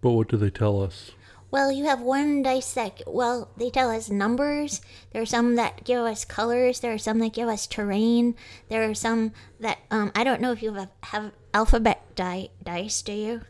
But 0.00 0.10
what 0.10 0.28
do 0.28 0.36
they 0.36 0.50
tell 0.50 0.82
us? 0.82 1.12
Well, 1.50 1.72
you 1.72 1.84
have 1.86 2.00
one 2.00 2.42
dice 2.42 2.72
that, 2.74 3.02
well, 3.06 3.50
they 3.56 3.70
tell 3.70 3.90
us 3.90 4.08
numbers. 4.08 4.80
There 5.12 5.20
are 5.20 5.26
some 5.26 5.56
that 5.56 5.84
give 5.84 5.98
us 5.98 6.24
colors. 6.24 6.78
There 6.78 6.92
are 6.92 6.98
some 6.98 7.18
that 7.18 7.32
give 7.32 7.48
us 7.48 7.66
terrain. 7.66 8.36
There 8.68 8.88
are 8.88 8.94
some 8.94 9.32
that, 9.58 9.78
um, 9.90 10.12
I 10.14 10.22
don't 10.22 10.40
know 10.40 10.52
if 10.52 10.62
you 10.62 10.72
have, 10.74 10.90
have 11.02 11.32
alphabet 11.52 12.14
di- 12.14 12.50
dice, 12.62 13.02
do 13.02 13.12
you? 13.12 13.40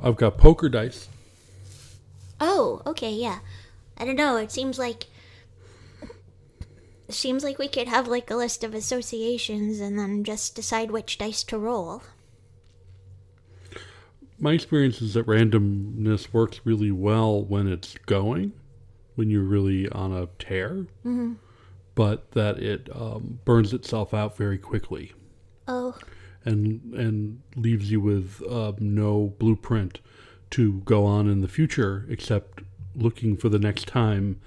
I've 0.00 0.16
got 0.16 0.38
poker 0.38 0.68
dice. 0.68 1.08
Oh, 2.40 2.82
okay, 2.86 3.12
yeah. 3.12 3.40
I 3.98 4.04
don't 4.04 4.16
know. 4.16 4.36
It 4.36 4.52
seems 4.52 4.78
like 4.78 5.08
it 7.08 7.14
seems 7.14 7.42
like 7.42 7.58
we 7.58 7.66
could 7.66 7.88
have 7.88 8.06
like 8.06 8.30
a 8.30 8.36
list 8.36 8.62
of 8.62 8.72
associations 8.72 9.80
and 9.80 9.98
then 9.98 10.22
just 10.22 10.54
decide 10.54 10.92
which 10.92 11.18
dice 11.18 11.42
to 11.42 11.58
roll. 11.58 12.02
My 14.40 14.52
experience 14.52 15.02
is 15.02 15.14
that 15.14 15.26
randomness 15.26 16.32
works 16.32 16.60
really 16.64 16.90
well 16.90 17.44
when 17.44 17.68
it's 17.68 17.94
going, 18.06 18.52
when 19.14 19.28
you're 19.28 19.42
really 19.44 19.86
on 19.90 20.12
a 20.12 20.28
tear, 20.38 20.86
but 21.94 22.30
that 22.32 22.58
it 22.58 22.88
um, 22.94 23.40
burns 23.44 23.72
itself 23.74 24.14
out 24.14 24.36
very 24.36 24.56
quickly 24.58 25.12
Oh, 25.68 25.94
and 26.44 26.80
and 26.94 27.42
leaves 27.54 27.90
you 27.92 28.00
with 28.00 28.42
uh, 28.50 28.72
no 28.78 29.34
blueprint 29.38 30.00
to 30.52 30.80
go 30.80 31.04
on 31.04 31.28
in 31.28 31.42
the 31.42 31.48
future 31.48 32.06
except 32.08 32.62
looking 32.96 33.36
for 33.36 33.48
the 33.50 33.58
next 33.58 33.86
time 33.86 34.40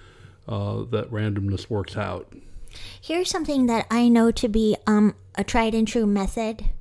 uh, 0.47 0.83
that 0.89 1.09
randomness 1.11 1.69
works 1.69 1.95
out. 1.95 2.33
here's 2.99 3.29
something 3.29 3.67
that 3.67 3.85
I 3.91 4.09
know 4.09 4.31
to 4.31 4.49
be 4.49 4.75
um 4.87 5.13
a 5.35 5.43
tried 5.43 5.75
and 5.75 5.87
true 5.87 6.05
method. 6.07 6.71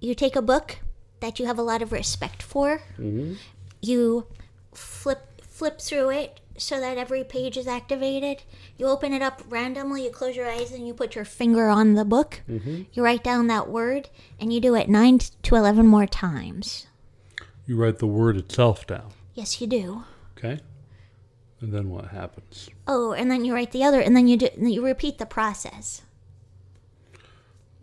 You 0.00 0.14
take 0.14 0.34
a 0.36 0.42
book 0.42 0.78
that 1.20 1.38
you 1.38 1.46
have 1.46 1.58
a 1.58 1.62
lot 1.62 1.82
of 1.82 1.92
respect 1.92 2.42
for. 2.42 2.78
Mm-hmm. 2.98 3.34
You 3.80 4.26
flip 4.72 5.42
flip 5.42 5.80
through 5.80 6.10
it 6.10 6.40
so 6.56 6.78
that 6.80 6.98
every 6.98 7.22
page 7.24 7.56
is 7.56 7.66
activated. 7.66 8.42
You 8.76 8.86
open 8.86 9.12
it 9.12 9.22
up 9.22 9.42
randomly, 9.48 10.04
you 10.04 10.10
close 10.10 10.36
your 10.36 10.48
eyes, 10.48 10.72
and 10.72 10.86
you 10.86 10.94
put 10.94 11.14
your 11.14 11.24
finger 11.24 11.68
on 11.68 11.94
the 11.94 12.04
book. 12.04 12.42
Mm-hmm. 12.50 12.82
You 12.92 13.04
write 13.04 13.22
down 13.24 13.46
that 13.48 13.68
word, 13.68 14.08
and 14.40 14.52
you 14.52 14.60
do 14.60 14.74
it 14.74 14.88
9 14.88 15.18
to 15.42 15.54
11 15.56 15.86
more 15.86 16.06
times. 16.06 16.86
You 17.66 17.76
write 17.76 17.98
the 17.98 18.06
word 18.06 18.36
itself 18.36 18.86
down, 18.86 19.10
Yes, 19.34 19.60
you 19.60 19.66
do. 19.66 20.04
okay? 20.36 20.60
And 21.60 21.72
then 21.72 21.90
what 21.90 22.08
happens? 22.08 22.68
Oh, 22.86 23.12
and 23.12 23.30
then 23.30 23.44
you 23.44 23.52
write 23.54 23.72
the 23.72 23.82
other, 23.84 24.00
and 24.00 24.16
then 24.16 24.26
you 24.28 24.36
do, 24.36 24.48
you 24.58 24.84
repeat 24.84 25.18
the 25.18 25.26
process. 25.26 26.02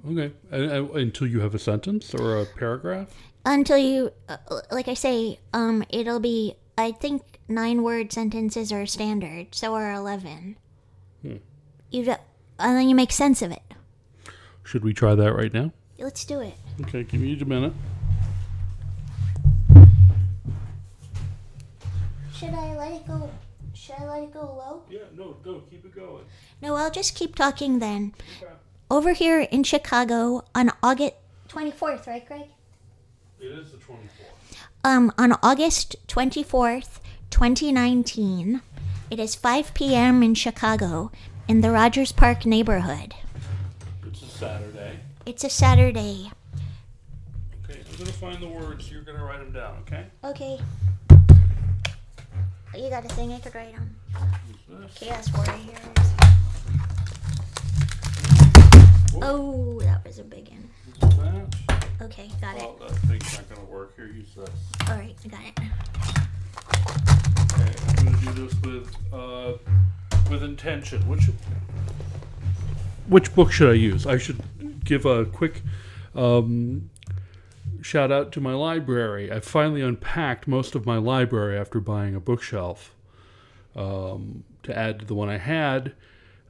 Okay, 0.10 0.34
and, 0.52 0.64
and- 0.72 0.90
until 0.92 1.28
you 1.28 1.40
have 1.42 1.56
a 1.56 1.60
sentence 1.60 2.14
or 2.14 2.40
a 2.42 2.46
paragraph. 2.46 3.10
Until 3.46 3.78
you, 3.78 4.12
uh, 4.28 4.38
like 4.72 4.88
I 4.88 4.96
say, 4.96 5.40
um, 5.54 5.84
it'll 5.90 6.20
be, 6.20 6.56
I 6.78 6.92
think, 6.92 7.40
nine 7.48 7.84
word 7.84 8.12
sentences 8.12 8.72
are 8.72 8.88
standard, 8.88 9.54
so 9.54 9.76
are 9.76 9.94
11. 9.94 10.58
You 11.92 12.04
do, 12.04 12.16
and 12.60 12.78
then 12.78 12.90
you 12.90 12.96
make 12.96 13.12
sense 13.12 13.42
of 13.42 13.52
it. 13.52 13.62
Should 14.64 14.84
we 14.84 14.94
try 14.94 15.14
that 15.16 15.34
right 15.34 15.54
now? 15.54 15.72
Let's 16.00 16.26
do 16.26 16.42
it. 16.42 16.56
Okay, 16.82 17.04
give 17.04 17.22
me 17.22 17.40
a 17.40 17.46
minute. 17.46 17.74
Should 22.34 22.54
I 22.54 22.76
let 22.76 22.92
it 22.94 23.08
go? 23.08 23.30
Should 23.74 23.96
I 24.00 24.06
let 24.06 24.24
it 24.24 24.34
go 24.34 24.42
low? 24.42 24.82
Yeah, 24.90 25.00
no, 25.16 25.38
go, 25.44 25.62
keep 25.70 25.86
it 25.86 25.96
going. 25.96 26.26
No, 26.62 26.76
I'll 26.76 26.92
just 26.92 27.16
keep 27.16 27.36
talking 27.36 27.80
then. 27.80 28.14
Over 28.90 29.14
here 29.14 29.42
in 29.42 29.64
Chicago 29.64 30.44
on 30.54 30.72
August 30.84 31.14
24th, 31.48 32.08
right, 32.08 32.28
Greg? 32.28 32.48
It 33.46 33.60
is 33.60 33.72
the 33.72 33.78
24th. 33.78 34.58
Um, 34.84 35.12
on 35.20 35.34
August 35.44 35.96
24th, 36.08 37.00
2019, 37.30 38.62
it 39.12 39.20
is 39.20 39.36
5 39.36 39.72
p.m. 39.76 40.24
in 40.24 40.34
Chicago 40.34 41.12
in 41.48 41.62
the 41.62 41.70
Rogers 41.70 42.12
Park 42.12 42.48
neighborhood. 42.48 43.14
It's 44.04 44.24
a 44.24 44.26
Saturday. 44.26 45.00
It's 45.28 45.44
a 45.44 45.50
Saturday. 45.52 46.32
Okay, 47.64 47.82
I'm 47.88 47.98
gonna 48.00 48.12
find 48.14 48.42
the 48.42 48.48
words. 48.48 48.92
You're 48.92 49.04
gonna 49.04 49.24
write 49.24 49.42
them 49.42 49.52
down, 49.52 49.78
okay? 49.82 50.06
Okay. 50.24 50.60
You 52.76 52.90
got 52.90 53.06
a 53.06 53.10
thing 53.10 53.32
I 53.32 53.38
could 53.38 53.54
write 53.54 53.76
on? 53.76 54.90
Chaos 54.96 55.32
Warriors. 55.32 55.78
Oh, 59.22 59.80
that 59.82 60.04
was 60.04 60.18
a 60.18 60.24
big 60.24 60.50
one. 60.50 61.52
Okay, 62.02 62.30
got 62.42 62.56
it. 62.58 62.62
Oh, 62.64 62.76
that 62.80 62.92
thing's 63.08 63.34
not 63.38 63.50
gonna 63.50 63.66
work. 63.68 63.96
Here, 63.96 64.08
use 64.08 64.34
this. 64.36 64.50
All 64.90 64.96
right, 64.96 65.16
I 65.24 65.28
got 65.28 65.42
it. 65.46 65.60
Okay, 67.54 67.74
I'm 67.88 68.06
gonna 68.06 68.34
do 68.36 68.46
this 68.46 68.62
with 68.62 68.96
uh, 69.14 69.54
with 70.30 70.44
intention. 70.44 71.08
Which 71.08 71.30
which 73.08 73.34
book 73.34 73.52
should 73.52 73.70
I 73.70 73.74
use? 73.74 74.06
I 74.06 74.18
should 74.18 74.42
give 74.84 75.06
a 75.06 75.26
quick 75.26 75.62
um, 76.16 76.90
shout 77.82 78.12
out 78.12 78.32
to 78.34 78.42
my 78.42 78.54
library. 78.54 79.32
I 79.32 79.40
finally 79.40 79.82
unpacked 79.82 80.48
most 80.48 80.76
of 80.76 80.86
my 80.86 80.98
library 80.98 81.58
after 81.58 81.80
buying 81.80 82.14
a 82.16 82.20
bookshelf. 82.20 82.94
um, 83.76 84.44
to 84.64 84.78
add 84.78 85.00
to 85.00 85.06
the 85.06 85.14
one 85.14 85.30
I 85.30 85.38
had, 85.38 85.94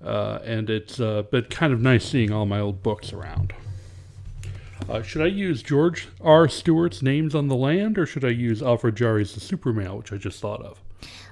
uh, 0.04 0.40
and 0.44 0.70
it's 0.70 1.00
uh, 1.00 1.24
been 1.24 1.46
kind 1.46 1.74
of 1.74 1.82
nice 1.82 2.06
seeing 2.06 2.32
all 2.32 2.46
my 2.46 2.60
old 2.60 2.82
books 2.84 3.12
around. 3.12 3.54
Uh, 4.88 5.02
should 5.02 5.22
I 5.22 5.28
use 5.28 5.64
George 5.64 6.08
R. 6.22 6.48
Stewart's 6.48 7.02
Names 7.02 7.34
on 7.34 7.48
the 7.48 7.56
Land, 7.56 7.98
or 7.98 8.06
should 8.06 8.24
I 8.24 8.30
use 8.30 8.62
Alfred 8.62 8.96
Jarry's 8.96 9.34
The 9.34 9.40
Supermale, 9.40 9.98
which 9.98 10.14
I 10.14 10.18
just 10.18 10.40
thought 10.40 10.62
of? 10.62 10.80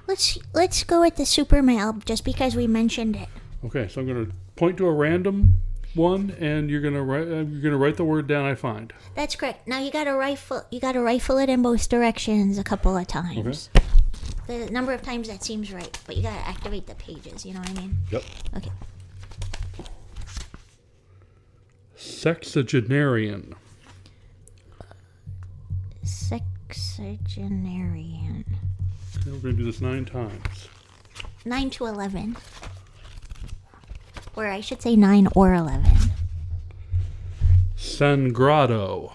Let's 0.06 0.38
let's 0.52 0.84
go 0.84 1.00
with 1.00 1.16
the 1.16 1.22
Supermale 1.22 2.04
just 2.04 2.24
because 2.24 2.56
we 2.56 2.66
mentioned 2.66 3.16
it. 3.16 3.28
Okay, 3.64 3.88
so 3.88 4.00
I'm 4.00 4.06
going 4.06 4.26
to 4.26 4.32
point 4.56 4.76
to 4.78 4.86
a 4.86 4.92
random 4.92 5.60
one, 5.94 6.34
and 6.38 6.68
you're 6.68 6.80
going 6.80 6.94
to 6.94 7.02
write 7.02 7.26
uh, 7.28 7.44
you're 7.46 7.62
going 7.62 7.72
to 7.72 7.76
write 7.78 7.96
the 7.96 8.04
word 8.04 8.26
down 8.26 8.44
I 8.44 8.54
find. 8.54 8.92
That's 9.14 9.36
correct. 9.36 9.66
Now 9.66 9.78
you 9.78 9.90
gotta 9.90 10.14
rifle 10.14 10.64
you 10.70 10.80
gotta 10.80 11.00
rifle 11.00 11.38
it 11.38 11.48
in 11.48 11.62
both 11.62 11.88
directions 11.88 12.58
a 12.58 12.64
couple 12.64 12.96
of 12.96 13.06
times. 13.06 13.70
The 14.46 14.70
number 14.70 14.92
of 14.92 15.00
times 15.00 15.28
that 15.28 15.42
seems 15.42 15.72
right, 15.72 15.98
but 16.06 16.16
you 16.16 16.22
gotta 16.22 16.46
activate 16.46 16.86
the 16.86 16.96
pages, 16.96 17.46
you 17.46 17.54
know 17.54 17.60
what 17.60 17.70
I 17.70 17.74
mean? 17.74 17.96
Yep. 18.10 18.22
Okay. 18.58 18.70
Sexagenarian. 22.04 23.54
Sexagenarian. 26.02 28.44
Okay, 29.16 29.30
we're 29.30 29.38
going 29.38 29.56
to 29.56 29.62
do 29.62 29.64
this 29.64 29.80
nine 29.80 30.04
times. 30.04 30.68
Nine 31.46 31.70
to 31.70 31.86
eleven. 31.86 32.36
Or 34.36 34.48
I 34.48 34.60
should 34.60 34.82
say 34.82 34.96
nine 34.96 35.28
or 35.34 35.54
eleven. 35.54 35.96
Sangrado. 37.74 39.14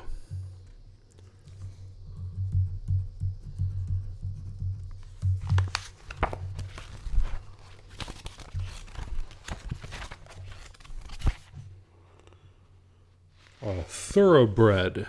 A 13.70 13.84
thoroughbred. 13.84 15.06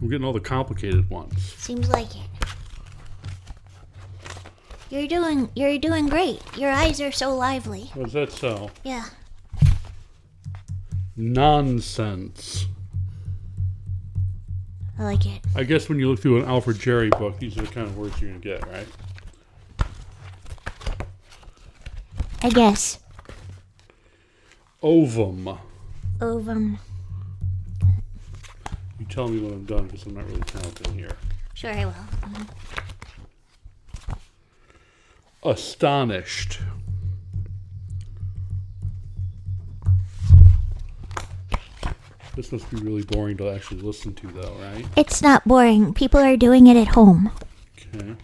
I'm 0.00 0.08
getting 0.08 0.24
all 0.24 0.32
the 0.32 0.40
complicated 0.40 1.08
ones. 1.08 1.54
Seems 1.54 1.88
like 1.88 2.16
it. 2.16 2.22
You're 4.90 5.06
doing 5.06 5.50
you're 5.54 5.78
doing 5.78 6.08
great. 6.08 6.42
Your 6.56 6.72
eyes 6.72 7.00
are 7.00 7.12
so 7.12 7.36
lively. 7.36 7.92
Was 7.94 8.12
that 8.14 8.32
so? 8.32 8.70
Yeah. 8.82 9.04
Nonsense. 11.16 12.66
I 14.98 15.04
like 15.04 15.26
it. 15.26 15.40
I 15.54 15.62
guess 15.62 15.88
when 15.88 16.00
you 16.00 16.08
look 16.08 16.18
through 16.18 16.42
an 16.42 16.48
Alfred 16.48 16.80
Jarry 16.80 17.10
book, 17.10 17.38
these 17.38 17.56
are 17.56 17.62
the 17.62 17.68
kind 17.68 17.86
of 17.86 17.96
words 17.96 18.20
you're 18.20 18.30
going 18.30 18.40
to 18.40 18.48
get, 18.48 18.66
right? 18.66 18.88
I 22.42 22.48
guess. 22.50 22.98
Ovum. 24.82 25.58
Ovum. 26.20 26.78
You 28.98 29.06
tell 29.06 29.28
me 29.28 29.40
when 29.40 29.52
I'm 29.52 29.64
done 29.64 29.86
because 29.86 30.06
I'm 30.06 30.14
not 30.14 30.26
really 30.26 30.42
counting 30.42 30.94
here. 30.94 31.16
Sure 31.54 31.72
I 31.72 31.84
will. 31.84 31.92
Mhm. 32.22 32.48
Astonished. 35.42 36.60
This 42.36 42.52
must 42.52 42.70
be 42.70 42.76
really 42.76 43.02
boring 43.02 43.36
to 43.38 43.50
actually 43.50 43.80
listen 43.80 44.14
to, 44.14 44.28
though, 44.28 44.54
right? 44.60 44.86
It's 44.96 45.20
not 45.20 45.44
boring. 45.44 45.92
People 45.92 46.20
are 46.20 46.36
doing 46.36 46.68
it 46.68 46.76
at 46.76 46.88
home. 46.88 47.32
Okay. 47.94 48.14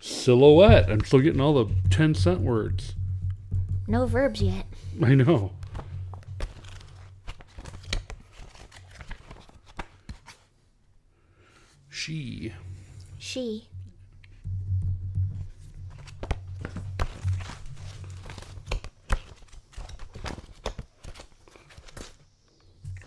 Silhouette. 0.00 0.90
I'm 0.90 1.04
still 1.04 1.20
getting 1.20 1.40
all 1.40 1.64
the 1.64 1.74
10 1.90 2.14
cent 2.14 2.40
words. 2.40 2.94
No 3.86 4.06
verbs 4.06 4.42
yet. 4.42 4.66
I 5.02 5.14
know. 5.14 5.52
She. 11.88 12.52
She. 13.18 13.68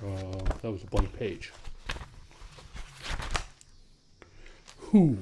Uh, 0.04 0.43
that 0.62 0.71
was 0.71 0.84
a 0.84 0.88
blank 0.88 1.17
page. 1.17 1.54
Who? 4.77 5.17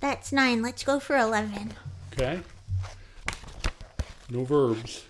That's 0.00 0.32
nine. 0.32 0.62
Let's 0.62 0.82
go 0.82 0.98
for 0.98 1.16
eleven. 1.16 1.74
Okay. 2.12 2.40
No 4.30 4.44
verbs. 4.44 5.04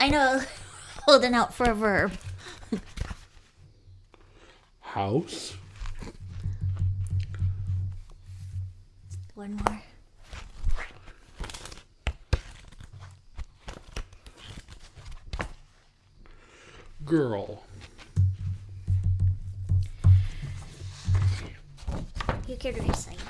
I 0.00 0.08
know. 0.08 0.42
Holding 1.06 1.34
out 1.34 1.54
for 1.54 1.70
a 1.70 1.74
verb. 1.74 2.12
House. 4.80 5.54
One 9.34 9.60
more. 9.64 9.82
Girl. 17.04 17.62
You 22.48 22.56
could 22.56 22.78
recite 22.78 23.14
it. 23.14 23.25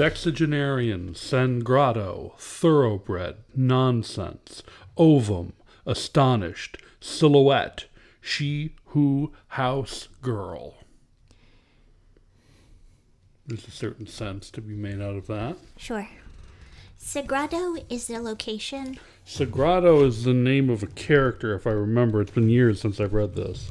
Sexagenarian, 0.00 1.10
sangrado, 1.12 2.32
thoroughbred, 2.38 3.36
nonsense, 3.54 4.62
ovum, 4.96 5.52
astonished, 5.84 6.78
silhouette, 7.02 7.84
she, 8.18 8.74
who, 8.86 9.30
house, 9.48 10.08
girl. 10.22 10.76
There's 13.46 13.68
a 13.68 13.70
certain 13.70 14.06
sense 14.06 14.50
to 14.52 14.62
be 14.62 14.74
made 14.74 15.02
out 15.02 15.16
of 15.16 15.26
that. 15.26 15.58
Sure. 15.76 16.08
Sagrado 16.98 17.84
is 17.90 18.06
the 18.06 18.20
location. 18.20 18.98
Sagrado 19.26 20.02
is 20.06 20.24
the 20.24 20.32
name 20.32 20.70
of 20.70 20.82
a 20.82 20.86
character, 20.86 21.54
if 21.54 21.66
I 21.66 21.72
remember. 21.72 22.22
It's 22.22 22.30
been 22.30 22.48
years 22.48 22.80
since 22.80 23.00
I've 23.00 23.12
read 23.12 23.36
this. 23.36 23.70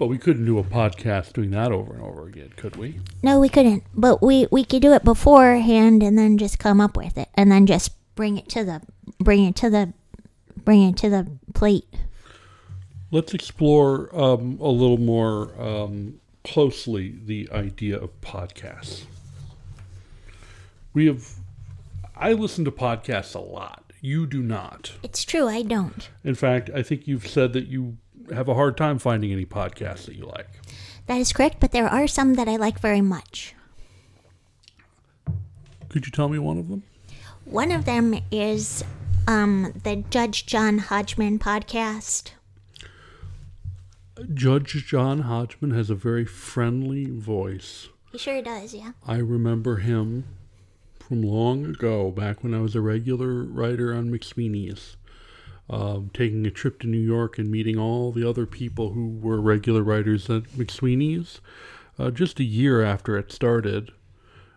But 0.00 0.06
we 0.06 0.16
couldn't 0.16 0.46
do 0.46 0.58
a 0.58 0.64
podcast 0.64 1.34
doing 1.34 1.50
that 1.50 1.72
over 1.72 1.92
and 1.92 2.02
over 2.02 2.26
again, 2.26 2.54
could 2.56 2.76
we? 2.76 3.00
No, 3.22 3.38
we 3.38 3.50
couldn't. 3.50 3.84
But 3.94 4.22
we 4.22 4.46
we 4.50 4.64
could 4.64 4.80
do 4.80 4.94
it 4.94 5.04
beforehand 5.04 6.02
and 6.02 6.16
then 6.16 6.38
just 6.38 6.58
come 6.58 6.80
up 6.80 6.96
with 6.96 7.18
it 7.18 7.28
and 7.34 7.52
then 7.52 7.66
just 7.66 7.92
bring 8.14 8.38
it 8.38 8.48
to 8.48 8.64
the 8.64 8.80
bring 9.22 9.44
it 9.44 9.56
to 9.56 9.68
the 9.68 9.92
bring 10.64 10.88
it 10.88 10.96
to 10.96 11.10
the 11.10 11.30
plate. 11.52 11.84
Let's 13.10 13.34
explore 13.34 14.08
um, 14.18 14.56
a 14.58 14.70
little 14.70 14.96
more 14.96 15.52
um, 15.60 16.18
closely 16.44 17.16
the 17.22 17.50
idea 17.52 17.98
of 17.98 18.18
podcasts. 18.22 19.02
We 20.94 21.08
have, 21.08 21.28
I 22.16 22.32
listen 22.32 22.64
to 22.64 22.70
podcasts 22.70 23.34
a 23.34 23.40
lot. 23.40 23.92
You 24.00 24.26
do 24.26 24.42
not. 24.42 24.92
It's 25.02 25.24
true, 25.24 25.46
I 25.46 25.60
don't. 25.60 26.08
In 26.24 26.34
fact, 26.34 26.70
I 26.74 26.82
think 26.82 27.06
you've 27.06 27.26
said 27.26 27.52
that 27.52 27.66
you 27.66 27.98
have 28.32 28.48
a 28.48 28.54
hard 28.54 28.76
time 28.76 28.98
finding 28.98 29.32
any 29.32 29.46
podcasts 29.46 30.06
that 30.06 30.16
you 30.16 30.26
like. 30.26 30.48
That 31.06 31.18
is 31.18 31.32
correct, 31.32 31.56
but 31.60 31.72
there 31.72 31.88
are 31.88 32.06
some 32.06 32.34
that 32.34 32.48
I 32.48 32.56
like 32.56 32.80
very 32.80 33.00
much. 33.00 33.54
Could 35.88 36.06
you 36.06 36.12
tell 36.12 36.28
me 36.28 36.38
one 36.38 36.58
of 36.58 36.68
them? 36.68 36.84
One 37.44 37.72
of 37.72 37.84
them 37.84 38.14
is 38.30 38.84
um, 39.26 39.72
the 39.82 40.04
Judge 40.10 40.46
John 40.46 40.78
Hodgman 40.78 41.38
podcast. 41.38 42.30
Judge 44.34 44.86
John 44.86 45.20
Hodgman 45.20 45.72
has 45.72 45.90
a 45.90 45.94
very 45.94 46.24
friendly 46.24 47.06
voice. 47.06 47.88
He 48.12 48.18
sure 48.18 48.42
does, 48.42 48.74
yeah. 48.74 48.92
I 49.06 49.16
remember 49.16 49.76
him 49.76 50.24
from 50.98 51.22
long 51.22 51.64
ago, 51.64 52.10
back 52.10 52.44
when 52.44 52.54
I 52.54 52.60
was 52.60 52.76
a 52.76 52.80
regular 52.80 53.42
writer 53.42 53.92
on 53.94 54.10
McSweeney's, 54.10 54.96
um, 55.70 56.10
taking 56.12 56.44
a 56.46 56.50
trip 56.50 56.80
to 56.80 56.88
New 56.88 56.98
York 56.98 57.38
and 57.38 57.50
meeting 57.50 57.78
all 57.78 58.10
the 58.10 58.28
other 58.28 58.44
people 58.44 58.92
who 58.92 59.08
were 59.08 59.40
regular 59.40 59.82
writers 59.82 60.28
at 60.28 60.42
McSweeney's 60.50 61.40
uh, 61.98 62.10
just 62.10 62.40
a 62.40 62.44
year 62.44 62.82
after 62.82 63.16
it 63.16 63.30
started. 63.30 63.92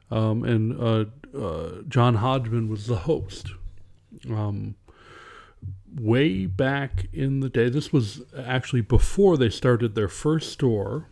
Um, 0.09 0.43
and 0.43 0.79
uh, 0.81 1.05
uh, 1.37 1.81
John 1.87 2.15
Hodgman 2.15 2.67
was 2.67 2.87
the 2.87 2.97
host. 2.97 3.51
Um, 4.29 4.75
way 5.95 6.47
back 6.47 7.07
in 7.13 7.41
the 7.41 7.49
day, 7.49 7.69
this 7.69 7.93
was 7.93 8.21
actually 8.37 8.81
before 8.81 9.37
they 9.37 9.49
started 9.49 9.93
their 9.93 10.07
first 10.07 10.51
store. 10.51 11.09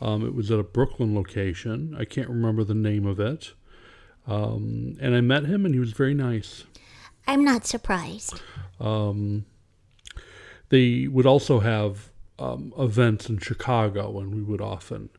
Um, 0.00 0.24
it 0.24 0.34
was 0.34 0.50
at 0.50 0.58
a 0.58 0.64
Brooklyn 0.64 1.14
location. 1.14 1.96
I 1.98 2.04
can't 2.04 2.28
remember 2.28 2.64
the 2.64 2.74
name 2.74 3.06
of 3.06 3.20
it. 3.20 3.52
Um, 4.26 4.96
and 5.00 5.14
I 5.14 5.20
met 5.20 5.46
him, 5.46 5.64
and 5.64 5.74
he 5.74 5.80
was 5.80 5.92
very 5.92 6.14
nice. 6.14 6.64
I'm 7.28 7.44
not 7.44 7.66
surprised. 7.66 8.40
they 10.70 11.06
would 11.06 11.26
also 11.26 11.60
have 11.60 12.10
um, 12.38 12.72
events 12.78 13.28
in 13.28 13.38
Chicago, 13.38 14.18
and 14.18 14.34
we 14.34 14.42
would 14.42 14.60
often 14.60 15.10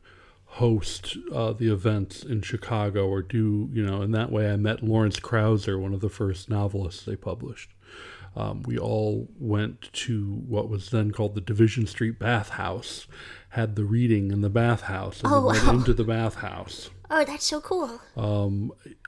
host 0.44 1.16
uh, 1.32 1.52
the 1.52 1.72
events 1.72 2.22
in 2.24 2.42
Chicago 2.42 3.06
or 3.08 3.22
do, 3.22 3.68
you 3.72 3.84
know, 3.86 4.02
in 4.02 4.10
that 4.12 4.32
way 4.32 4.50
I 4.50 4.56
met 4.56 4.82
Lawrence 4.82 5.20
Krauser, 5.20 5.80
one 5.80 5.94
of 5.94 6.00
the 6.00 6.08
first 6.08 6.50
novelists 6.50 7.04
they 7.04 7.14
published. 7.16 7.70
Um, 8.36 8.62
we 8.62 8.76
all 8.78 9.28
went 9.38 9.92
to 9.92 10.42
what 10.48 10.68
was 10.68 10.90
then 10.90 11.10
called 11.12 11.34
the 11.34 11.40
Division 11.40 11.86
Street 11.86 12.18
Bathhouse, 12.18 13.06
had 13.50 13.76
the 13.76 13.84
reading 13.84 14.30
in 14.30 14.40
the 14.40 14.50
bathhouse, 14.50 15.20
and 15.22 15.32
Oh, 15.32 15.36
then 15.36 15.44
went 15.46 15.66
wow. 15.66 15.72
into 15.74 15.94
the 15.94 16.04
bathhouse. 16.04 16.90
Oh, 17.12 17.24
that's 17.24 17.44
so 17.44 17.60
cool. 17.60 18.00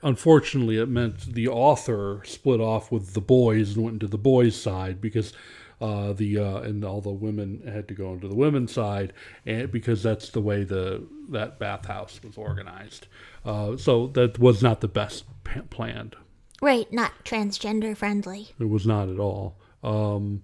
Unfortunately, 0.03 0.77
it 0.77 0.89
meant 0.89 1.33
the 1.33 1.47
author 1.47 2.21
split 2.25 2.59
off 2.59 2.91
with 2.91 3.13
the 3.13 3.21
boys 3.21 3.75
and 3.75 3.83
went 3.85 3.95
into 3.95 4.07
the 4.07 4.17
boys' 4.17 4.59
side 4.59 4.99
because 4.99 5.33
uh, 5.79 6.13
the 6.13 6.37
uh, 6.37 6.57
and 6.59 6.83
all 6.83 7.01
the 7.01 7.09
women 7.09 7.61
had 7.65 7.87
to 7.87 7.93
go 7.93 8.13
into 8.13 8.27
the 8.27 8.35
women's 8.35 8.71
side, 8.71 9.13
and 9.45 9.71
because 9.71 10.03
that's 10.03 10.29
the 10.29 10.41
way 10.41 10.63
the 10.63 11.05
that 11.29 11.59
bathhouse 11.59 12.21
was 12.23 12.37
organized. 12.37 13.07
Uh, 13.45 13.75
so 13.77 14.07
that 14.07 14.39
was 14.39 14.61
not 14.61 14.81
the 14.81 14.87
best 14.87 15.25
p- 15.43 15.61
planned. 15.69 16.15
Right, 16.61 16.91
not 16.93 17.11
transgender 17.25 17.95
friendly. 17.97 18.49
It 18.59 18.69
was 18.69 18.85
not 18.85 19.09
at 19.09 19.19
all. 19.19 19.57
Um, 19.83 20.43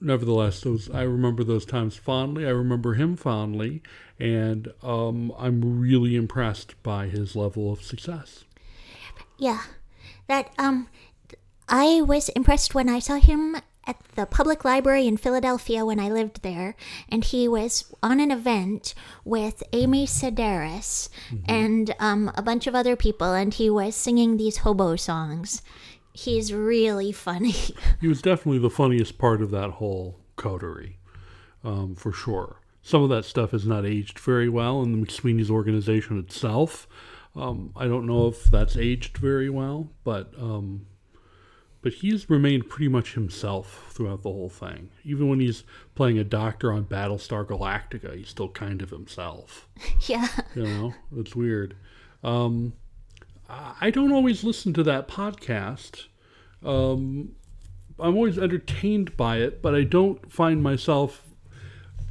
nevertheless, 0.00 0.60
those 0.62 0.90
I 0.90 1.02
remember 1.02 1.44
those 1.44 1.64
times 1.64 1.96
fondly. 1.96 2.44
I 2.46 2.50
remember 2.50 2.94
him 2.94 3.16
fondly, 3.16 3.82
and 4.20 4.72
um, 4.82 5.32
I'm 5.38 5.80
really 5.80 6.14
impressed 6.14 6.80
by 6.82 7.06
his 7.06 7.34
level 7.34 7.72
of 7.72 7.82
success. 7.82 8.44
Yeah. 9.38 9.62
That 10.28 10.52
um 10.58 10.88
I 11.68 12.02
was 12.02 12.28
impressed 12.30 12.74
when 12.74 12.88
I 12.88 12.98
saw 12.98 13.16
him 13.16 13.56
at 13.86 13.98
the 14.14 14.26
public 14.26 14.64
library 14.64 15.06
in 15.06 15.16
Philadelphia 15.16 15.84
when 15.84 15.98
I 15.98 16.10
lived 16.10 16.42
there 16.42 16.76
and 17.08 17.24
he 17.24 17.48
was 17.48 17.90
on 18.02 18.20
an 18.20 18.30
event 18.30 18.94
with 19.24 19.62
Amy 19.72 20.06
Sedaris 20.06 21.08
and 21.48 21.94
um 21.98 22.30
a 22.36 22.42
bunch 22.42 22.66
of 22.66 22.74
other 22.74 22.94
people 22.96 23.32
and 23.32 23.54
he 23.54 23.70
was 23.70 23.96
singing 23.96 24.36
these 24.36 24.58
hobo 24.58 24.96
songs. 24.96 25.62
He's 26.12 26.52
really 26.52 27.12
funny. 27.12 27.54
He 28.00 28.08
was 28.08 28.20
definitely 28.20 28.58
the 28.58 28.70
funniest 28.70 29.16
part 29.16 29.40
of 29.40 29.50
that 29.52 29.70
whole 29.70 30.18
coterie, 30.36 30.98
um, 31.64 31.94
for 31.94 32.12
sure. 32.12 32.60
Some 32.82 33.02
of 33.02 33.10
that 33.10 33.24
stuff 33.24 33.50
has 33.50 33.66
not 33.66 33.84
aged 33.84 34.18
very 34.18 34.48
well 34.48 34.82
in 34.82 34.92
the 34.92 35.06
McSweeney's 35.06 35.50
organization 35.50 36.18
itself. 36.18 36.88
Um, 37.36 37.72
I 37.76 37.86
don't 37.86 38.06
know 38.06 38.28
if 38.28 38.44
that's 38.44 38.76
aged 38.76 39.18
very 39.18 39.50
well, 39.50 39.90
but 40.02 40.32
um, 40.38 40.86
but 41.82 41.94
he's 41.94 42.28
remained 42.28 42.68
pretty 42.68 42.88
much 42.88 43.14
himself 43.14 43.90
throughout 43.90 44.22
the 44.22 44.30
whole 44.30 44.48
thing. 44.48 44.90
Even 45.04 45.28
when 45.28 45.40
he's 45.40 45.64
playing 45.94 46.18
a 46.18 46.24
doctor 46.24 46.72
on 46.72 46.84
Battlestar 46.84 47.46
Galactica, 47.46 48.16
he's 48.16 48.28
still 48.28 48.48
kind 48.48 48.82
of 48.82 48.90
himself. 48.90 49.68
yeah. 50.08 50.28
You 50.54 50.64
know, 50.64 50.94
it's 51.16 51.36
weird. 51.36 51.76
Um, 52.24 52.74
I 53.48 53.74
I 53.80 53.90
don't 53.90 54.12
always 54.12 54.42
listen 54.42 54.72
to 54.74 54.82
that 54.84 55.08
podcast. 55.08 56.06
Um, 56.64 57.32
I'm 57.98 58.16
always 58.16 58.38
entertained 58.38 59.16
by 59.16 59.38
it, 59.38 59.62
but 59.62 59.74
I 59.74 59.84
don't 59.84 60.32
find 60.32 60.62
myself 60.62 61.29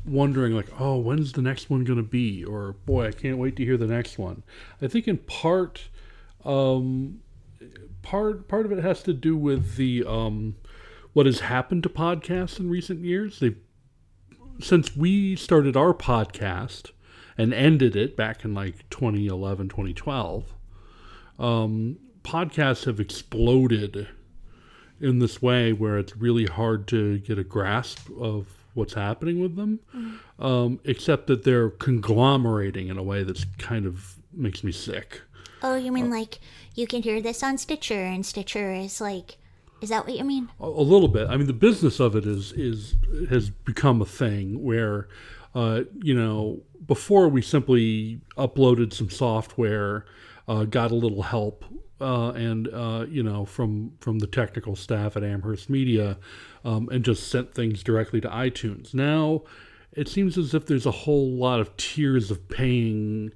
wondering 0.09 0.53
like, 0.53 0.69
oh, 0.79 0.97
when's 0.97 1.33
the 1.33 1.41
next 1.41 1.69
one 1.69 1.83
going 1.83 1.97
to 1.97 2.03
be? 2.03 2.43
Or 2.43 2.73
boy, 2.85 3.07
I 3.07 3.11
can't 3.11 3.37
wait 3.37 3.55
to 3.57 3.65
hear 3.65 3.77
the 3.77 3.87
next 3.87 4.17
one. 4.17 4.43
I 4.81 4.87
think 4.87 5.07
in 5.07 5.17
part, 5.17 5.89
um, 6.43 7.21
part 8.01 8.47
part 8.47 8.65
of 8.65 8.71
it 8.71 8.83
has 8.83 9.03
to 9.03 9.13
do 9.13 9.37
with 9.37 9.75
the 9.75 10.03
um, 10.05 10.55
what 11.13 11.25
has 11.25 11.41
happened 11.41 11.83
to 11.83 11.89
podcasts 11.89 12.59
in 12.59 12.69
recent 12.69 13.03
years. 13.03 13.39
They've 13.39 13.57
since 14.59 14.95
we 14.95 15.35
started 15.35 15.77
our 15.77 15.93
podcast 15.93 16.91
and 17.37 17.53
ended 17.53 17.95
it 17.95 18.17
back 18.17 18.43
in 18.43 18.53
like 18.53 18.89
2011 18.89 19.69
2012 19.69 20.53
um, 21.39 21.97
podcasts 22.23 22.83
have 22.85 22.99
exploded 22.99 24.09
in 24.99 25.19
this 25.19 25.41
way 25.41 25.71
where 25.71 25.97
it's 25.97 26.17
really 26.17 26.45
hard 26.45 26.87
to 26.87 27.19
get 27.19 27.39
a 27.39 27.43
grasp 27.43 28.09
of 28.19 28.58
what's 28.73 28.93
happening 28.93 29.39
with 29.39 29.55
them 29.55 29.79
um, 30.39 30.79
except 30.83 31.27
that 31.27 31.43
they're 31.43 31.69
conglomerating 31.69 32.87
in 32.87 32.97
a 32.97 33.03
way 33.03 33.23
that's 33.23 33.45
kind 33.57 33.85
of 33.85 34.15
makes 34.33 34.63
me 34.63 34.71
sick 34.71 35.21
Oh, 35.61 35.75
you 35.75 35.91
mean 35.91 36.09
like 36.09 36.39
you 36.75 36.87
can 36.87 37.01
hear 37.01 37.21
this 37.21 37.43
on 37.43 37.57
Stitcher 37.57 38.01
and 38.05 38.25
Stitcher 38.25 38.71
is 38.71 39.01
like 39.01 39.37
is 39.81 39.89
that 39.89 40.05
what 40.05 40.15
you 40.15 40.23
mean? 40.23 40.49
a, 40.59 40.65
a 40.65 40.83
little 40.83 41.07
bit. 41.07 41.27
I 41.29 41.37
mean, 41.37 41.47
the 41.47 41.53
business 41.53 41.99
of 41.99 42.15
it 42.15 42.25
is 42.25 42.51
is 42.53 42.95
has 43.29 43.49
become 43.49 44.01
a 44.01 44.05
thing 44.05 44.61
where, 44.63 45.07
uh, 45.55 45.81
you 46.01 46.13
know, 46.13 46.61
before 46.85 47.29
we 47.29 47.41
simply 47.41 48.19
uploaded 48.37 48.93
some 48.93 49.09
software, 49.09 50.05
uh, 50.47 50.65
got 50.65 50.91
a 50.91 50.95
little 50.95 51.23
help, 51.23 51.63
uh, 52.01 52.31
and 52.31 52.67
uh, 52.73 53.05
you 53.09 53.23
know, 53.23 53.45
from 53.45 53.93
from 53.99 54.19
the 54.19 54.27
technical 54.27 54.75
staff 54.75 55.15
at 55.15 55.23
Amherst 55.23 55.69
Media, 55.69 56.17
um, 56.63 56.89
and 56.91 57.03
just 57.03 57.27
sent 57.27 57.53
things 57.53 57.83
directly 57.83 58.21
to 58.21 58.29
iTunes. 58.29 58.93
Now, 58.93 59.43
it 59.93 60.07
seems 60.07 60.37
as 60.37 60.53
if 60.53 60.65
there's 60.65 60.85
a 60.85 60.91
whole 60.91 61.31
lot 61.31 61.59
of 61.59 61.75
tiers 61.77 62.31
of 62.31 62.47
paying 62.49 63.31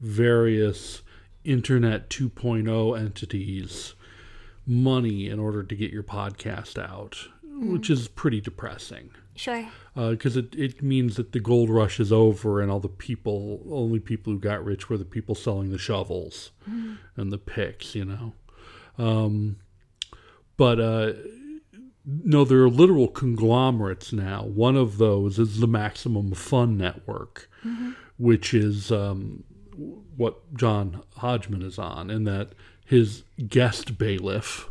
various 0.00 1.02
Internet 1.44 2.10
2.0 2.10 2.98
entities 2.98 3.94
money 4.66 5.28
in 5.28 5.38
order 5.38 5.62
to 5.62 5.74
get 5.74 5.92
your 5.92 6.02
podcast 6.02 6.78
out, 6.78 7.28
which 7.42 7.88
is 7.88 8.06
pretty 8.08 8.40
depressing. 8.40 9.10
Sure. 9.34 9.68
Because 9.94 10.36
it, 10.36 10.54
it 10.54 10.82
means 10.82 11.16
that 11.16 11.32
the 11.32 11.40
gold 11.40 11.70
rush 11.70 12.00
is 12.00 12.12
over, 12.12 12.60
and 12.60 12.70
all 12.70 12.80
the 12.80 12.88
people, 12.88 13.62
only 13.70 13.98
people 14.00 14.32
who 14.32 14.38
got 14.38 14.64
rich 14.64 14.90
were 14.90 14.98
the 14.98 15.04
people 15.04 15.34
selling 15.34 15.70
the 15.70 15.78
shovels 15.78 16.50
and 17.16 17.32
the 17.32 17.38
picks, 17.38 17.94
you 17.94 18.04
know. 18.04 18.32
Um, 18.98 19.56
but 20.56 20.80
uh, 20.80 21.12
no, 22.10 22.44
there 22.44 22.62
are 22.62 22.70
literal 22.70 23.08
conglomerates 23.08 24.12
now. 24.14 24.44
One 24.44 24.76
of 24.76 24.96
those 24.96 25.38
is 25.38 25.60
the 25.60 25.66
Maximum 25.66 26.32
Fun 26.32 26.78
Network, 26.78 27.50
which 28.16 28.54
is 28.54 28.90
um, 28.90 29.44
what 30.16 30.54
John 30.54 31.02
Hodgman 31.18 31.62
is 31.62 31.78
on, 31.78 32.10
and 32.10 32.26
that 32.26 32.52
his 32.84 33.24
guest 33.46 33.98
bailiff, 33.98 34.68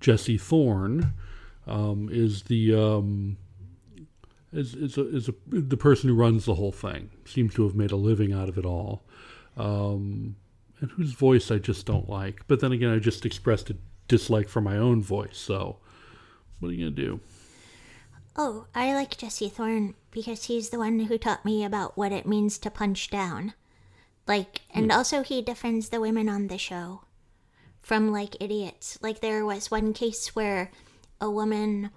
Jesse 0.00 0.38
Thorn, 0.38 1.12
um, 1.66 2.08
is 2.10 2.44
the 2.44 2.74
um, 2.74 3.36
is 4.50 4.74
is, 4.74 4.96
a, 4.96 5.14
is 5.14 5.28
a, 5.28 5.34
the 5.48 5.76
person 5.76 6.08
who 6.08 6.14
runs 6.14 6.46
the 6.46 6.54
whole 6.54 6.72
thing. 6.72 7.10
Seems 7.26 7.52
to 7.54 7.64
have 7.64 7.74
made 7.74 7.92
a 7.92 7.96
living 7.96 8.32
out 8.32 8.48
of 8.48 8.56
it 8.56 8.64
all, 8.64 9.02
um, 9.58 10.36
and 10.80 10.90
whose 10.92 11.12
voice 11.12 11.50
I 11.50 11.58
just 11.58 11.84
don't 11.84 12.08
like. 12.08 12.44
But 12.48 12.60
then 12.60 12.72
again, 12.72 12.90
I 12.90 12.98
just 13.00 13.26
expressed 13.26 13.68
a 13.68 13.76
dislike 14.08 14.48
for 14.48 14.62
my 14.62 14.78
own 14.78 15.02
voice. 15.02 15.36
So, 15.36 15.76
what 16.60 16.68
are 16.68 16.72
you 16.72 16.84
gonna 16.84 17.08
do? 17.08 17.20
Oh, 18.36 18.66
I 18.74 18.94
like 18.94 19.18
Jesse 19.18 19.48
Thorn 19.48 19.94
because 20.10 20.44
he's 20.44 20.70
the 20.70 20.78
one 20.78 21.00
who 21.00 21.18
taught 21.18 21.44
me 21.44 21.64
about 21.64 21.96
what 21.96 22.12
it 22.12 22.26
means 22.26 22.58
to 22.58 22.70
punch 22.70 23.10
down. 23.10 23.54
Like, 24.26 24.62
and 24.72 24.86
hmm. 24.86 24.96
also 24.96 25.22
he 25.22 25.42
defends 25.42 25.88
the 25.88 26.00
women 26.00 26.28
on 26.28 26.46
the 26.46 26.58
show 26.58 27.02
from 27.82 28.12
like 28.12 28.40
idiots. 28.40 28.98
Like, 29.02 29.20
there 29.20 29.44
was 29.44 29.70
one 29.70 29.92
case 29.92 30.34
where 30.36 30.70
a 31.20 31.30
woman's 31.30 31.90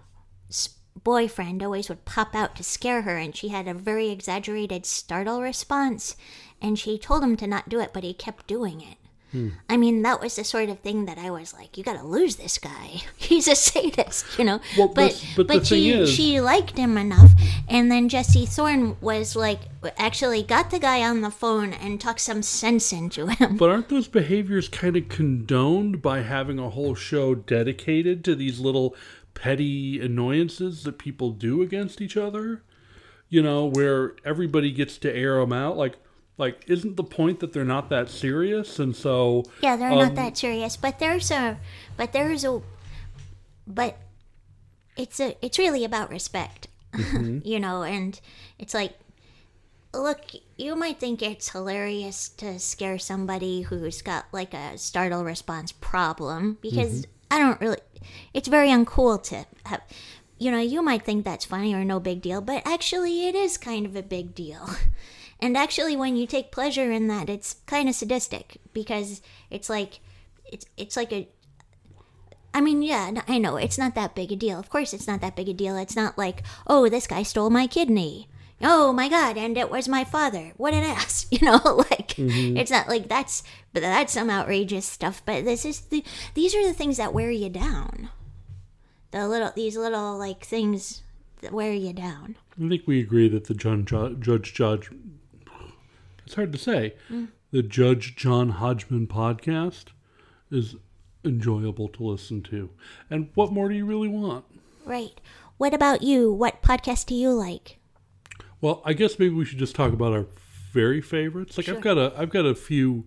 boyfriend 1.02 1.62
always 1.62 1.90
would 1.90 2.06
pop 2.06 2.36
out 2.36 2.56
to 2.56 2.64
scare 2.64 3.04
her, 3.04 3.18
and 3.18 3.36
she 3.36 3.50
had 3.50 3.68
a 3.68 3.74
very 3.74 4.10
exaggerated 4.10 4.86
startle 4.86 5.42
response, 5.42 6.16
and 6.62 6.80
she 6.80 6.98
told 6.98 7.24
him 7.24 7.36
to 7.38 7.48
not 7.48 7.70
do 7.70 7.80
it, 7.80 7.92
but 7.94 8.04
he 8.04 8.14
kept 8.14 8.48
doing 8.48 8.82
it. 8.82 8.98
Hmm. 9.34 9.50
I 9.68 9.78
mean, 9.78 10.04
that 10.04 10.22
was 10.22 10.36
the 10.36 10.44
sort 10.44 10.70
of 10.70 10.80
thing 10.80 11.06
that 11.06 11.18
I 11.18 11.32
was 11.32 11.54
like, 11.56 11.76
you 11.76 11.84
gotta 11.84 12.04
lose 12.06 12.36
this 12.36 12.60
guy. 12.60 13.02
He's 13.18 13.48
a 13.48 13.56
sadist, 13.56 14.38
you 14.38 14.46
know? 14.46 14.62
Well, 14.78 14.88
but 14.88 15.26
but 15.36 15.48
the 15.48 15.66
she, 15.66 15.90
is- 15.90 16.10
she 16.14 16.40
liked 16.40 16.78
him 16.78 16.98
enough. 16.98 17.32
And 17.68 17.92
then 17.92 18.10
Jesse 18.10 18.46
Thorn 18.46 18.96
was 19.02 19.36
like, 19.36 19.60
actually 19.98 20.44
got 20.44 20.70
the 20.70 20.78
guy 20.80 21.02
on 21.02 21.22
the 21.22 21.32
phone 21.32 21.74
and 21.74 22.00
talked 22.00 22.20
some 22.22 22.44
sense 22.44 22.94
into 22.94 23.26
him. 23.28 23.58
But 23.58 23.70
aren't 23.72 23.90
those 23.90 24.08
behaviors 24.08 24.70
kind 24.70 24.96
of 24.96 25.10
condoned 25.10 26.02
by 26.02 26.22
having 26.22 26.60
a 26.60 26.70
whole 26.70 26.94
show 26.94 27.34
dedicated 27.34 28.24
to 28.26 28.36
these 28.36 28.60
little 28.60 28.96
petty 29.34 30.00
annoyances 30.00 30.84
that 30.84 31.00
people 31.00 31.32
do 31.32 31.64
against 31.64 32.02
each 32.02 32.16
other? 32.16 32.62
You 33.30 33.42
know, 33.42 33.66
where 33.66 34.16
everybody 34.24 34.72
gets 34.72 35.00
to 35.00 35.12
air 35.16 35.40
them 35.40 35.52
out. 35.52 35.76
Like, 35.76 35.98
like 36.38 36.64
isn't 36.68 36.96
the 36.96 37.04
point 37.04 37.40
that 37.40 37.54
they're 37.54 37.66
not 37.66 37.90
that 37.90 38.10
serious? 38.10 38.80
And 38.80 38.96
so, 38.96 39.44
Yeah, 39.62 39.76
they're 39.76 39.92
Um, 39.92 40.00
not 40.00 40.16
that 40.16 40.38
serious, 40.38 40.78
but 40.78 41.00
there's 41.00 41.32
a, 41.32 41.60
but 41.98 42.12
there's 42.14 42.44
a, 42.44 42.62
but 43.68 43.98
it's 44.96 45.20
a, 45.20 45.38
it's 45.42 45.58
really 45.60 45.84
about 45.84 46.10
respect, 46.10 46.68
you 47.44 47.60
know, 47.60 47.84
and 47.84 48.20
it's 48.60 48.74
like, 48.74 48.94
look, 49.94 50.22
you 50.58 50.76
might 50.76 51.00
think 51.00 51.22
it's 51.22 51.50
hilarious 51.50 52.30
to 52.30 52.60
scare 52.60 52.98
somebody 52.98 53.62
who's 53.62 54.02
got 54.02 54.26
like 54.32 54.54
a 54.54 54.78
startle 54.78 55.24
response 55.24 55.72
problem 55.72 56.58
because 56.62 57.06
I 57.32 57.40
don't 57.40 57.60
really. 57.62 57.80
It's 58.34 58.48
very 58.48 58.70
uncool 58.70 59.22
to 59.24 59.46
have. 59.66 59.82
You 60.40 60.52
know, 60.52 60.60
you 60.60 60.82
might 60.82 61.04
think 61.04 61.24
that's 61.24 61.46
funny 61.46 61.74
or 61.74 61.86
no 61.86 62.00
big 62.00 62.22
deal, 62.22 62.42
but 62.42 62.64
actually, 62.66 63.28
it 63.28 63.36
is 63.36 63.58
kind 63.58 63.86
of 63.86 63.96
a 63.96 64.04
big 64.04 64.36
deal. 64.36 64.70
And 65.44 65.58
actually, 65.58 65.98
when 65.98 66.16
you 66.16 66.26
take 66.26 66.54
pleasure 66.54 66.90
in 66.90 67.08
that, 67.08 67.30
it's 67.30 67.56
kind 67.66 67.90
of 67.90 67.96
sadistic 67.96 68.62
because 68.72 69.22
it's 69.52 69.70
like, 69.70 70.00
it's 70.50 70.66
it's 70.78 70.96
like 70.96 71.12
a. 71.12 71.28
I 72.54 72.62
mean, 72.62 72.82
yeah, 72.82 73.12
I 73.28 73.40
know 73.40 73.58
it's 73.58 73.78
not 73.78 73.94
that 73.96 74.16
big 74.16 74.32
a 74.32 74.38
deal. 74.38 74.58
Of 74.58 74.70
course, 74.70 74.94
it's 74.94 75.06
not 75.06 75.20
that 75.20 75.36
big 75.36 75.50
a 75.50 75.54
deal. 75.54 75.76
It's 75.76 75.98
not 75.98 76.18
like, 76.18 76.44
oh, 76.66 76.88
this 76.88 77.08
guy 77.08 77.24
stole 77.24 77.50
my 77.50 77.68
kidney. 77.68 78.30
Oh 78.62 78.94
my 78.94 79.10
god, 79.10 79.38
and 79.38 79.58
it 79.58 79.70
was 79.70 79.90
my 79.90 80.06
father. 80.06 80.54
What 80.56 80.74
an 80.74 80.86
ass, 80.86 81.28
you 81.32 81.40
know. 81.42 81.60
Like 81.92 82.16
mm-hmm. 82.16 82.56
it's 82.56 82.72
not 82.72 82.88
like 82.88 83.10
that's, 83.10 83.44
but 83.74 83.82
that's 83.82 84.14
some 84.14 84.30
outrageous 84.30 84.86
stuff. 84.86 85.22
But 85.26 85.44
this 85.44 85.66
is 85.66 85.82
the 85.82 86.06
these 86.36 86.56
are 86.56 86.66
the 86.66 86.74
things 86.74 86.96
that 86.96 87.14
wear 87.14 87.32
you 87.32 87.50
down. 87.50 88.12
The 89.12 89.28
little 89.28 89.52
these 89.54 89.76
little 89.76 90.18
like 90.18 90.46
things 90.46 91.04
that 91.42 91.52
wear 91.52 91.74
you 91.74 91.92
down. 91.92 92.38
I 92.58 92.70
think 92.70 92.84
we 92.88 93.02
agree 93.02 93.28
that 93.28 93.48
the 93.48 93.54
John 93.54 93.84
Ju- 93.84 94.16
Judge 94.22 94.54
Judge. 94.54 94.90
It's 96.34 96.38
hard 96.38 96.52
to 96.52 96.58
say. 96.58 96.96
The 97.52 97.62
Judge 97.62 98.16
John 98.16 98.50
Hodgman 98.50 99.06
podcast 99.06 99.90
is 100.50 100.76
enjoyable 101.24 101.88
to 101.90 102.04
listen 102.04 102.42
to. 102.42 102.72
And 103.08 103.30
what 103.36 103.52
more 103.52 103.70
do 103.70 103.76
you 103.76 103.86
really 103.86 104.08
want? 104.08 104.44
Right. 104.84 105.22
What 105.58 105.76
about 105.76 106.02
you? 106.02 106.34
What 106.34 106.64
podcast 106.64 107.06
do 107.06 107.14
you 107.14 107.30
like? 107.30 107.78
Well, 108.62 108.82
I 108.84 108.94
guess 108.94 109.20
maybe 109.20 109.36
we 109.36 109.46
should 109.46 109.60
just 109.60 109.76
talk 109.76 109.94
about 109.94 110.12
our 110.12 110.26
very 110.72 111.02
favorites. 111.02 111.56
Like 111.56 111.70
I've 111.70 111.82
got 111.82 112.00
a 112.00 112.12
I've 112.18 112.32
got 112.32 112.48
a 112.48 112.56
few 112.56 113.06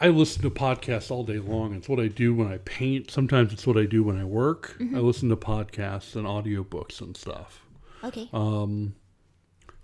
I 0.00 0.08
listen 0.08 0.40
to 0.40 0.50
podcasts 0.50 1.10
all 1.10 1.22
day 1.22 1.38
long. 1.38 1.74
It's 1.74 1.86
what 1.86 2.00
I 2.00 2.08
do 2.08 2.34
when 2.34 2.50
I 2.50 2.56
paint. 2.64 3.10
Sometimes 3.10 3.52
it's 3.52 3.66
what 3.66 3.76
I 3.76 3.84
do 3.84 4.02
when 4.02 4.18
I 4.18 4.24
work. 4.24 4.74
Mm-hmm. 4.80 4.96
I 4.96 5.00
listen 5.00 5.28
to 5.28 5.36
podcasts 5.36 6.16
and 6.16 6.26
audiobooks 6.26 7.02
and 7.02 7.14
stuff. 7.14 7.66
Okay. 8.02 8.30
Um, 8.32 8.94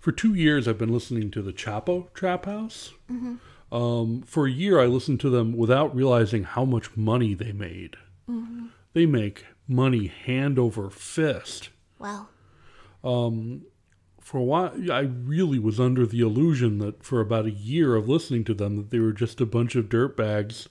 For 0.03 0.11
two 0.11 0.33
years, 0.33 0.67
I've 0.67 0.77
been 0.77 0.91
listening 0.91 1.31
to 1.31 1.41
the 1.41 1.53
Chapo 1.53 2.11
Trap 2.13 2.45
House. 2.45 2.91
Mm-hmm. 3.09 3.73
Um, 3.73 4.21
for 4.23 4.45
a 4.45 4.51
year, 4.51 4.77
I 4.77 4.85
listened 4.85 5.21
to 5.21 5.29
them 5.29 5.55
without 5.55 5.95
realizing 5.95 6.43
how 6.43 6.65
much 6.65 6.97
money 6.97 7.33
they 7.33 7.53
made. 7.53 7.95
Mm-hmm. 8.29 8.65
They 8.91 9.05
make 9.05 9.45
money 9.65 10.07
hand 10.07 10.59
over 10.59 10.89
fist. 10.89 11.69
well, 11.99 12.27
um, 13.01 13.61
For 14.19 14.39
a 14.39 14.43
while, 14.43 14.73
I 14.91 14.99
really 14.99 15.57
was 15.57 15.79
under 15.79 16.05
the 16.05 16.19
illusion 16.19 16.79
that 16.79 17.01
for 17.01 17.21
about 17.21 17.45
a 17.45 17.51
year 17.51 17.95
of 17.95 18.09
listening 18.09 18.43
to 18.43 18.53
them, 18.53 18.75
that 18.75 18.89
they 18.89 18.99
were 18.99 19.13
just 19.13 19.39
a 19.39 19.45
bunch 19.45 19.73
of 19.75 19.87
dirtbags 19.87 20.67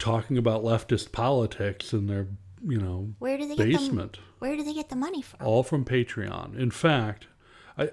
talking 0.00 0.36
about 0.36 0.64
leftist 0.64 1.12
politics 1.12 1.92
in 1.92 2.08
their, 2.08 2.26
you 2.60 2.80
know, 2.80 3.14
where 3.20 3.38
do 3.38 3.46
they 3.46 3.54
get 3.54 3.68
basement. 3.68 4.14
the 4.14 4.20
Where 4.40 4.56
do 4.56 4.64
they 4.64 4.74
get 4.74 4.88
the 4.88 4.96
money 4.96 5.22
from? 5.22 5.46
all 5.46 5.62
from 5.62 5.84
Patreon. 5.84 6.58
In 6.58 6.72
fact, 6.72 7.28
I 7.78 7.90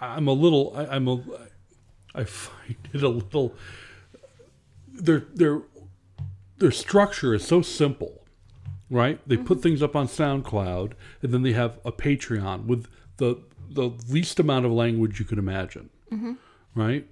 I'm 0.00 0.28
a 0.28 0.32
little 0.32 0.72
I, 0.76 0.86
I'm 0.86 1.08
a 1.08 1.22
I 2.14 2.24
find 2.24 2.76
it 2.92 3.02
a 3.02 3.08
little 3.08 3.54
their 4.92 5.20
their 5.34 5.62
their 6.58 6.70
structure 6.70 7.34
is 7.34 7.46
so 7.46 7.62
simple, 7.62 8.24
right? 8.90 9.20
They 9.26 9.36
put 9.36 9.60
things 9.62 9.82
up 9.82 9.96
on 9.96 10.06
SoundCloud 10.06 10.92
and 11.22 11.32
then 11.34 11.42
they 11.42 11.52
have 11.52 11.78
a 11.84 11.92
Patreon 11.92 12.66
with 12.66 12.86
the 13.16 13.42
the 13.68 13.90
least 14.08 14.38
amount 14.38 14.66
of 14.66 14.72
language 14.72 15.18
you 15.18 15.24
could 15.24 15.38
imagine, 15.38 15.90
right? 16.74 17.06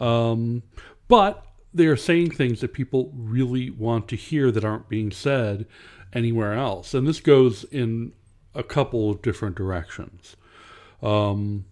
Um, 0.00 0.62
but 1.08 1.44
they 1.74 1.86
are 1.86 1.96
saying 1.96 2.30
things 2.30 2.60
that 2.60 2.72
people 2.72 3.12
really 3.14 3.68
want 3.68 4.08
to 4.08 4.16
hear 4.16 4.50
that 4.50 4.64
aren't 4.64 4.88
being 4.88 5.10
said 5.10 5.66
anywhere 6.14 6.54
else. 6.54 6.94
And 6.94 7.06
this 7.06 7.20
goes 7.20 7.64
in 7.64 8.12
a 8.54 8.62
couple 8.62 9.10
of 9.10 9.20
different 9.20 9.54
directions. 9.56 10.36
Um, 11.02 11.66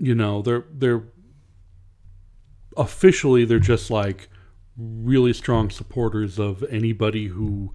you 0.00 0.14
know, 0.14 0.42
they're 0.42 0.64
they're 0.72 1.04
officially 2.76 3.44
they're 3.44 3.58
just 3.58 3.90
like 3.90 4.28
really 4.76 5.32
strong 5.32 5.68
supporters 5.70 6.38
of 6.38 6.64
anybody 6.70 7.26
who 7.26 7.74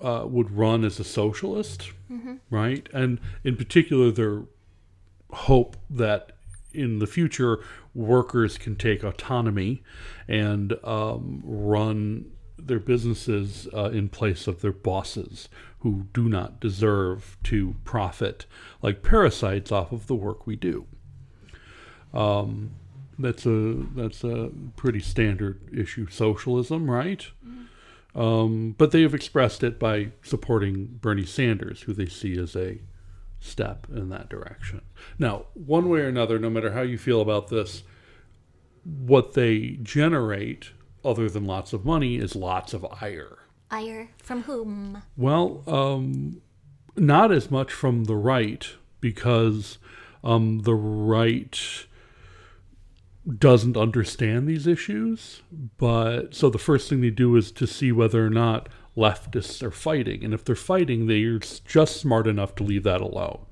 uh, 0.00 0.24
would 0.26 0.50
run 0.50 0.84
as 0.84 0.98
a 0.98 1.04
socialist, 1.04 1.92
right? 2.50 2.88
And 2.92 3.20
in 3.44 3.56
particular, 3.56 4.10
their 4.10 4.42
hope 5.30 5.76
that 5.88 6.32
in 6.72 6.98
the 6.98 7.06
future 7.06 7.60
workers 7.94 8.58
can 8.58 8.76
take 8.76 9.04
autonomy 9.04 9.82
and 10.28 10.74
um, 10.84 11.42
run 11.44 12.30
their 12.58 12.80
businesses 12.80 13.68
uh, 13.72 13.90
in 13.90 14.08
place 14.08 14.46
of 14.46 14.60
their 14.60 14.72
bosses 14.72 15.48
who 15.80 16.06
do 16.12 16.28
not 16.28 16.60
deserve 16.60 17.36
to 17.44 17.76
profit 17.84 18.46
like 18.82 19.02
parasites 19.02 19.70
off 19.70 19.92
of 19.92 20.06
the 20.08 20.14
work 20.14 20.46
we 20.46 20.56
do. 20.56 20.86
Um, 22.14 22.70
that's 23.18 23.46
a 23.46 23.74
that's 23.94 24.24
a 24.24 24.50
pretty 24.76 25.00
standard 25.00 25.60
issue 25.72 26.08
socialism, 26.08 26.90
right? 26.90 27.26
Um, 28.14 28.74
but 28.78 28.92
they 28.92 29.02
have 29.02 29.14
expressed 29.14 29.62
it 29.62 29.78
by 29.78 30.08
supporting 30.22 30.98
Bernie 31.02 31.26
Sanders, 31.26 31.82
who 31.82 31.92
they 31.92 32.06
see 32.06 32.38
as 32.38 32.56
a 32.56 32.78
step 33.40 33.86
in 33.94 34.08
that 34.08 34.30
direction. 34.30 34.80
Now, 35.18 35.46
one 35.52 35.88
way 35.90 36.00
or 36.00 36.08
another, 36.08 36.38
no 36.38 36.48
matter 36.48 36.72
how 36.72 36.80
you 36.80 36.96
feel 36.96 37.20
about 37.20 37.48
this, 37.48 37.82
what 38.84 39.34
they 39.34 39.78
generate, 39.82 40.70
other 41.04 41.28
than 41.28 41.44
lots 41.44 41.74
of 41.74 41.84
money, 41.84 42.16
is 42.16 42.34
lots 42.34 42.72
of 42.72 42.86
ire. 43.02 43.38
Ire 43.70 44.08
from 44.16 44.44
whom? 44.44 45.02
Well, 45.16 45.62
um, 45.66 46.40
not 46.96 47.30
as 47.32 47.50
much 47.50 47.70
from 47.70 48.04
the 48.04 48.16
right 48.16 48.66
because 49.00 49.76
um, 50.24 50.60
the 50.60 50.74
right 50.74 51.86
doesn't 53.38 53.76
understand 53.76 54.46
these 54.46 54.66
issues. 54.66 55.42
But 55.78 56.34
so 56.34 56.48
the 56.48 56.58
first 56.58 56.88
thing 56.88 57.00
they 57.00 57.10
do 57.10 57.36
is 57.36 57.50
to 57.52 57.66
see 57.66 57.92
whether 57.92 58.24
or 58.24 58.30
not 58.30 58.68
leftists 58.96 59.62
are 59.62 59.70
fighting, 59.70 60.24
and 60.24 60.32
if 60.32 60.44
they're 60.44 60.54
fighting, 60.54 61.06
they're 61.06 61.38
just 61.38 62.00
smart 62.00 62.26
enough 62.26 62.54
to 62.56 62.64
leave 62.64 62.84
that 62.84 63.00
alone. 63.00 63.44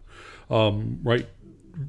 Um, 0.49 1.01
right? 1.03 1.29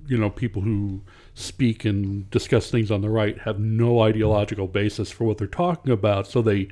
You 0.08 0.18
know, 0.18 0.30
people 0.30 0.62
who 0.62 1.04
speak 1.36 1.86
and 1.86 2.30
discuss 2.32 2.72
things 2.72 2.90
on 2.90 3.02
the 3.02 3.10
right 3.10 3.38
have 3.40 3.60
no 3.60 4.02
ideological 4.02 4.68
basis 4.68 5.12
for 5.12 5.26
what 5.26 5.38
they're 5.38 5.48
talking 5.48 5.92
about, 5.92 6.28
so 6.28 6.42
they 6.42 6.70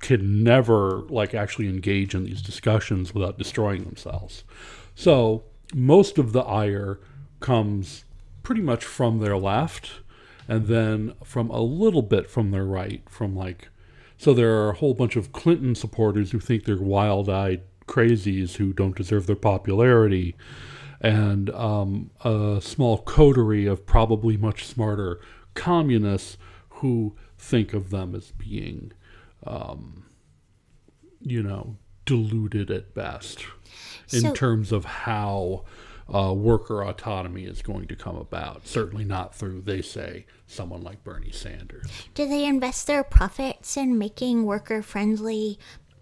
can 0.00 0.44
never 0.44 1.02
like 1.08 1.34
actually 1.34 1.68
engage 1.68 2.14
in 2.14 2.24
these 2.24 2.40
discussions 2.40 3.12
without 3.12 3.36
destroying 3.36 3.84
themselves. 3.84 4.44
So 4.94 5.44
most 5.74 6.18
of 6.18 6.32
the 6.32 6.42
ire 6.42 7.00
comes 7.40 8.04
pretty 8.42 8.62
much 8.62 8.84
from 8.84 9.18
their 9.18 9.36
left 9.36 10.00
and 10.48 10.66
then 10.66 11.12
from 11.22 11.50
a 11.50 11.60
little 11.60 12.02
bit 12.02 12.28
from 12.30 12.50
their 12.50 12.64
right 12.64 13.02
from 13.08 13.36
like 13.36 13.68
so 14.16 14.34
there 14.34 14.52
are 14.56 14.70
a 14.70 14.74
whole 14.76 14.94
bunch 14.94 15.14
of 15.14 15.32
Clinton 15.32 15.74
supporters 15.76 16.32
who 16.32 16.40
think 16.40 16.64
they're 16.64 16.76
wild-eyed 16.76 17.62
crazies 17.86 18.56
who 18.56 18.72
don't 18.72 18.96
deserve 18.96 19.26
their 19.26 19.36
popularity. 19.36 20.34
And 21.00 21.50
um, 21.50 22.10
a 22.24 22.58
small 22.60 22.98
coterie 22.98 23.66
of 23.66 23.86
probably 23.86 24.36
much 24.36 24.66
smarter 24.66 25.20
communists 25.54 26.36
who 26.70 27.16
think 27.38 27.72
of 27.72 27.90
them 27.90 28.16
as 28.16 28.32
being 28.32 28.92
you 31.20 31.42
know, 31.42 31.76
deluded 32.04 32.70
at 32.70 32.94
best 32.94 33.44
in 34.12 34.20
So- 34.22 34.32
terms 34.32 34.72
of 34.72 34.84
how 34.84 35.64
uh, 36.12 36.32
worker 36.32 36.82
autonomy 36.82 37.44
is 37.44 37.62
going 37.62 37.86
to 37.86 37.96
come 37.96 38.16
about. 38.16 38.66
Certainly 38.66 39.04
not 39.04 39.34
through, 39.34 39.62
they 39.62 39.82
say, 39.82 40.26
someone 40.46 40.82
like 40.82 41.04
Bernie 41.04 41.30
Sanders. 41.30 41.86
Do 42.14 42.26
they 42.26 42.44
invest 42.44 42.86
their 42.86 43.04
profits 43.04 43.76
in 43.76 43.98
making 43.98 44.44
worker 44.44 44.82
friendly 44.82 45.58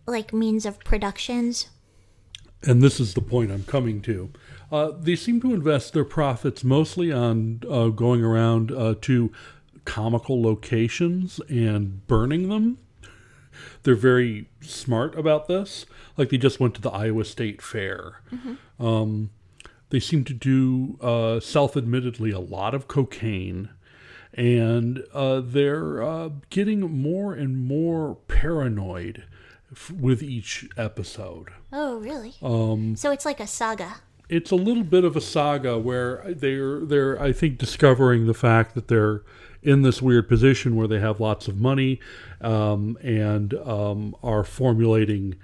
like 0.07 0.33
means 0.33 0.65
of 0.65 0.79
productions? 0.81 1.69
And 2.63 2.83
this 2.83 3.01
is 3.01 3.15
the 3.15 3.21
point 3.21 3.51
I'm 3.51 3.65
coming 3.65 4.01
to. 4.03 4.31
Uh, 4.71 4.93
they 4.99 5.17
seem 5.17 5.41
to 5.41 5.55
invest 5.55 5.93
their 5.93 6.05
profits 6.05 6.65
mostly 6.65 7.13
on 7.13 7.63
uh, 7.71 7.89
going 7.89 8.25
around 8.25 8.73
uh, 8.73 8.95
to 9.03 9.33
comical 9.85 10.43
locations 10.43 11.41
and 11.49 12.07
burning 12.07 12.49
them. 12.49 12.79
They're 13.83 13.95
very 13.95 14.49
smart 14.61 15.17
about 15.19 15.49
this. 15.49 15.87
Like 16.17 16.31
they 16.31 16.39
just 16.39 16.59
went 16.61 16.75
to 16.77 16.81
the 16.81 16.91
Iowa 16.91 17.25
State 17.25 17.63
Fair. 17.63 18.21
Um, 18.81 19.31
they 19.91 20.01
seem 20.01 20.25
to 20.25 20.35
do 20.35 20.99
uh, 21.01 21.41
self-admittedly 21.41 22.31
a 22.31 22.41
lot 22.41 22.75
of 22.75 22.89
cocaine, 22.89 23.69
and 24.35 25.03
uh, 25.15 25.41
they're 25.45 26.03
uh, 26.03 26.31
getting 26.51 26.81
more 26.81 27.33
and 27.35 27.57
more 27.67 28.17
paranoid 28.29 29.25
f- 29.73 29.91
with 29.93 30.23
each 30.23 30.69
episode. 30.77 31.49
Oh, 31.73 31.99
really? 31.99 32.35
Um, 32.43 32.97
so 32.97 33.11
it's 33.11 33.25
like 33.25 33.41
a 33.41 33.47
saga. 33.47 33.97
it's 34.29 34.51
a 34.51 34.57
little 34.57 34.83
bit 34.85 35.05
of 35.05 35.17
a 35.17 35.21
saga 35.21 35.79
where 35.79 36.23
they're 36.35 36.81
they're 36.81 37.21
I 37.23 37.33
think 37.33 37.59
discovering 37.59 38.27
the 38.27 38.35
fact 38.35 38.75
that 38.75 38.89
they're 38.89 39.23
in 39.63 39.83
this 39.83 40.01
weird 40.03 40.29
position 40.29 40.77
where 40.77 40.87
they 40.89 41.01
have 41.01 41.19
lots 41.21 41.49
of 41.49 41.61
money 41.61 41.99
um, 42.41 42.97
and 43.03 43.55
um, 43.55 44.15
are 44.23 44.45
formulating 44.45 45.35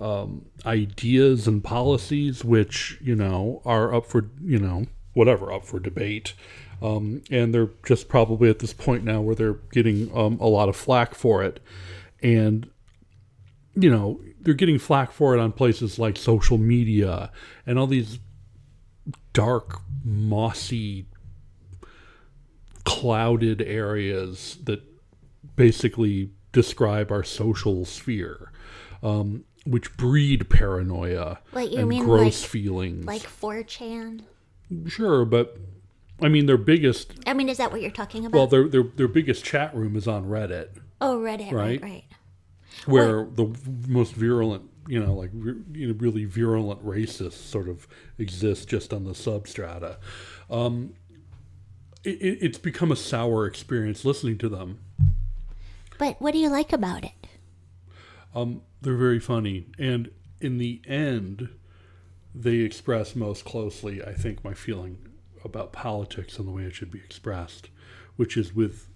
um, 0.00 0.46
ideas 0.66 1.46
and 1.46 1.62
policies 1.62 2.44
which 2.44 2.98
you 3.00 3.14
know 3.14 3.62
are 3.64 3.94
up 3.94 4.06
for 4.06 4.30
you 4.42 4.58
know 4.58 4.86
whatever 5.14 5.52
up 5.52 5.64
for 5.64 5.78
debate. 5.78 6.34
Um, 6.82 7.22
and 7.30 7.54
they're 7.54 7.70
just 7.86 8.08
probably 8.08 8.50
at 8.50 8.58
this 8.58 8.74
point 8.74 9.04
now 9.04 9.20
where 9.20 9.34
they're 9.34 9.58
getting 9.72 10.14
um, 10.14 10.38
a 10.40 10.48
lot 10.48 10.68
of 10.68 10.76
flack 10.76 11.14
for 11.14 11.42
it, 11.42 11.60
and 12.22 12.68
you 13.74 13.90
know 13.90 14.20
they're 14.40 14.54
getting 14.54 14.78
flack 14.78 15.10
for 15.12 15.34
it 15.34 15.40
on 15.40 15.52
places 15.52 15.98
like 15.98 16.16
social 16.16 16.58
media 16.58 17.30
and 17.66 17.78
all 17.78 17.86
these 17.86 18.18
dark, 19.32 19.80
mossy, 20.04 21.06
clouded 22.84 23.62
areas 23.62 24.58
that 24.64 24.82
basically 25.56 26.30
describe 26.52 27.10
our 27.10 27.24
social 27.24 27.84
sphere, 27.84 28.52
um, 29.02 29.44
which 29.66 29.96
breed 29.96 30.48
paranoia 30.50 31.38
What 31.52 31.70
you 31.70 31.78
and 31.80 31.88
mean, 31.88 32.04
gross 32.04 32.42
like- 32.42 32.50
feelings. 32.50 33.04
Like 33.06 33.22
4chan. 33.22 34.22
sure, 34.88 35.24
but 35.24 35.56
I 36.20 36.28
mean, 36.28 36.46
their 36.46 36.56
biggest 36.58 37.12
I 37.26 37.34
mean, 37.34 37.48
is 37.48 37.56
that 37.58 37.72
what 37.72 37.80
you're 37.82 37.90
talking 37.90 38.24
about? 38.26 38.36
well, 38.38 38.46
their 38.46 38.68
their 38.68 38.82
their 38.84 39.08
biggest 39.08 39.44
chat 39.44 39.74
room 39.74 39.96
is 39.96 40.06
on 40.06 40.24
Reddit, 40.26 40.68
oh, 41.00 41.18
Reddit, 41.18 41.52
right, 41.52 41.80
right. 41.80 41.82
right. 41.82 42.04
where 42.86 43.24
the 43.24 43.54
most 43.88 44.14
virulent, 44.14 44.68
you 44.86 45.02
know, 45.04 45.14
like 45.14 45.30
you 45.32 45.88
know, 45.88 45.94
really 45.98 46.24
virulent 46.24 46.84
racists 46.84 47.32
sort 47.34 47.68
of 47.68 47.88
exist 48.18 48.68
just 48.68 48.92
on 48.92 49.04
the 49.04 49.10
substrata. 49.12 49.96
Um, 50.50 50.94
it- 52.04 52.38
it's 52.42 52.58
become 52.58 52.92
a 52.92 52.96
sour 52.96 53.46
experience 53.46 54.04
listening 54.04 54.36
to 54.38 54.48
them. 54.48 54.78
But 55.98 56.20
what 56.20 56.32
do 56.32 56.38
you 56.38 56.48
like 56.50 56.72
about 56.72 57.04
it? 57.04 57.12
Um, 58.34 58.62
they're 58.84 58.96
very 58.96 59.18
funny, 59.18 59.66
and 59.78 60.10
in 60.40 60.58
the 60.58 60.80
end, 60.86 61.48
they 62.34 62.56
express 62.56 63.16
most 63.16 63.44
closely, 63.44 64.04
I 64.04 64.12
think, 64.12 64.44
my 64.44 64.54
feeling 64.54 64.98
about 65.42 65.72
politics 65.72 66.38
and 66.38 66.46
the 66.46 66.52
way 66.52 66.64
it 66.64 66.74
should 66.74 66.90
be 66.90 66.98
expressed, 66.98 67.70
which 68.16 68.36
is 68.36 68.54
with 68.54 68.88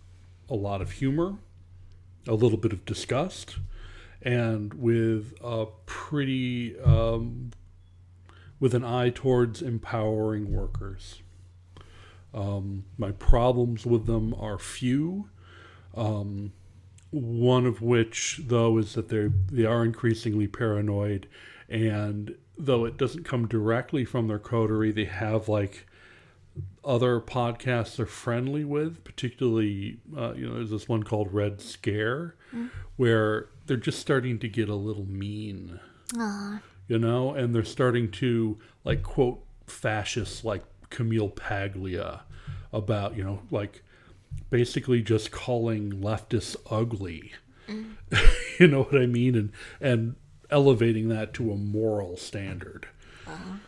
a 0.48 0.54
lot 0.54 0.82
of 0.82 0.92
humor, 0.92 1.38
a 2.26 2.34
little 2.34 2.58
bit 2.58 2.72
of 2.72 2.84
disgust, 2.84 3.56
and 4.22 4.74
with 4.74 5.32
a 5.42 5.66
pretty, 5.86 6.78
um, 6.80 7.50
with 8.60 8.74
an 8.74 8.84
eye 8.84 9.10
towards 9.10 9.62
empowering 9.62 10.52
workers. 10.52 11.22
Um, 12.34 12.84
my 12.98 13.12
problems 13.12 13.86
with 13.86 14.06
them 14.06 14.34
are 14.34 14.58
few. 14.58 15.30
Um, 15.96 16.52
one 17.10 17.66
of 17.66 17.80
which, 17.80 18.40
though, 18.46 18.78
is 18.78 18.94
that 18.94 19.08
they 19.08 19.30
they 19.50 19.64
are 19.64 19.84
increasingly 19.84 20.46
paranoid, 20.46 21.26
and 21.68 22.34
though 22.58 22.84
it 22.84 22.96
doesn't 22.96 23.24
come 23.24 23.46
directly 23.46 24.04
from 24.04 24.28
their 24.28 24.38
coterie, 24.38 24.92
they 24.92 25.04
have 25.04 25.48
like 25.48 25.86
other 26.84 27.20
podcasts 27.20 27.96
they're 27.96 28.06
friendly 28.06 28.64
with. 28.64 29.04
Particularly, 29.04 29.98
uh, 30.16 30.34
you 30.34 30.46
know, 30.48 30.54
there's 30.54 30.70
this 30.70 30.88
one 30.88 31.02
called 31.02 31.32
Red 31.32 31.60
Scare, 31.60 32.34
where 32.96 33.48
they're 33.66 33.76
just 33.76 34.00
starting 34.00 34.38
to 34.40 34.48
get 34.48 34.68
a 34.68 34.74
little 34.74 35.06
mean, 35.06 35.80
Aw, 36.18 36.60
you 36.88 36.98
know, 36.98 37.32
and 37.32 37.54
they're 37.54 37.64
starting 37.64 38.10
to 38.12 38.58
like 38.84 39.02
quote 39.02 39.40
fascists 39.66 40.44
like 40.44 40.64
Camille 40.90 41.28
Paglia 41.30 42.22
about 42.72 43.16
you 43.16 43.24
know 43.24 43.40
like 43.50 43.82
basically 44.50 45.02
just 45.02 45.30
calling 45.30 45.92
leftists 45.92 46.56
ugly. 46.70 47.32
you 48.58 48.66
know 48.66 48.84
what 48.84 49.00
I 49.00 49.06
mean? 49.06 49.34
And 49.34 49.52
and 49.80 50.16
elevating 50.50 51.08
that 51.08 51.34
to 51.34 51.52
a 51.52 51.56
moral 51.56 52.16
standard. 52.16 52.88
Uh-huh. 53.26 53.58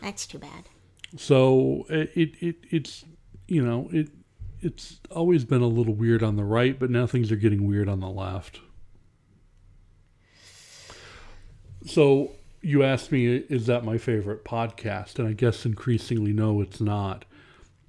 that's 0.00 0.24
too 0.26 0.38
bad. 0.38 0.68
So 1.16 1.86
it, 1.88 2.10
it, 2.14 2.34
it 2.40 2.56
it's 2.70 3.04
you 3.48 3.64
know 3.64 3.88
it 3.92 4.10
it's 4.60 5.00
always 5.10 5.44
been 5.44 5.62
a 5.62 5.66
little 5.66 5.94
weird 5.94 6.22
on 6.22 6.36
the 6.36 6.44
right, 6.44 6.78
but 6.78 6.90
now 6.90 7.06
things 7.06 7.30
are 7.30 7.36
getting 7.36 7.66
weird 7.66 7.88
on 7.88 8.00
the 8.00 8.08
left. 8.08 8.60
So 11.86 12.32
you 12.62 12.82
asked 12.82 13.12
me, 13.12 13.26
is 13.36 13.66
that 13.66 13.84
my 13.84 13.98
favorite 13.98 14.44
podcast? 14.44 15.18
And 15.18 15.28
I 15.28 15.32
guess 15.32 15.66
increasingly, 15.66 16.32
no, 16.32 16.62
it's 16.62 16.80
not. 16.80 17.26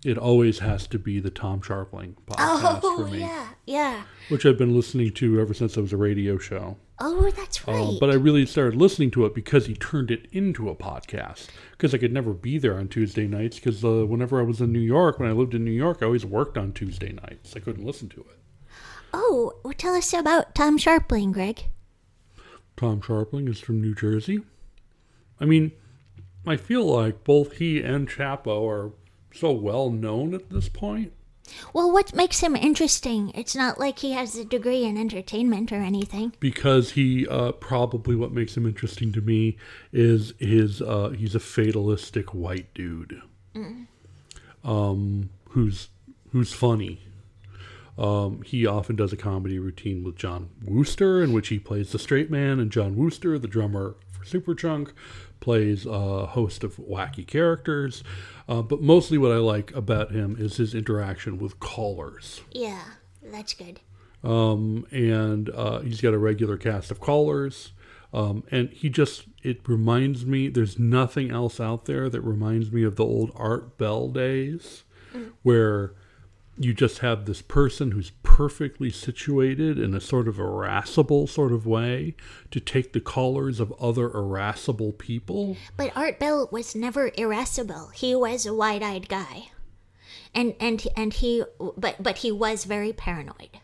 It 0.06 0.18
always 0.20 0.60
has 0.60 0.86
to 0.88 1.00
be 1.00 1.20
the 1.20 1.32
Tom 1.32 1.62
Scharpling 1.62 2.14
podcast 2.28 2.80
Oh, 2.84 2.98
for 2.98 3.08
me, 3.08 3.22
yeah, 3.22 3.48
yeah. 3.66 4.04
which 4.30 4.46
I've 4.46 4.58
been 4.58 4.76
listening 4.76 5.12
to 5.14 5.40
ever 5.42 5.54
since 5.54 5.76
it 5.76 5.82
was 5.82 5.94
a 5.94 5.98
radio 5.98 6.38
show. 6.38 6.78
Oh, 7.00 7.30
that's 7.32 7.68
right. 7.68 7.76
Uh, 7.76 7.94
but 8.00 8.12
I 8.12 8.14
really 8.14 8.46
started 8.46 8.80
listening 8.80 9.10
to 9.12 9.26
it 9.26 9.34
because 9.34 9.66
he 9.66 9.74
turned 9.74 10.12
it 10.12 10.28
into 10.32 10.70
a 10.70 10.76
podcast. 10.76 11.48
Because 11.72 11.94
I 11.94 11.98
could 11.98 12.14
never 12.14 12.34
be 12.34 12.58
there 12.60 12.78
on 12.78 12.88
Tuesday 12.88 13.26
nights. 13.28 13.56
Because 13.60 13.84
uh, 13.84 14.06
whenever 14.06 14.40
I 14.40 14.44
was 14.44 14.62
in 14.62 14.72
New 14.72 14.80
York, 14.80 15.20
when 15.20 15.28
I 15.28 15.34
lived 15.34 15.56
in 15.56 15.66
New 15.66 15.72
York, 15.72 15.98
I 16.02 16.06
always 16.06 16.26
worked 16.26 16.58
on 16.58 16.72
Tuesday 16.72 17.12
nights. 17.12 17.54
I 17.56 17.60
couldn't 17.60 17.84
listen 17.86 18.08
to 18.10 18.22
it. 18.22 18.38
oh, 19.14 19.54
well, 19.64 19.74
tell 19.74 19.96
us 19.96 20.14
about 20.14 20.54
Tom 20.56 20.78
Scharpling, 20.78 21.34
Greg. 21.34 21.64
Tom 22.78 23.02
Scharpling 23.02 23.50
is 23.50 23.60
from 23.60 23.82
New 23.82 23.96
Jersey. 23.96 24.42
I 25.40 25.46
mean, 25.46 25.72
I 26.46 26.58
feel 26.58 26.86
like 26.86 27.24
both 27.24 27.54
he 27.54 27.82
and 27.82 28.08
Chapo 28.08 28.70
are 28.70 28.92
so 29.36 29.52
well 29.52 29.90
known 29.90 30.34
at 30.34 30.50
this 30.50 30.70
point. 30.70 31.12
Well, 31.74 31.92
what 31.92 32.16
makes 32.16 32.40
him 32.40 32.56
interesting? 32.56 33.32
It's 33.36 33.56
not 33.56 33.80
like 33.80 34.00
he 34.00 34.14
has 34.14 34.36
a 34.36 34.44
degree 34.44 34.84
in 34.84 34.98
entertainment 34.98 35.72
or 35.72 35.76
anything. 35.82 36.34
because 36.40 36.92
he 36.94 37.28
uh, 37.28 37.52
probably 37.52 38.16
what 38.16 38.32
makes 38.32 38.58
him 38.58 38.66
interesting 38.66 39.12
to 39.14 39.22
me 39.22 39.58
is 39.94 40.34
his 40.40 40.82
uh, 40.82 41.10
he's 41.10 41.36
a 41.36 41.40
fatalistic 41.40 42.34
white 42.34 42.74
dude 42.74 43.22
um, 44.64 45.30
who's 45.50 45.90
who's 46.32 46.52
funny 46.54 47.02
um, 47.98 48.42
he 48.42 48.66
often 48.66 48.96
does 48.96 49.14
a 49.14 49.18
comedy 49.18 49.58
routine 49.60 50.04
with 50.04 50.16
Jon 50.18 50.50
Wurster 50.66 51.24
in 51.24 51.32
which 51.32 51.48
he 51.50 51.60
plays 51.60 51.92
the 51.92 52.00
straight 52.00 52.30
man 52.32 52.60
and 52.60 52.72
Jon 52.72 52.96
Wurster 52.96 53.40
the 53.42 53.48
drummer 53.48 53.96
Superchunk 54.26 54.92
plays 55.40 55.86
a 55.86 56.26
host 56.28 56.64
of 56.64 56.78
wacky 56.78 57.26
characters 57.26 58.04
uh, 58.50 58.62
but 58.62 58.82
mostly 58.82 59.18
what 59.18 59.32
I 59.32 59.38
like 59.38 59.74
about 59.76 60.12
him 60.12 60.36
is 60.40 60.58
his 60.58 60.74
interaction 60.74 61.38
with 61.38 61.60
callers 61.60 62.42
Yeah, 62.52 62.84
that's 63.24 63.54
good. 63.54 63.80
um, 64.24 64.86
and 64.92 65.50
uh, 65.52 65.80
he's 65.80 66.02
got 66.02 66.14
a 66.14 66.18
regular 66.18 66.58
cast 66.58 66.92
of 66.92 67.00
callers. 67.00 67.72
Um, 68.14 68.44
and 68.50 68.70
he 68.70 68.88
just, 68.90 69.26
it 69.44 69.68
reminds 69.68 70.26
me, 70.26 70.48
there's 70.48 70.80
nothing 70.80 71.32
else 71.32 71.60
out 71.60 71.84
there 71.86 72.10
that 72.10 72.22
reminds 72.22 72.72
me 72.72 72.84
of 72.84 72.96
the 72.96 73.04
old 73.04 73.32
Art 73.36 73.78
Bell 73.78 74.08
days 74.08 74.84
where 75.44 75.94
you 76.58 76.74
just 76.74 77.00
have 77.00 77.26
this 77.26 77.42
person 77.42 77.92
who's 77.92 78.12
perfectly 78.24 78.90
situated 78.90 79.78
in 79.78 79.94
a 79.94 80.00
sort 80.00 80.28
of 80.28 80.40
irascible 80.40 81.28
sort 81.28 81.52
of 81.52 81.66
way 81.66 82.16
to 82.52 82.60
take 82.60 82.94
the 82.94 83.02
callers 83.02 83.60
of 83.60 83.74
other 83.74 84.10
irascible 84.14 84.94
people. 84.94 85.58
But 85.76 85.92
Art 85.96 86.20
Bell 86.20 86.48
was 86.52 86.76
never 86.76 87.12
irascible. 87.18 87.90
He 87.90 88.16
was 88.16 88.46
a 88.46 88.54
wide-eyed 88.54 89.10
guy, 89.10 89.50
and 90.34 90.56
and 90.60 90.86
and 90.96 91.14
he, 91.14 91.44
but 91.78 92.02
but 92.02 92.20
he 92.20 92.32
was 92.32 92.64
very 92.64 92.94
paranoid. 92.94 93.60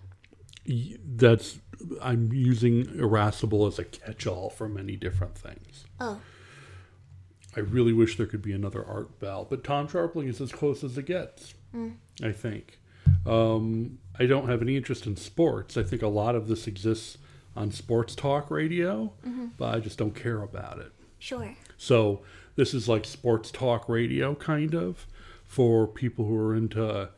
That's, 0.65 1.59
I'm 2.01 2.31
using 2.33 2.99
irascible 2.99 3.65
as 3.67 3.79
a 3.79 3.85
catch 3.85 4.27
all 4.27 4.49
for 4.49 4.67
many 4.67 4.95
different 4.95 5.37
things. 5.37 5.85
Oh, 5.99 6.19
I 7.55 7.61
really 7.61 7.93
wish 7.93 8.17
there 8.17 8.27
could 8.27 8.41
be 8.41 8.53
another 8.53 8.85
Art 8.85 9.19
Bell, 9.19 9.45
but 9.49 9.63
Tom 9.63 9.87
Scharpling 9.87 10.27
is 10.27 10.39
as 10.39 10.51
close 10.51 10.83
as 10.83 10.97
it 10.97 11.05
gets. 11.05 11.53
Mm. 11.75 11.95
I 12.21 12.31
think. 12.31 12.79
Um, 13.25 13.99
I 14.19 14.25
don't 14.25 14.49
have 14.49 14.61
any 14.61 14.75
interest 14.75 15.05
in 15.05 15.15
sports. 15.15 15.77
I 15.77 15.83
think 15.83 16.01
a 16.01 16.07
lot 16.07 16.35
of 16.35 16.47
this 16.47 16.67
exists 16.67 17.17
on 17.55 17.71
sports 17.71 18.15
talk 18.15 18.49
radio, 18.49 19.13
but 19.57 19.75
I 19.75 19.79
just 19.79 19.97
don't 19.97 20.15
care 20.15 20.41
about 20.41 20.79
it. 20.79 20.91
sure. 21.19 21.55
So 21.77 22.21
this 22.55 22.73
is 22.73 22.87
like 22.87 23.05
sports 23.05 23.51
talk 23.51 23.89
radio, 23.89 24.35
kind 24.35 24.73
of, 24.75 25.05
for 25.43 25.87
people 25.87 26.25
who 26.25 26.37
are 26.37 26.55
into 26.55 27.09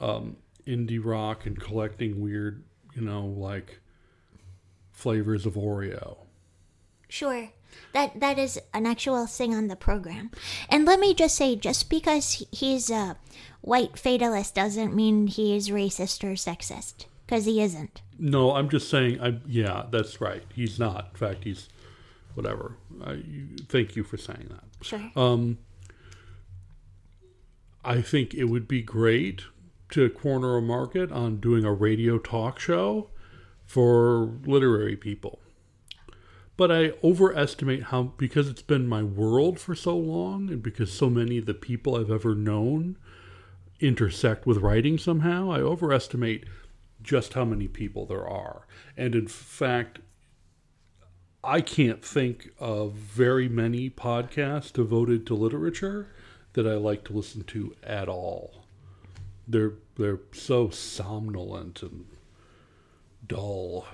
um, 0.00 0.36
indie 0.66 1.00
rock 1.02 1.46
and 1.46 1.58
collecting 1.58 2.20
weird, 2.20 2.62
you 2.94 3.02
know, 3.02 3.24
like 3.24 3.80
flavors 4.92 5.46
of 5.46 5.54
Oreo. 5.54 6.16
Sure. 7.08 7.50
That 7.92 8.20
that 8.20 8.38
is 8.38 8.60
an 8.74 8.86
actual 8.86 9.26
thing 9.26 9.54
on 9.54 9.68
the 9.68 9.76
program. 9.76 10.30
And 10.68 10.84
let 10.84 11.00
me 11.00 11.14
just 11.14 11.36
say 11.36 11.56
just 11.56 11.88
because 11.88 12.44
he's 12.50 12.90
a 12.90 13.16
white 13.60 13.98
fatalist 13.98 14.54
doesn't 14.54 14.94
mean 14.94 15.26
he 15.26 15.56
is 15.56 15.70
racist 15.70 16.22
or 16.24 16.34
sexist 16.34 17.06
cuz 17.26 17.44
he 17.44 17.62
isn't. 17.62 18.02
No, 18.18 18.54
I'm 18.54 18.68
just 18.68 18.88
saying. 18.88 19.20
I 19.20 19.38
yeah, 19.46 19.86
that's 19.90 20.20
right. 20.20 20.44
He's 20.54 20.78
not. 20.78 21.08
In 21.12 21.16
fact, 21.16 21.44
he's 21.44 21.68
whatever. 22.34 22.76
I, 23.04 23.22
thank 23.68 23.96
you 23.96 24.04
for 24.04 24.16
saying 24.16 24.50
that. 24.50 24.64
Sure. 24.84 25.10
Um, 25.16 25.58
I 27.84 28.02
think 28.02 28.34
it 28.34 28.44
would 28.44 28.68
be 28.68 28.82
great 28.82 29.44
to 29.90 30.08
corner 30.10 30.56
a 30.56 30.62
market 30.62 31.12
on 31.12 31.38
doing 31.38 31.64
a 31.64 31.72
radio 31.72 32.18
talk 32.18 32.58
show 32.58 33.10
for 33.64 34.32
literary 34.44 34.96
people. 34.96 35.40
But 36.56 36.72
I 36.72 36.92
overestimate 37.04 37.84
how, 37.84 38.14
because 38.16 38.48
it's 38.48 38.62
been 38.62 38.88
my 38.88 39.02
world 39.02 39.60
for 39.60 39.74
so 39.74 39.96
long, 39.96 40.48
and 40.48 40.62
because 40.62 40.92
so 40.92 41.10
many 41.10 41.38
of 41.38 41.46
the 41.46 41.54
people 41.54 41.96
I've 41.96 42.10
ever 42.10 42.34
known 42.34 42.96
intersect 43.78 44.46
with 44.46 44.58
writing 44.58 44.96
somehow, 44.96 45.50
I 45.50 45.60
overestimate 45.60 46.44
just 47.02 47.34
how 47.34 47.44
many 47.44 47.68
people 47.68 48.06
there 48.06 48.26
are. 48.26 48.66
And 48.96 49.14
in 49.14 49.28
fact, 49.28 50.00
I 51.44 51.60
can't 51.60 52.04
think 52.04 52.50
of 52.58 52.94
very 52.94 53.48
many 53.48 53.88
podcasts 53.88 54.72
devoted 54.72 55.26
to 55.26 55.34
literature 55.34 56.08
that 56.54 56.66
I 56.66 56.74
like 56.74 57.04
to 57.04 57.12
listen 57.12 57.44
to 57.44 57.76
at 57.82 58.08
all. 58.08 58.64
They're 59.46 59.74
they're 59.96 60.20
so 60.32 60.70
somnolent 60.70 61.82
and 61.82 62.06
dull. 63.24 63.86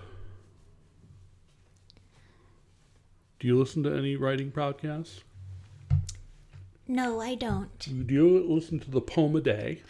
Do 3.43 3.49
you 3.49 3.59
listen 3.59 3.82
to 3.82 3.93
any 3.93 4.14
writing 4.14 4.53
podcasts? 4.53 5.22
No, 6.86 7.20
I 7.20 7.34
don't. 7.34 7.76
Do 8.07 8.14
you 8.14 8.47
listen 8.49 8.78
to 8.78 8.88
the 8.88 9.01
Poem 9.01 9.34
a 9.34 9.40
Day? 9.40 9.82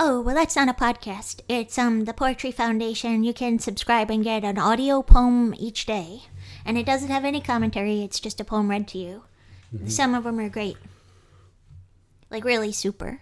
Oh, 0.00 0.22
well, 0.22 0.34
that's 0.34 0.56
not 0.56 0.70
a 0.70 0.72
podcast. 0.72 1.42
It's 1.46 1.76
um 1.76 2.06
the 2.06 2.14
Poetry 2.14 2.50
Foundation. 2.52 3.22
You 3.22 3.34
can 3.34 3.58
subscribe 3.58 4.10
and 4.10 4.24
get 4.24 4.44
an 4.44 4.56
audio 4.56 5.02
poem 5.02 5.54
each 5.58 5.84
day, 5.84 6.22
and 6.64 6.78
it 6.78 6.86
doesn't 6.86 7.10
have 7.10 7.26
any 7.26 7.42
commentary. 7.42 8.00
It's 8.00 8.18
just 8.18 8.40
a 8.40 8.44
poem 8.44 8.70
read 8.70 8.88
to 8.88 8.98
you. 8.98 9.24
Some 9.86 10.14
of 10.14 10.24
them 10.24 10.38
are 10.40 10.48
great, 10.48 10.78
like 12.30 12.44
really 12.44 12.72
super. 12.72 13.20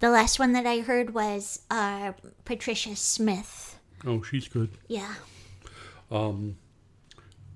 The 0.00 0.10
last 0.10 0.38
one 0.38 0.52
that 0.52 0.66
I 0.66 0.80
heard 0.80 1.14
was 1.14 1.62
uh, 1.70 2.12
Patricia 2.44 2.96
Smith. 2.96 3.78
Oh, 4.04 4.20
she's 4.20 4.46
good. 4.46 4.72
Yeah. 4.88 5.14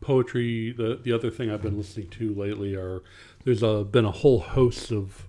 Poetry. 0.00 0.72
The 0.72 0.98
the 1.02 1.12
other 1.12 1.30
thing 1.30 1.50
I've 1.50 1.62
been 1.62 1.76
listening 1.76 2.08
to 2.10 2.34
lately 2.34 2.74
are 2.74 3.02
there's 3.44 3.62
a, 3.62 3.84
been 3.84 4.04
a 4.04 4.10
whole 4.10 4.40
host 4.40 4.90
of 4.90 5.26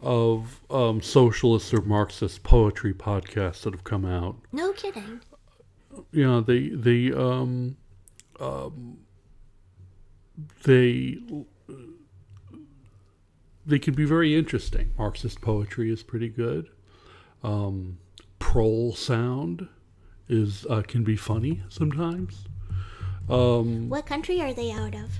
of 0.00 0.60
um, 0.70 1.00
socialist 1.02 1.72
or 1.74 1.80
Marxist 1.82 2.42
poetry 2.42 2.92
podcasts 2.94 3.62
that 3.62 3.72
have 3.74 3.84
come 3.84 4.04
out. 4.04 4.36
No 4.52 4.72
kidding. 4.72 5.20
you 6.12 6.24
know 6.24 6.40
they 6.40 6.68
they 6.68 7.10
um 7.12 7.76
um 8.38 8.98
they 10.64 11.18
they 13.64 13.78
can 13.78 13.94
be 13.94 14.04
very 14.04 14.36
interesting 14.36 14.92
marxist 14.98 15.40
poetry 15.40 15.90
is 15.90 16.02
pretty 16.02 16.28
good 16.28 16.68
um 17.42 17.98
prole 18.38 18.94
sound 18.94 19.66
is 20.28 20.66
uh, 20.68 20.82
can 20.86 21.02
be 21.02 21.16
funny 21.16 21.62
sometimes 21.70 22.44
um 23.28 23.88
What 23.88 24.06
country 24.06 24.40
are 24.40 24.52
they 24.52 24.70
out 24.70 24.94
of? 24.94 25.10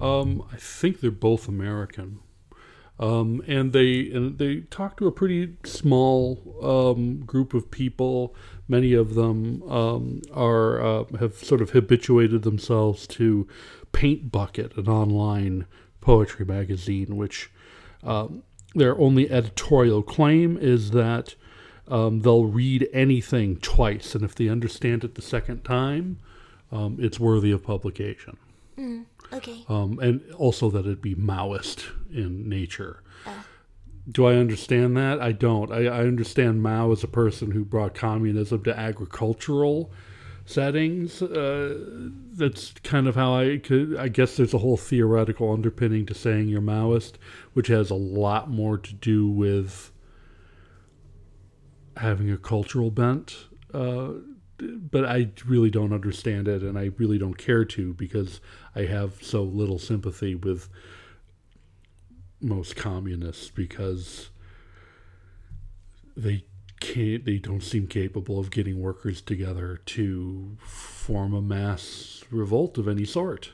um, 0.00 0.44
I 0.52 0.56
think 0.56 1.00
they're 1.00 1.10
both 1.10 1.48
American. 1.48 2.20
Um, 3.00 3.42
and 3.46 3.72
they 3.72 4.10
and 4.10 4.38
they 4.38 4.62
talk 4.62 4.96
to 4.96 5.06
a 5.06 5.12
pretty 5.12 5.54
small 5.64 6.56
um, 6.62 7.20
group 7.20 7.54
of 7.54 7.70
people. 7.70 8.34
Many 8.66 8.92
of 8.92 9.14
them 9.14 9.62
um, 9.70 10.22
are 10.32 10.80
uh, 10.82 11.04
have 11.20 11.34
sort 11.36 11.60
of 11.62 11.70
habituated 11.70 12.42
themselves 12.42 13.06
to 13.08 13.46
Paint 13.92 14.32
Bucket, 14.32 14.76
an 14.76 14.88
online 14.88 15.66
poetry 16.00 16.44
magazine, 16.44 17.16
which 17.16 17.50
um, 18.02 18.42
their 18.74 18.98
only 18.98 19.30
editorial 19.30 20.02
claim 20.02 20.56
is 20.56 20.90
that 20.90 21.36
um, 21.86 22.20
they'll 22.22 22.46
read 22.46 22.88
anything 22.92 23.58
twice, 23.58 24.16
and 24.16 24.24
if 24.24 24.34
they 24.34 24.48
understand 24.48 25.04
it 25.04 25.14
the 25.14 25.22
second 25.22 25.62
time, 25.64 26.18
um, 26.72 26.96
it's 27.00 27.18
worthy 27.18 27.50
of 27.50 27.62
publication 27.62 28.36
Okay. 29.32 29.64
um, 29.68 29.98
and 30.00 30.22
also 30.34 30.70
that 30.70 30.86
it 30.86 31.02
be 31.02 31.14
Maoist 31.14 31.84
in 32.12 32.48
nature. 32.48 33.02
Do 34.10 34.24
I 34.24 34.36
understand 34.36 34.96
that? 34.96 35.20
I 35.20 35.32
don't. 35.32 35.70
I, 35.72 35.84
I 35.86 36.00
understand 36.00 36.62
Mao 36.62 36.92
as 36.92 37.04
a 37.04 37.08
person 37.08 37.50
who 37.50 37.64
brought 37.64 37.94
communism 37.94 38.62
to 38.64 38.78
agricultural 38.78 39.90
settings. 40.46 41.20
Uh, 41.20 41.76
that's 42.32 42.72
kind 42.84 43.06
of 43.06 43.16
how 43.16 43.34
I 43.34 43.58
could. 43.58 43.96
I 43.98 44.08
guess 44.08 44.36
there's 44.36 44.54
a 44.54 44.58
whole 44.58 44.78
theoretical 44.78 45.52
underpinning 45.52 46.06
to 46.06 46.14
saying 46.14 46.48
you're 46.48 46.62
Maoist, 46.62 47.14
which 47.52 47.66
has 47.66 47.90
a 47.90 47.94
lot 47.96 48.48
more 48.48 48.78
to 48.78 48.94
do 48.94 49.28
with 49.28 49.92
having 51.98 52.30
a 52.30 52.38
cultural 52.38 52.90
bent. 52.90 53.36
Uh, 53.74 54.10
but 54.58 55.04
I 55.04 55.30
really 55.46 55.70
don't 55.70 55.92
understand 55.92 56.48
it, 56.48 56.62
and 56.62 56.78
I 56.78 56.90
really 56.98 57.18
don't 57.18 57.38
care 57.38 57.64
to 57.64 57.94
because 57.94 58.40
I 58.74 58.82
have 58.82 59.22
so 59.22 59.42
little 59.42 59.78
sympathy 59.78 60.34
with 60.34 60.68
most 62.40 62.76
communists 62.76 63.50
because 63.50 64.30
they 66.16 66.44
can't. 66.80 67.24
They 67.24 67.38
don't 67.38 67.62
seem 67.62 67.86
capable 67.86 68.38
of 68.38 68.50
getting 68.50 68.80
workers 68.80 69.20
together 69.20 69.80
to 69.86 70.56
form 70.60 71.34
a 71.34 71.42
mass 71.42 72.24
revolt 72.30 72.78
of 72.78 72.88
any 72.88 73.04
sort. 73.04 73.52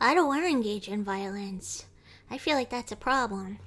I 0.00 0.12
don't 0.12 0.28
want 0.28 0.44
to 0.44 0.50
engage 0.50 0.88
in 0.88 1.02
violence. 1.02 1.86
I 2.30 2.38
feel 2.38 2.56
like 2.56 2.70
that's 2.70 2.92
a 2.92 2.96
problem. 2.96 3.58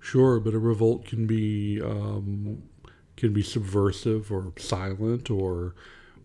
Sure, 0.00 0.40
but 0.40 0.54
a 0.54 0.58
revolt 0.58 1.04
can 1.04 1.26
be 1.26 1.80
um, 1.82 2.62
can 3.16 3.32
be 3.32 3.42
subversive 3.42 4.30
or 4.30 4.52
silent 4.58 5.30
or 5.30 5.74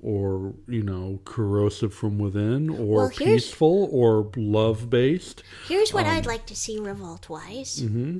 or 0.01 0.53
you 0.67 0.84
know 0.84 1.19
corrosive 1.26 1.93
from 1.93 2.19
within 2.19 2.69
or 2.69 2.97
Well, 2.97 3.09
peaceful 3.09 3.89
or 3.91 4.30
love 4.36 4.89
based. 4.89 5.43
Here's 5.67 5.93
what 5.93 6.05
I'd 6.05 6.26
like 6.26 6.45
to 6.47 6.55
see 6.55 6.80
revolt 6.80 7.30
wise. 7.30 7.82
Mm-hmm. 7.82 8.19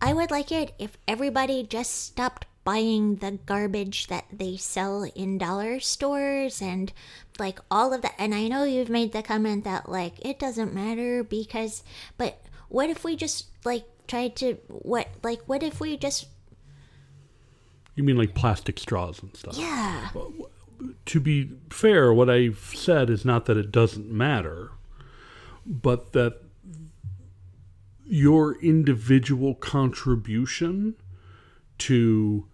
I 0.00 0.12
would 0.12 0.30
like 0.30 0.52
it 0.52 0.74
if 0.78 0.98
everybody 1.08 1.62
just 1.62 2.04
stopped 2.06 2.46
buying 2.64 3.16
the 3.16 3.38
garbage 3.46 4.08
that 4.08 4.24
they 4.32 4.56
sell 4.56 5.04
in 5.14 5.38
dollar 5.38 5.78
stores 5.78 6.60
and 6.60 6.92
like 7.38 7.60
all 7.70 7.94
of 7.94 8.02
that. 8.02 8.14
And 8.18 8.34
I 8.34 8.48
know 8.48 8.64
you've 8.64 8.90
made 8.90 9.12
the 9.12 9.22
comment 9.22 9.64
that 9.64 9.88
like 9.88 10.14
it 10.26 10.38
doesn't 10.38 10.74
matter 10.74 11.22
because, 11.22 11.84
but 12.18 12.42
what 12.68 12.90
if 12.90 13.04
we 13.04 13.14
just 13.14 13.46
like 13.64 13.84
tried 14.08 14.36
to 14.36 14.54
what 14.68 15.08
like 15.22 15.42
what 15.46 15.62
if 15.62 15.80
we 15.80 15.96
just 15.96 16.26
You 17.94 18.04
mean 18.04 18.16
like 18.16 18.34
plastic 18.34 18.78
straws 18.78 19.22
and 19.22 19.36
stuff? 19.36 19.56
yeah 19.56 20.10
to 21.06 21.20
be 21.20 21.50
fair, 21.70 22.12
what 22.12 22.28
I've 22.28 22.72
said 22.74 23.10
is 23.10 23.24
not 23.24 23.46
that 23.46 23.56
it 23.56 23.72
doesn't 23.72 24.10
matter, 24.10 24.70
but 25.64 26.12
that 26.12 26.40
your 28.04 28.60
individual 28.60 29.54
contribution 29.54 30.94
to 31.78 32.46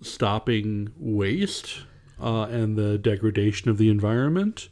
stopping 0.00 0.92
waste 0.96 1.80
uh, 2.20 2.42
and 2.44 2.76
the 2.76 2.98
degradation 2.98 3.70
of 3.70 3.78
the 3.78 3.88
environment 3.90 4.68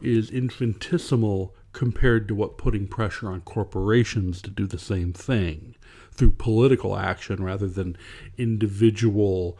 is 0.00 0.30
infinitesimal 0.30 1.54
compared 1.72 2.28
to 2.28 2.34
what 2.34 2.58
putting 2.58 2.86
pressure 2.86 3.28
on 3.28 3.40
corporations 3.42 4.42
to 4.42 4.50
do 4.50 4.66
the 4.66 4.78
same 4.78 5.12
thing 5.12 5.76
through 6.12 6.32
political 6.32 6.96
action 6.96 7.42
rather 7.42 7.68
than 7.68 7.96
individual 8.36 9.58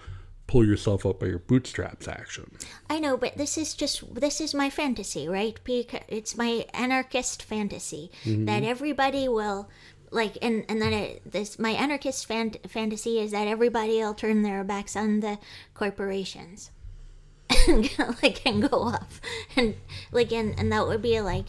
pull 0.48 0.66
yourself 0.66 1.06
up 1.06 1.20
by 1.20 1.26
your 1.26 1.38
bootstraps 1.38 2.08
action. 2.08 2.50
I 2.90 2.98
know, 2.98 3.16
but 3.16 3.36
this 3.36 3.56
is 3.56 3.74
just 3.74 4.14
this 4.14 4.40
is 4.40 4.54
my 4.54 4.70
fantasy, 4.70 5.28
right? 5.28 5.56
Because 5.62 6.00
it's 6.08 6.36
my 6.36 6.66
anarchist 6.74 7.42
fantasy 7.42 8.10
mm-hmm. 8.24 8.46
that 8.46 8.64
everybody 8.64 9.28
will 9.28 9.68
like, 10.10 10.36
and 10.42 10.64
and 10.68 10.82
then 10.82 10.92
it, 10.92 11.30
this 11.30 11.58
my 11.58 11.70
anarchist 11.70 12.26
fan, 12.26 12.52
fantasy 12.66 13.20
is 13.20 13.30
that 13.30 13.46
everybody 13.46 13.98
will 13.98 14.14
turn 14.14 14.42
their 14.42 14.64
backs 14.64 14.96
on 14.96 15.20
the 15.20 15.38
corporations, 15.74 16.70
like 18.22 18.44
and 18.44 18.68
go 18.68 18.78
off, 18.78 19.20
and 19.54 19.76
like 20.10 20.32
and 20.32 20.58
and 20.58 20.72
that 20.72 20.88
would 20.88 21.02
be 21.02 21.20
like 21.20 21.48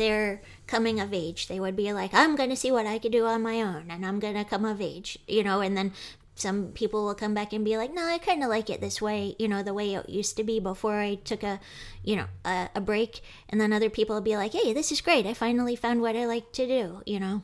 their 0.00 0.40
coming 0.66 0.98
of 0.98 1.12
age. 1.12 1.46
They 1.46 1.60
would 1.60 1.76
be 1.76 1.92
like, 1.92 2.14
I'm 2.14 2.34
gonna 2.34 2.56
see 2.56 2.72
what 2.72 2.86
I 2.86 2.98
could 2.98 3.12
do 3.12 3.26
on 3.26 3.42
my 3.42 3.60
own, 3.60 3.90
and 3.90 4.04
I'm 4.04 4.18
gonna 4.18 4.46
come 4.46 4.64
of 4.64 4.80
age, 4.80 5.18
you 5.28 5.44
know, 5.44 5.60
and 5.60 5.76
then 5.76 5.92
some 6.34 6.68
people 6.68 7.04
will 7.04 7.14
come 7.14 7.34
back 7.34 7.52
and 7.52 7.66
be 7.66 7.76
like, 7.76 7.92
no, 7.92 8.06
I 8.06 8.16
kind 8.16 8.42
of 8.42 8.48
like 8.48 8.70
it 8.70 8.80
this 8.80 9.02
way, 9.02 9.36
you 9.38 9.46
know, 9.46 9.62
the 9.62 9.74
way 9.74 9.94
it 9.94 10.08
used 10.08 10.38
to 10.38 10.42
be 10.42 10.58
before 10.58 10.98
I 10.98 11.16
took 11.16 11.42
a, 11.42 11.60
you 12.02 12.16
know, 12.16 12.24
a, 12.46 12.70
a 12.76 12.80
break. 12.80 13.20
And 13.50 13.60
then 13.60 13.74
other 13.74 13.90
people 13.90 14.16
will 14.16 14.22
be 14.22 14.38
like, 14.38 14.54
hey, 14.54 14.72
this 14.72 14.90
is 14.90 15.02
great. 15.02 15.26
I 15.26 15.34
finally 15.34 15.76
found 15.76 16.00
what 16.00 16.16
I 16.16 16.24
like 16.24 16.50
to 16.52 16.66
do, 16.66 17.02
you 17.04 17.20
know. 17.20 17.42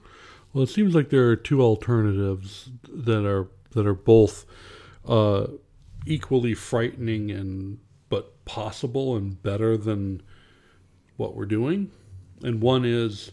Well, 0.55 0.65
it 0.65 0.71
seems 0.71 0.95
like 0.95 1.11
there 1.11 1.29
are 1.29 1.37
two 1.37 1.61
alternatives 1.61 2.71
that 2.89 3.27
are 3.27 3.49
that 3.73 3.87
are 3.87 3.93
both 3.93 4.47
uh, 5.07 5.49
equally 6.07 6.55
frightening 6.55 7.31
and 7.31 7.79
but 8.09 8.43
possible 8.47 9.15
and 9.15 9.43
better 9.43 9.77
than 9.77 10.23
what 11.19 11.37
we're 11.37 11.45
doing. 11.45 11.91
And 12.43 12.61
one 12.61 12.85
is 12.85 13.33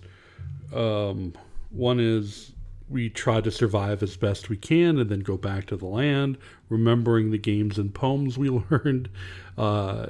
um, 0.74 1.34
one 1.70 2.00
is 2.00 2.54
we 2.90 3.10
try 3.10 3.42
to 3.42 3.52
survive 3.52 4.04
as 4.04 4.18
best 4.18 4.50
we 4.50 4.58
can 4.58 5.00
and 5.00 5.10
then 5.10 5.22
go 5.22 5.38
back 5.38 5.66
to 5.68 5.76
the 5.76 5.86
land, 5.86 6.38
remembering 6.70 7.32
the 7.32 7.38
games 7.38 7.78
and 7.78 7.94
poems 7.94 8.38
we 8.38 8.50
learned 8.70 9.10
uh, 9.58 10.08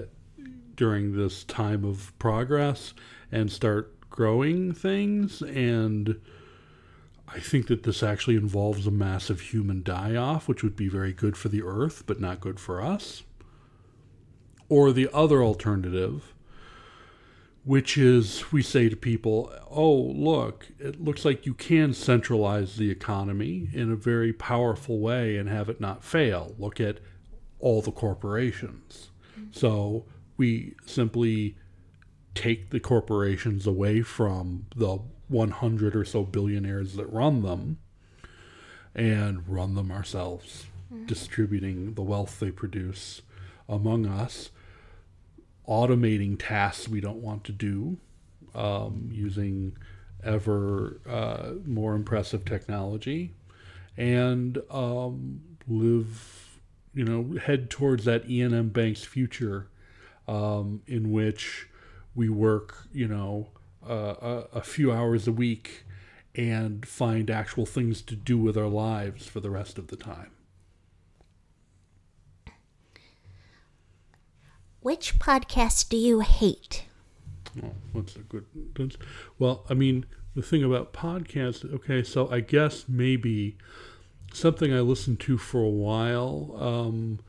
during 0.75 1.15
this 1.15 1.43
time 1.45 1.85
of 1.85 2.17
progress 2.19 2.93
and 3.31 3.51
start 3.51 3.97
growing 4.09 4.73
things. 4.73 5.41
And 5.41 6.19
I 7.27 7.39
think 7.39 7.67
that 7.67 7.83
this 7.83 8.03
actually 8.03 8.35
involves 8.35 8.85
a 8.85 8.91
massive 8.91 9.39
human 9.39 9.81
die 9.81 10.15
off, 10.15 10.47
which 10.47 10.63
would 10.63 10.75
be 10.75 10.87
very 10.87 11.13
good 11.13 11.37
for 11.37 11.49
the 11.49 11.63
earth, 11.63 12.03
but 12.05 12.19
not 12.19 12.41
good 12.41 12.59
for 12.59 12.81
us. 12.81 13.23
Or 14.69 14.91
the 14.91 15.09
other 15.13 15.43
alternative, 15.43 16.33
which 17.65 17.97
is 17.97 18.51
we 18.51 18.61
say 18.61 18.89
to 18.89 18.95
people, 18.95 19.51
oh, 19.69 19.93
look, 19.93 20.67
it 20.79 21.01
looks 21.01 21.23
like 21.23 21.45
you 21.45 21.53
can 21.53 21.93
centralize 21.93 22.75
the 22.75 22.91
economy 22.91 23.69
in 23.73 23.91
a 23.91 23.95
very 23.95 24.33
powerful 24.33 24.99
way 24.99 25.37
and 25.37 25.47
have 25.47 25.69
it 25.69 25.79
not 25.79 26.03
fail. 26.03 26.55
Look 26.57 26.81
at 26.81 26.99
all 27.59 27.81
the 27.81 27.91
corporations. 27.91 29.09
So 29.51 30.05
we 30.35 30.75
simply 30.85 31.55
take 32.35 32.71
the 32.71 32.79
corporations 32.79 33.67
away 33.67 34.01
from 34.01 34.65
the 34.75 34.99
100 35.27 35.95
or 35.95 36.03
so 36.03 36.23
billionaires 36.23 36.95
that 36.95 37.05
run 37.05 37.43
them 37.43 37.77
and 38.95 39.47
run 39.47 39.75
them 39.75 39.91
ourselves, 39.91 40.65
mm-hmm. 40.93 41.05
distributing 41.05 41.93
the 41.93 42.01
wealth 42.01 42.39
they 42.39 42.51
produce 42.51 43.21
among 43.69 44.05
us, 44.05 44.49
automating 45.67 46.37
tasks 46.37 46.87
we 46.87 47.01
don't 47.01 47.21
want 47.21 47.43
to 47.45 47.51
do, 47.51 47.97
um, 48.55 49.09
using 49.11 49.75
ever 50.23 50.99
uh, 51.07 51.51
more 51.65 51.95
impressive 51.95 52.45
technology, 52.45 53.33
and 53.97 54.61
um, 54.69 55.41
live, 55.67 56.59
you 56.93 57.03
know, 57.03 57.37
head 57.39 57.69
towards 57.69 58.05
that 58.05 58.23
Iain 58.25 58.53
M. 58.53 58.69
Banks' 58.69 59.03
future 59.03 59.67
um, 60.27 60.81
in 60.87 61.11
which 61.11 61.67
we 62.15 62.29
work, 62.29 62.87
you 62.93 63.07
know, 63.07 63.49
uh, 63.87 64.15
a, 64.21 64.57
a 64.57 64.61
few 64.61 64.91
hours 64.91 65.27
a 65.27 65.31
week 65.31 65.85
and 66.35 66.85
find 66.87 67.29
actual 67.29 67.65
things 67.65 68.01
to 68.01 68.15
do 68.15 68.37
with 68.37 68.57
our 68.57 68.67
lives 68.67 69.27
for 69.27 69.39
the 69.39 69.49
rest 69.49 69.77
of 69.77 69.87
the 69.87 69.95
time. 69.95 70.31
Which 74.83 75.17
podcast 75.17 75.87
do 75.87 75.95
you 75.95 76.19
hate? 76.19 76.83
Oh, 77.63 77.71
what's 77.93 78.17
a 78.17 78.19
good? 78.19 78.43
That's, 78.75 78.97
well, 79.39 79.65
I 79.69 79.73
mean, 79.75 80.05
the 80.35 80.41
thing 80.41 80.61
about 80.61 80.91
podcasts. 80.91 81.63
Okay, 81.73 82.03
so 82.03 82.29
I 82.29 82.41
guess 82.41 82.83
maybe 82.89 83.57
something 84.33 84.73
I 84.73 84.81
listened 84.81 85.21
to 85.21 85.37
for 85.37 85.61
a 85.61 85.69
while 85.69 86.57
um, 86.59 87.19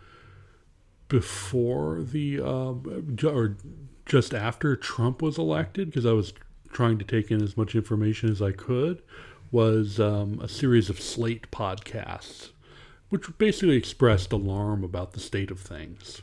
before 1.08 2.02
the 2.02 2.40
um, 2.40 3.16
or 3.22 3.56
just 4.04 4.34
after 4.34 4.74
Trump 4.74 5.22
was 5.22 5.38
elected, 5.38 5.90
because 5.90 6.06
I 6.06 6.12
was 6.12 6.32
trying 6.72 6.98
to 6.98 7.04
take 7.04 7.30
in 7.30 7.40
as 7.40 7.56
much 7.56 7.76
information 7.76 8.30
as 8.30 8.42
I 8.42 8.50
could, 8.50 9.00
was 9.52 10.00
um, 10.00 10.40
a 10.42 10.48
series 10.48 10.90
of 10.90 11.00
Slate 11.00 11.52
podcasts, 11.52 12.48
which 13.10 13.38
basically 13.38 13.76
expressed 13.76 14.32
alarm 14.32 14.82
about 14.82 15.12
the 15.12 15.20
state 15.20 15.52
of 15.52 15.60
things. 15.60 16.20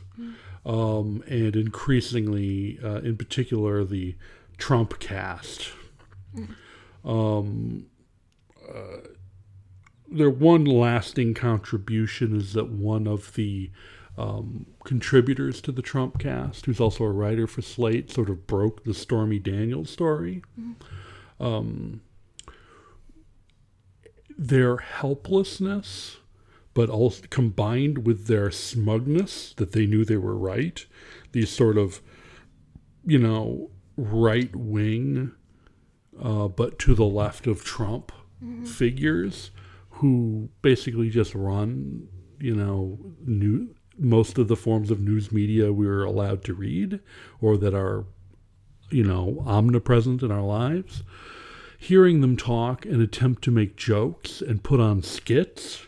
Um, 0.64 1.24
and 1.26 1.56
increasingly, 1.56 2.78
uh, 2.82 3.00
in 3.00 3.16
particular, 3.16 3.84
the 3.84 4.14
Trumpcast. 4.58 5.70
Um, 7.04 7.86
uh, 8.68 9.08
their 10.08 10.30
one 10.30 10.64
lasting 10.64 11.34
contribution 11.34 12.36
is 12.36 12.52
that 12.52 12.68
one 12.68 13.06
of 13.08 13.34
the 13.34 13.70
um, 14.16 14.66
contributors 14.84 15.60
to 15.62 15.72
the 15.72 15.82
Trumpcast, 15.82 16.66
who's 16.66 16.80
also 16.80 17.04
a 17.04 17.10
writer 17.10 17.46
for 17.46 17.62
Slate, 17.62 18.10
sort 18.10 18.28
of 18.28 18.46
broke 18.46 18.84
the 18.84 18.94
Stormy 18.94 19.38
Daniels 19.38 19.90
story. 19.90 20.42
Um, 21.40 22.02
their 24.38 24.76
helplessness, 24.76 26.18
but 26.74 26.88
also 26.88 27.24
combined 27.28 28.06
with 28.06 28.26
their 28.26 28.50
smugness 28.50 29.52
that 29.56 29.72
they 29.72 29.86
knew 29.86 30.04
they 30.04 30.16
were 30.16 30.36
right, 30.36 30.86
these 31.32 31.50
sort 31.50 31.76
of, 31.76 32.00
you 33.04 33.18
know, 33.18 33.70
right 33.96 34.54
wing, 34.56 35.32
uh, 36.20 36.48
but 36.48 36.78
to 36.78 36.94
the 36.94 37.04
left 37.04 37.46
of 37.46 37.64
Trump 37.64 38.12
figures 38.64 39.50
who 39.90 40.48
basically 40.62 41.08
just 41.10 41.34
run, 41.34 42.08
you 42.40 42.54
know, 42.54 42.98
new 43.24 43.74
most 43.98 44.38
of 44.38 44.48
the 44.48 44.56
forms 44.56 44.90
of 44.90 45.00
news 45.00 45.30
media 45.30 45.72
we 45.72 45.86
are 45.86 46.02
allowed 46.02 46.42
to 46.42 46.54
read 46.54 46.98
or 47.40 47.56
that 47.56 47.74
are, 47.74 48.04
you 48.90 49.04
know, 49.04 49.42
omnipresent 49.46 50.22
in 50.22 50.32
our 50.32 50.42
lives. 50.42 51.02
Hearing 51.78 52.20
them 52.20 52.36
talk 52.36 52.86
and 52.86 53.02
attempt 53.02 53.42
to 53.44 53.50
make 53.50 53.76
jokes 53.76 54.40
and 54.40 54.62
put 54.62 54.80
on 54.80 55.02
skits 55.02 55.86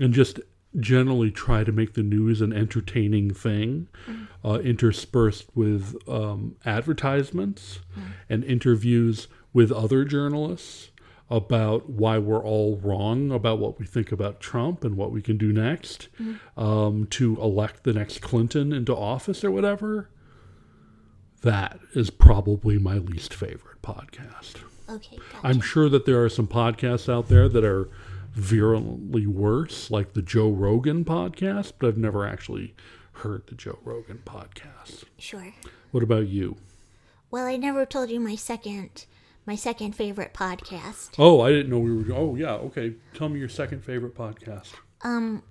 and 0.00 0.12
just 0.12 0.40
generally 0.78 1.30
try 1.30 1.62
to 1.62 1.70
make 1.72 1.94
the 1.94 2.02
news 2.02 2.40
an 2.40 2.52
entertaining 2.52 3.32
thing, 3.32 3.88
uh, 4.44 4.58
interspersed 4.60 5.46
with 5.54 5.96
um, 6.08 6.56
advertisements 6.64 7.78
and 8.28 8.42
interviews 8.44 9.28
with 9.52 9.70
other 9.70 10.04
journalists 10.04 10.90
about 11.30 11.88
why 11.88 12.18
we're 12.18 12.44
all 12.44 12.76
wrong 12.76 13.30
about 13.30 13.58
what 13.58 13.78
we 13.78 13.86
think 13.86 14.12
about 14.12 14.40
Trump 14.40 14.84
and 14.84 14.96
what 14.96 15.10
we 15.10 15.22
can 15.22 15.38
do 15.38 15.52
next 15.52 16.08
um, 16.56 17.06
to 17.06 17.40
elect 17.40 17.84
the 17.84 17.92
next 17.92 18.20
Clinton 18.20 18.72
into 18.72 18.94
office 18.94 19.42
or 19.42 19.50
whatever. 19.50 20.10
That 21.42 21.78
is 21.94 22.10
probably 22.10 22.78
my 22.78 22.98
least 22.98 23.32
favorite 23.32 23.80
podcast. 23.82 24.56
Okay, 24.88 25.16
gotcha. 25.32 25.46
I'm 25.46 25.60
sure 25.60 25.88
that 25.88 26.04
there 26.04 26.22
are 26.22 26.28
some 26.28 26.46
podcasts 26.46 27.12
out 27.12 27.28
there 27.28 27.48
that 27.48 27.64
are 27.64 27.88
virulently 28.34 29.26
worse, 29.26 29.90
like 29.90 30.12
the 30.12 30.22
Joe 30.22 30.50
Rogan 30.50 31.04
podcast, 31.04 31.72
but 31.78 31.86
I've 31.88 31.96
never 31.98 32.26
actually 32.26 32.74
heard 33.18 33.46
the 33.46 33.54
Joe 33.54 33.78
Rogan 33.84 34.22
podcast. 34.24 35.04
sure. 35.18 35.54
What 35.92 36.02
about 36.02 36.26
you? 36.28 36.56
Well, 37.30 37.46
I 37.46 37.56
never 37.56 37.86
told 37.86 38.10
you 38.10 38.18
my 38.20 38.34
second, 38.34 39.06
my 39.46 39.54
second 39.54 39.92
favorite 39.94 40.34
podcast. 40.34 41.10
Oh, 41.18 41.40
I 41.40 41.50
didn't 41.50 41.70
know 41.70 41.78
we 41.78 41.94
were. 41.94 42.12
Oh, 42.14 42.34
yeah. 42.34 42.54
Okay. 42.54 42.94
Tell 43.14 43.28
me 43.28 43.38
your 43.38 43.48
second 43.48 43.84
favorite 43.84 44.16
podcast. 44.16 44.72
Um, 45.02 45.42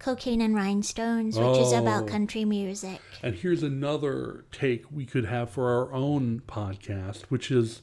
Cocaine 0.00 0.40
and 0.40 0.54
Rhinestones, 0.54 1.38
which 1.38 1.58
is 1.58 1.72
about 1.72 2.04
Oh. 2.04 2.06
country 2.06 2.44
music. 2.44 3.00
And 3.22 3.34
here's 3.36 3.62
another 3.62 4.44
take 4.50 4.90
we 4.90 5.04
could 5.06 5.26
have 5.26 5.50
for 5.50 5.68
our 5.70 5.92
own 5.92 6.42
podcast, 6.48 7.22
which 7.28 7.50
is 7.52 7.82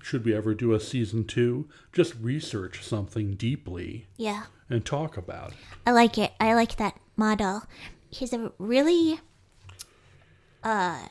should 0.00 0.24
we 0.24 0.34
ever 0.34 0.54
do 0.54 0.72
a 0.72 0.80
season 0.80 1.24
two, 1.24 1.68
just 1.92 2.14
research 2.20 2.82
something 2.82 3.34
deeply 3.34 4.06
Yeah, 4.16 4.44
and 4.70 4.84
talk 4.84 5.16
about 5.16 5.50
it. 5.50 5.56
I 5.86 5.92
like 5.92 6.18
it. 6.18 6.32
I 6.40 6.54
like 6.54 6.76
that 6.76 6.98
model. 7.16 7.62
He's 8.10 8.32
a 8.32 8.52
really, 8.58 9.20
uh, 10.62 11.06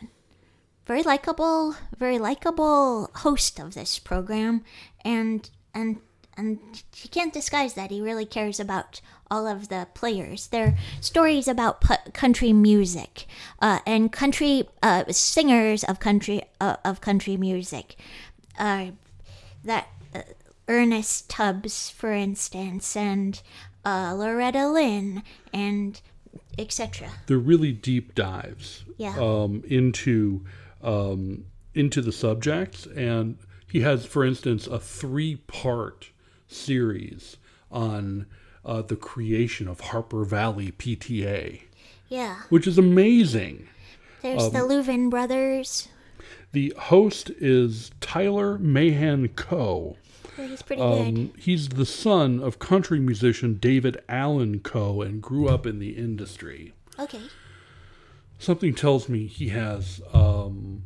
very 0.85 1.03
likable, 1.03 1.75
very 1.97 2.17
likable 2.17 3.11
host 3.15 3.59
of 3.59 3.73
this 3.73 3.99
program, 3.99 4.63
and 5.03 5.49
and 5.73 5.97
and 6.35 6.59
he 6.95 7.07
can't 7.09 7.33
disguise 7.33 7.73
that 7.73 7.91
he 7.91 7.99
really 7.99 8.25
cares 8.25 8.59
about 8.59 9.01
all 9.29 9.47
of 9.47 9.67
the 9.69 9.87
players. 9.93 10.47
They're 10.47 10.77
stories 11.01 11.47
about 11.47 11.81
pu- 11.81 12.11
country 12.13 12.53
music, 12.53 13.25
uh, 13.61 13.79
and 13.85 14.11
country 14.11 14.69
uh, 14.81 15.05
singers 15.11 15.83
of 15.83 15.99
country 15.99 16.43
uh, 16.61 16.77
of 16.85 17.01
country 17.01 17.37
music. 17.37 17.95
Uh, 18.57 18.87
that 19.63 19.87
uh, 20.15 20.21
Ernest 20.67 21.29
Tubbs, 21.29 21.89
for 21.89 22.11
instance, 22.11 22.95
and 22.95 23.41
uh, 23.85 24.13
Loretta 24.15 24.67
Lynn, 24.67 25.23
and 25.53 25.99
etc. 26.57 27.09
They're 27.27 27.37
really 27.37 27.71
deep 27.71 28.15
dives 28.15 28.83
Yeah. 28.97 29.15
um, 29.19 29.63
into 29.67 30.43
um, 30.81 31.45
into 31.73 32.01
the 32.01 32.11
subjects, 32.11 32.85
and 32.87 33.37
he 33.71 33.81
has, 33.81 34.05
for 34.05 34.25
instance, 34.25 34.65
a 34.67 34.79
three-part 34.79 36.11
series 36.47 37.37
on 37.71 38.25
uh, 38.65 38.81
the 38.81 38.95
creation 38.95 39.67
of 39.67 39.79
Harper 39.79 40.23
Valley 40.23 40.71
PTA, 40.71 41.61
Yeah. 42.09 42.41
which 42.49 42.65
is 42.67 42.77
amazing. 42.77 43.67
There's 44.21 44.49
the 44.51 44.59
Louvin 44.59 45.09
brothers. 45.09 45.87
The 46.57 46.73
host 46.75 47.29
is 47.37 47.91
Tyler 48.01 48.57
Mahan 48.57 49.27
Coe. 49.35 49.95
He's 50.37 50.63
pretty 50.63 50.81
good. 50.81 51.07
Um, 51.07 51.33
he's 51.37 51.69
the 51.69 51.85
son 51.85 52.39
of 52.39 52.57
country 52.57 52.99
musician 52.99 53.59
David 53.61 54.01
Allan 54.09 54.61
Coe 54.61 55.03
and 55.03 55.21
grew 55.21 55.47
up 55.47 55.67
in 55.67 55.77
the 55.77 55.91
industry. 55.95 56.73
Okay. 56.97 57.21
Something 58.39 58.73
tells 58.73 59.07
me 59.07 59.27
he 59.27 59.49
has 59.49 60.01
um, 60.13 60.85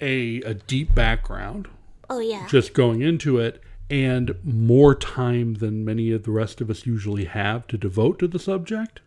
a 0.00 0.40
a 0.40 0.54
deep 0.54 0.94
background 0.94 1.68
Oh 2.08 2.20
yeah. 2.20 2.46
just 2.48 2.72
going 2.72 3.02
into 3.02 3.36
it 3.38 3.60
and 3.90 4.34
more 4.44 4.94
time 4.94 5.56
than 5.56 5.84
many 5.84 6.10
of 6.10 6.22
the 6.22 6.30
rest 6.30 6.62
of 6.62 6.70
us 6.70 6.86
usually 6.86 7.26
have 7.26 7.66
to 7.66 7.76
devote 7.76 8.18
to 8.20 8.26
the 8.28 8.38
subject. 8.38 9.02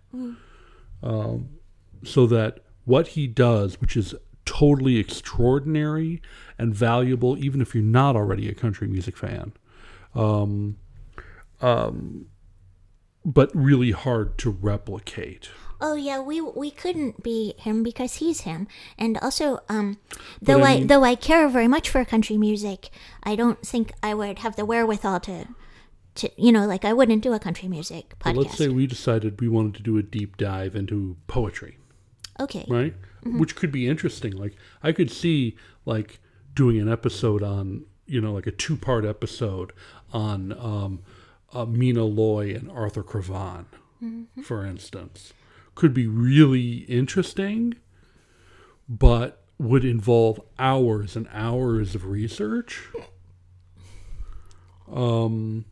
Um, 1.01 1.49
so 2.03 2.27
that 2.27 2.59
what 2.85 3.07
he 3.09 3.25
does, 3.25 3.81
which 3.81 3.97
is 3.97 4.13
totally 4.47 4.97
extraordinary 4.97 6.21
and 6.57 6.73
valuable, 6.73 7.37
even 7.37 7.61
if 7.61 7.75
you're 7.75 7.83
not 7.83 8.15
already 8.15 8.49
a 8.49 8.55
country 8.55 8.87
music 8.87 9.15
fan, 9.15 9.51
um, 10.15 10.77
um, 11.61 12.25
but 13.23 13.51
really 13.53 13.91
hard 13.91 14.37
to 14.39 14.49
replicate. 14.49 15.49
Oh 15.79 15.93
yeah, 15.93 16.19
we 16.19 16.41
we 16.41 16.71
couldn't 16.71 17.21
be 17.21 17.53
him 17.59 17.83
because 17.83 18.15
he's 18.15 18.41
him, 18.41 18.67
and 18.97 19.15
also 19.19 19.59
um, 19.69 19.99
though 20.41 20.63
I 20.63 20.71
I, 20.71 20.83
though 20.85 21.03
I 21.03 21.13
care 21.13 21.47
very 21.47 21.67
much 21.67 21.87
for 21.89 22.03
country 22.03 22.35
music, 22.37 22.89
I 23.21 23.35
don't 23.35 23.61
think 23.61 23.91
I 24.01 24.15
would 24.15 24.39
have 24.39 24.55
the 24.55 24.65
wherewithal 24.65 25.19
to, 25.19 25.47
to 26.15 26.31
you 26.35 26.51
know, 26.51 26.65
like 26.65 26.83
I 26.83 26.93
wouldn't 26.93 27.21
do 27.21 27.33
a 27.33 27.39
country 27.39 27.67
music 27.69 28.15
But 28.23 28.33
podcast. 28.33 28.37
let's 28.37 28.57
say 28.57 28.69
we 28.69 28.87
decided 28.87 29.39
we 29.39 29.49
wanted 29.49 29.75
to 29.75 29.83
do 29.83 29.97
a 29.99 30.03
deep 30.03 30.37
dive 30.37 30.75
into 30.75 31.15
poetry. 31.27 31.77
okay, 32.39 32.65
right? 32.67 32.95
Which 33.23 33.55
could 33.55 33.71
be 33.71 33.87
interesting. 33.87 34.33
Like 34.33 34.55
I 34.81 34.91
could 34.91 35.11
see 35.11 35.57
like 35.85 36.19
doing 36.53 36.79
an 36.79 36.89
episode 36.89 37.43
on 37.43 37.85
you 38.05 38.21
know 38.21 38.33
like 38.33 38.47
a 38.47 38.51
two 38.51 38.77
part 38.77 39.05
episode 39.05 39.71
on 40.13 40.53
um, 40.53 40.99
uh, 41.53 41.65
Mina 41.65 42.03
Loy 42.03 42.53
and 42.53 42.69
Arthur 42.71 43.03
Cravan, 43.03 43.65
for 44.43 44.65
instance, 44.65 45.33
could 45.75 45.93
be 45.93 46.07
really 46.07 46.79
interesting, 46.87 47.75
but 48.87 49.43
would 49.57 49.83
involve 49.83 50.39
hours 50.59 51.15
and 51.15 51.27
hours 51.33 51.95
of 51.95 52.05
research. 52.05 52.87
Um, 54.91 55.65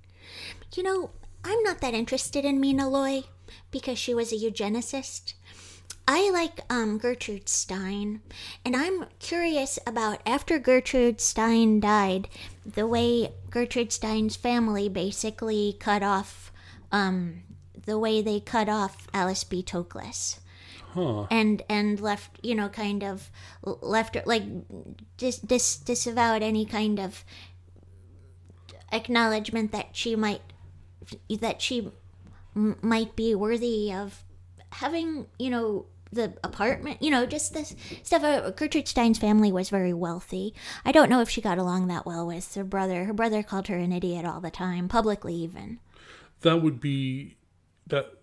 you 0.75 0.83
know, 0.83 1.11
I'm 1.43 1.61
not 1.63 1.79
that 1.81 1.93
interested 1.93 2.43
in 2.43 2.59
Mina 2.59 2.89
Loy 2.89 3.23
because 3.71 3.97
she 3.97 4.13
was 4.13 4.31
a 4.31 4.35
eugenicist. 4.35 5.33
I 6.08 6.30
like 6.32 6.60
um, 6.70 6.99
Gertrude 6.99 7.49
Stein, 7.49 8.22
and 8.64 8.76
I'm 8.76 9.06
curious 9.20 9.80
about 9.88 10.22
after 10.26 10.60
Gertrude 10.60 11.20
Stein 11.20 11.80
died, 11.80 12.28
the 12.66 12.86
way 12.86 13.34
Gertrude 13.49 13.91
Stein's 13.91 14.36
family 14.36 14.88
basically 14.88 15.76
cut 15.80 16.03
off, 16.03 16.51
um, 16.91 17.41
the 17.86 17.97
way 17.97 18.22
they 18.22 18.39
cut 18.39 18.70
off 18.70 19.08
Alice 19.14 19.43
B. 19.43 19.64
Toklas 19.64 20.39
huh. 20.95 21.28
and 21.30 21.62
and 21.70 21.99
left 21.99 22.39
you 22.41 22.56
know 22.56 22.70
kind 22.70 23.03
of 23.03 23.30
left 23.64 24.16
her 24.16 24.24
like 24.26 24.43
dis, 25.18 25.38
dis 25.38 25.78
disavowed 25.78 26.41
any 26.41 26.66
kind 26.66 26.99
of 26.99 27.24
acknowledgement 28.91 29.72
that 29.72 29.89
she 29.91 30.16
might 30.16 30.41
that 31.30 31.62
she 31.62 31.91
m- 32.56 32.78
might 32.82 33.16
be 33.16 33.36
worthy 33.36 33.93
of 33.93 34.24
having 34.72 35.28
you 35.38 35.49
know 35.49 35.86
the 36.16 36.34
apartment 36.43 37.01
you 37.01 37.11
know 37.11 37.26
just 37.26 37.53
this 37.53 37.76
stuff 38.03 38.24
uh, 38.24 38.49
gertrude 38.51 38.88
stein's 38.88 39.20
family 39.20 39.51
was 39.51 39.70
very 39.70 39.93
wealthy 39.93 40.53
i 40.84 40.91
don't 40.91 41.09
know 41.09 41.22
if 41.22 41.30
she 41.30 41.41
got 41.41 41.57
along 41.57 41.88
that 41.88 42.05
well 42.05 42.26
with 42.26 42.55
her 42.55 42.63
brother 42.63 43.05
her 43.05 43.13
brother 43.13 43.43
called 43.43 43.68
her 43.68 43.78
an 43.78 43.91
idiot 43.91 44.26
all 44.26 44.41
the 44.41 44.51
time 44.51 44.88
publicly 44.88 45.34
even 45.34 45.80
that 46.41 46.61
would 46.61 46.80
be 46.80 47.36
that 47.88 48.13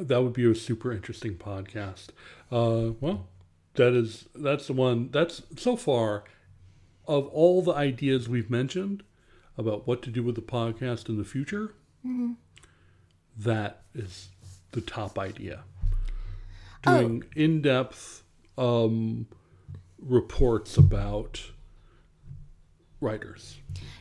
that 0.00 0.22
would 0.22 0.32
be 0.32 0.50
a 0.50 0.54
super 0.54 0.92
interesting 0.92 1.34
podcast. 1.34 2.08
Uh, 2.50 2.92
well, 3.00 3.28
that 3.74 3.92
is 3.92 4.28
that's 4.34 4.66
the 4.66 4.72
one 4.72 5.10
that's 5.10 5.42
so 5.56 5.76
far 5.76 6.24
of 7.06 7.26
all 7.28 7.62
the 7.62 7.72
ideas 7.72 8.28
we've 8.28 8.50
mentioned 8.50 9.02
about 9.58 9.86
what 9.86 10.02
to 10.02 10.10
do 10.10 10.22
with 10.22 10.34
the 10.34 10.42
podcast 10.42 11.08
in 11.08 11.18
the 11.18 11.24
future. 11.24 11.74
that 13.36 13.82
is 13.94 14.28
the 14.72 14.80
top 14.80 15.18
idea. 15.18 15.64
Doing 16.82 17.24
in-depth 17.36 18.22
um, 18.58 19.26
reports 20.00 20.76
about 20.76 21.50
writers 23.00 23.58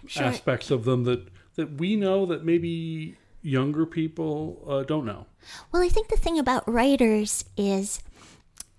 Sure. 0.07 0.23
aspects 0.23 0.71
of 0.71 0.84
them 0.86 1.03
that 1.05 1.27
that 1.55 1.73
we 1.79 1.95
know 1.95 2.25
that 2.25 2.43
maybe 2.45 3.17
younger 3.41 3.86
people 3.86 4.63
uh, 4.67 4.84
don't 4.84 5.05
know. 5.05 5.25
Well, 5.71 5.82
I 5.84 5.89
think 5.89 6.07
the 6.09 6.17
thing 6.17 6.39
about 6.39 6.67
writers 6.67 7.45
is 7.57 8.01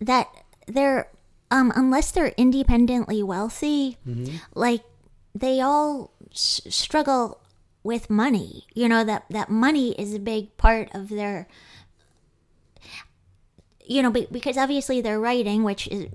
that 0.01 0.29
they're, 0.67 1.11
um, 1.51 1.73
unless 1.77 2.11
they're 2.11 2.33
independently 2.37 3.23
wealthy, 3.23 3.99
like 4.55 4.83
they 5.35 5.61
all 5.61 6.13
s- 6.31 6.61
struggle 6.69 7.41
with 7.83 8.09
money. 8.11 8.67
You 8.75 8.89
know 8.89 9.05
that 9.05 9.25
that 9.31 9.49
money 9.51 9.93
is 9.93 10.15
a 10.15 10.19
big 10.21 10.57
part 10.57 10.89
of 10.95 11.09
their. 11.09 11.47
You 13.85 14.03
know, 14.03 14.11
because 14.11 14.57
obviously 14.57 15.01
they're 15.01 15.21
writing, 15.21 15.65
which 15.65 15.89
is, 15.89 16.07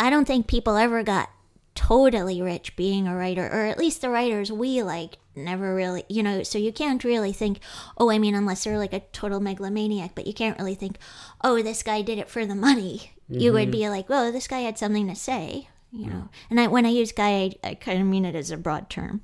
I 0.00 0.10
don't 0.10 0.26
think 0.26 0.46
people 0.46 0.76
ever 0.76 1.02
got 1.02 1.30
totally 1.74 2.42
rich 2.42 2.76
being 2.76 3.06
a 3.08 3.16
writer, 3.16 3.46
or 3.46 3.66
at 3.66 3.78
least 3.78 4.00
the 4.00 4.10
writers 4.10 4.52
we 4.52 4.82
like 4.82 5.18
never 5.34 5.74
really, 5.74 6.04
you 6.08 6.22
know, 6.22 6.42
so 6.42 6.58
you 6.58 6.72
can't 6.72 7.04
really 7.04 7.32
think, 7.32 7.58
oh, 7.96 8.10
I 8.10 8.18
mean, 8.18 8.34
unless 8.34 8.64
they're 8.64 8.78
like 8.78 8.92
a 8.92 9.00
total 9.12 9.40
megalomaniac, 9.40 10.14
but 10.14 10.26
you 10.26 10.34
can't 10.34 10.58
really 10.58 10.74
think, 10.74 10.98
oh, 11.42 11.62
this 11.62 11.82
guy 11.82 12.02
did 12.02 12.18
it 12.18 12.28
for 12.28 12.44
the 12.44 12.54
money. 12.54 13.12
You 13.28 13.52
would 13.54 13.68
mm-hmm. 13.68 13.70
be 13.70 13.88
like, 13.88 14.08
well, 14.10 14.30
this 14.30 14.46
guy 14.46 14.60
had 14.60 14.76
something 14.76 15.08
to 15.08 15.14
say, 15.14 15.68
you 15.90 16.06
know. 16.06 16.28
And 16.50 16.60
I, 16.60 16.66
when 16.66 16.84
I 16.84 16.90
use 16.90 17.12
guy, 17.12 17.30
I, 17.64 17.68
I 17.70 17.74
kind 17.74 18.00
of 18.00 18.06
mean 18.06 18.26
it 18.26 18.34
as 18.34 18.50
a 18.50 18.58
broad 18.58 18.90
term. 18.90 19.22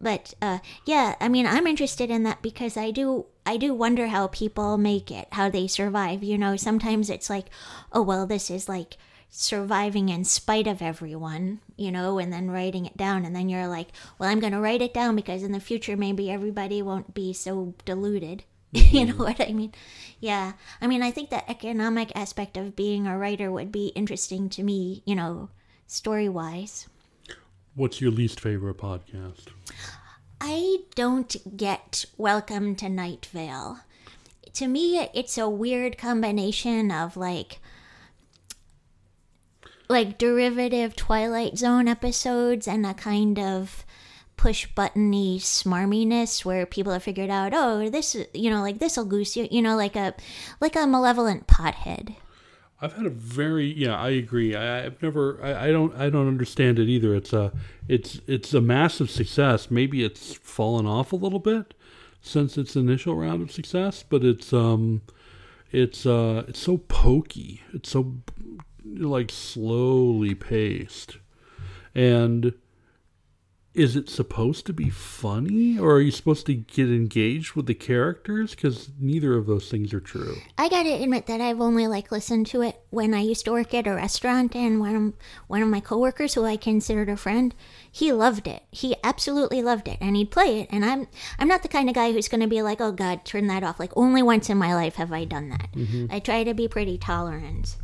But 0.00 0.34
uh, 0.42 0.58
yeah, 0.84 1.14
I 1.20 1.28
mean, 1.28 1.46
I'm 1.46 1.66
interested 1.66 2.10
in 2.10 2.24
that 2.24 2.42
because 2.42 2.76
I 2.76 2.90
do, 2.90 3.26
I 3.46 3.56
do 3.56 3.74
wonder 3.74 4.08
how 4.08 4.26
people 4.28 4.76
make 4.76 5.10
it, 5.10 5.28
how 5.32 5.48
they 5.48 5.66
survive. 5.66 6.22
You 6.22 6.36
know, 6.36 6.56
sometimes 6.56 7.10
it's 7.10 7.30
like, 7.30 7.46
oh 7.92 8.02
well, 8.02 8.26
this 8.26 8.50
is 8.50 8.68
like 8.68 8.96
surviving 9.30 10.10
in 10.10 10.24
spite 10.24 10.66
of 10.66 10.80
everyone, 10.80 11.60
you 11.76 11.90
know, 11.90 12.18
and 12.18 12.32
then 12.32 12.50
writing 12.50 12.86
it 12.86 12.96
down, 12.96 13.24
and 13.24 13.34
then 13.34 13.48
you're 13.48 13.66
like, 13.66 13.88
well, 14.18 14.28
I'm 14.28 14.40
gonna 14.40 14.60
write 14.60 14.82
it 14.82 14.94
down 14.94 15.16
because 15.16 15.42
in 15.42 15.52
the 15.52 15.60
future 15.60 15.96
maybe 15.96 16.30
everybody 16.30 16.82
won't 16.82 17.14
be 17.14 17.32
so 17.32 17.74
deluded. 17.84 18.44
you 18.72 19.06
know 19.06 19.14
what 19.14 19.40
I 19.40 19.52
mean? 19.52 19.72
Yeah, 20.18 20.54
I 20.80 20.88
mean, 20.88 21.02
I 21.02 21.12
think 21.12 21.30
the 21.30 21.48
economic 21.48 22.10
aspect 22.16 22.56
of 22.56 22.74
being 22.74 23.06
a 23.06 23.16
writer 23.16 23.50
would 23.52 23.70
be 23.70 23.88
interesting 23.88 24.48
to 24.50 24.64
me, 24.64 25.02
you 25.06 25.14
know, 25.14 25.50
story 25.86 26.28
wise. 26.28 26.88
What's 27.76 28.00
your 28.00 28.10
least 28.10 28.40
favorite 28.40 28.78
podcast? 28.78 29.46
I 30.40 30.78
don't 30.94 31.56
get 31.56 32.04
Welcome 32.16 32.76
to 32.76 32.88
Night 32.88 33.26
Vale. 33.32 33.80
To 34.54 34.68
me, 34.68 35.08
it's 35.14 35.38
a 35.38 35.48
weird 35.48 35.98
combination 35.98 36.90
of 36.90 37.16
like 37.16 37.60
like 39.88 40.18
derivative 40.18 40.96
Twilight 40.96 41.58
Zone 41.58 41.88
episodes 41.88 42.66
and 42.66 42.86
a 42.86 42.94
kind 42.94 43.38
of 43.38 43.84
push 44.36 44.66
buttony 44.66 45.38
smarminess 45.38 46.44
where 46.44 46.66
people 46.66 46.92
have 46.92 47.02
figured 47.02 47.30
out, 47.30 47.52
oh, 47.54 47.88
this 47.90 48.14
is 48.14 48.26
you 48.32 48.50
know, 48.50 48.62
like 48.62 48.78
this'll 48.78 49.04
goose 49.04 49.36
you, 49.36 49.48
you 49.50 49.62
know, 49.62 49.76
like 49.76 49.96
a 49.96 50.14
like 50.60 50.76
a 50.76 50.86
malevolent 50.86 51.46
pothead. 51.46 52.16
I've 52.80 52.94
had 52.94 53.06
a 53.06 53.10
very 53.10 53.66
yeah, 53.72 53.96
I 53.96 54.10
agree. 54.10 54.54
I, 54.54 54.84
I've 54.86 55.02
never 55.02 55.38
I, 55.42 55.68
I 55.68 55.72
don't 55.72 55.94
I 55.96 56.10
don't 56.10 56.28
understand 56.28 56.78
it 56.78 56.88
either. 56.88 57.14
It's 57.14 57.32
a 57.32 57.52
it's 57.88 58.20
it's 58.26 58.52
a 58.52 58.60
massive 58.60 59.10
success. 59.10 59.70
Maybe 59.70 60.04
it's 60.04 60.34
fallen 60.34 60.86
off 60.86 61.12
a 61.12 61.16
little 61.16 61.38
bit 61.38 61.74
since 62.20 62.58
its 62.58 62.74
initial 62.74 63.14
round 63.16 63.42
of 63.42 63.52
success, 63.52 64.02
but 64.02 64.24
it's 64.24 64.52
um 64.52 65.02
it's 65.72 66.04
uh 66.04 66.44
it's 66.48 66.60
so 66.60 66.78
pokey. 66.78 67.62
It's 67.72 67.90
so 67.90 68.14
like 68.84 69.30
slowly 69.30 70.34
paced. 70.34 71.18
And 71.94 72.54
is 73.74 73.96
it 73.96 74.08
supposed 74.08 74.66
to 74.66 74.72
be 74.72 74.88
funny 74.88 75.76
or 75.78 75.96
are 75.96 76.00
you 76.00 76.12
supposed 76.12 76.46
to 76.46 76.54
get 76.54 76.88
engaged 76.88 77.54
with 77.54 77.66
the 77.66 77.74
characters 77.74 78.54
cuz 78.54 78.90
neither 79.00 79.36
of 79.36 79.46
those 79.46 79.68
things 79.68 79.92
are 79.92 80.00
true. 80.00 80.36
I 80.56 80.68
gotta 80.68 81.02
admit 81.02 81.26
that 81.26 81.40
I've 81.40 81.60
only 81.60 81.86
like 81.86 82.12
listened 82.12 82.46
to 82.48 82.62
it 82.62 82.80
when 82.90 83.12
I 83.12 83.20
used 83.20 83.44
to 83.46 83.52
work 83.52 83.74
at 83.74 83.86
a 83.86 83.94
restaurant, 83.94 84.54
and 84.54 84.78
one 84.78 84.94
of 84.94 85.12
one 85.48 85.62
of 85.62 85.68
my 85.68 85.80
coworkers, 85.80 86.34
who 86.34 86.44
I 86.44 86.56
considered 86.56 87.08
a 87.08 87.16
friend, 87.16 87.54
he 87.90 88.12
loved 88.12 88.46
it. 88.46 88.62
He 88.70 88.94
absolutely 89.02 89.62
loved 89.62 89.88
it, 89.88 89.98
and 90.00 90.16
he'd 90.16 90.30
play 90.30 90.60
it. 90.60 90.68
And 90.70 90.84
I'm 90.84 91.08
I'm 91.38 91.48
not 91.48 91.62
the 91.62 91.68
kind 91.68 91.88
of 91.88 91.94
guy 91.94 92.12
who's 92.12 92.28
gonna 92.28 92.46
be 92.46 92.62
like, 92.62 92.80
oh 92.80 92.92
God, 92.92 93.24
turn 93.24 93.48
that 93.48 93.64
off. 93.64 93.80
Like 93.80 93.92
only 93.96 94.22
once 94.22 94.48
in 94.48 94.56
my 94.58 94.74
life 94.74 94.94
have 94.94 95.12
I 95.12 95.24
done 95.24 95.48
that. 95.48 95.72
Mm-hmm. 95.74 96.06
I 96.10 96.20
try 96.20 96.44
to 96.44 96.54
be 96.54 96.68
pretty 96.68 96.96
tolerant, 96.98 97.76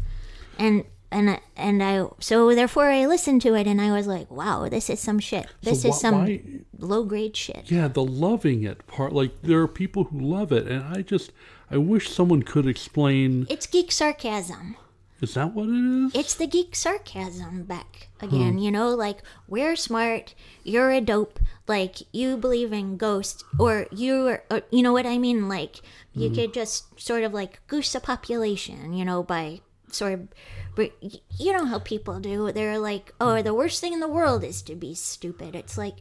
and. 0.59 0.85
And 1.13 1.41
and 1.57 1.83
I 1.83 2.07
so 2.21 2.55
therefore 2.55 2.87
I 2.87 3.07
listened 3.07 3.43
to 3.43 3.55
it 3.55 3.67
and 3.67 3.81
I 3.81 3.93
was 3.93 4.07
like, 4.07 4.31
wow, 4.31 4.69
this 4.69 4.89
is 4.89 5.01
some 5.01 5.19
shit. 5.19 5.47
This 5.63 5.83
So 5.83 5.89
is 5.89 6.01
some 6.01 6.25
why- 6.25 6.43
low 6.79 7.05
grade 7.05 7.37
shit. 7.37 7.71
Yeah, 7.71 7.89
the 7.89 8.05
loving 8.05 8.63
it 8.63 8.87
part. 8.87 9.13
Like 9.13 9.43
there 9.43 9.61
are 9.61 9.69
people 9.69 10.05
who 10.05 10.21
love 10.21 10.53
it, 10.53 10.67
and 10.69 10.85
I 10.85 11.03
just 11.03 11.33
I 11.71 11.79
wish 11.79 12.09
someone 12.09 12.43
could 12.43 12.67
explain. 12.67 13.47
It's 13.51 13.67
geek 13.67 13.91
sarcasm. 13.91 14.77
Is 15.21 15.35
that 15.35 15.53
what 15.53 15.69
it 15.69 16.07
is? 16.07 16.15
It's 16.15 16.35
the 16.35 16.47
geek 16.47 16.75
sarcasm 16.75 17.65
back 17.65 18.09
again, 18.23 18.59
you 18.59 18.71
know, 18.71 18.95
like 18.95 19.19
we're 19.49 19.77
smart, 19.77 20.35
you're 20.65 20.91
a 20.91 21.01
dope, 21.03 21.39
like 21.69 21.97
you 22.13 22.39
believe 22.39 22.73
in 22.73 22.97
ghosts, 22.97 23.45
or 23.59 23.87
you 23.91 24.27
are, 24.29 24.45
or, 24.51 24.63
you 24.71 24.83
know 24.83 24.95
what 24.95 25.05
I 25.05 25.19
mean? 25.19 25.47
Like 25.47 25.83
you 26.15 26.31
mm-hmm. 26.31 26.35
could 26.37 26.55
just 26.55 26.99
sort 26.99 27.23
of 27.23 27.35
like 27.35 27.61
goose 27.67 27.95
a 27.95 28.01
population, 28.01 28.95
you 28.95 29.05
know, 29.05 29.23
by 29.23 29.61
sort 29.93 30.13
of, 30.15 30.29
br- 30.75 30.95
you 31.39 31.53
know 31.53 31.67
how 31.67 31.79
people 31.79 32.21
do. 32.21 32.53
They're 32.53 32.79
like, 32.79 33.15
oh, 33.21 33.43
the 33.43 33.55
worst 33.55 33.81
thing 33.81 33.93
in 33.93 34.01
the 34.01 34.09
world 34.09 34.45
is 34.45 34.63
to 34.63 34.75
be 34.75 34.95
stupid. 34.95 35.55
It's 35.55 35.79
like, 35.79 35.97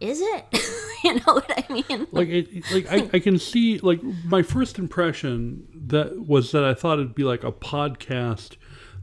is 0.00 0.20
it? 0.20 0.44
you 1.04 1.14
know 1.14 1.34
what 1.34 1.50
I 1.56 1.72
mean? 1.72 2.06
like 2.10 2.28
it, 2.28 2.70
like 2.72 2.90
I, 2.90 3.08
I 3.16 3.18
can 3.20 3.38
see 3.38 3.78
like 3.78 4.02
my 4.24 4.42
first 4.42 4.78
impression 4.78 5.66
that 5.86 6.26
was 6.26 6.50
that 6.52 6.64
I 6.64 6.74
thought 6.74 6.98
it'd 6.98 7.14
be 7.14 7.24
like 7.24 7.44
a 7.44 7.52
podcast 7.52 8.56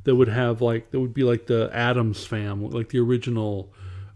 that 0.03 0.15
would 0.15 0.27
have 0.27 0.61
like 0.61 0.91
that 0.91 0.99
would 0.99 1.13
be 1.13 1.23
like 1.23 1.45
the 1.45 1.69
Addams 1.73 2.25
family, 2.25 2.69
like 2.69 2.89
the 2.89 2.99
original 2.99 3.71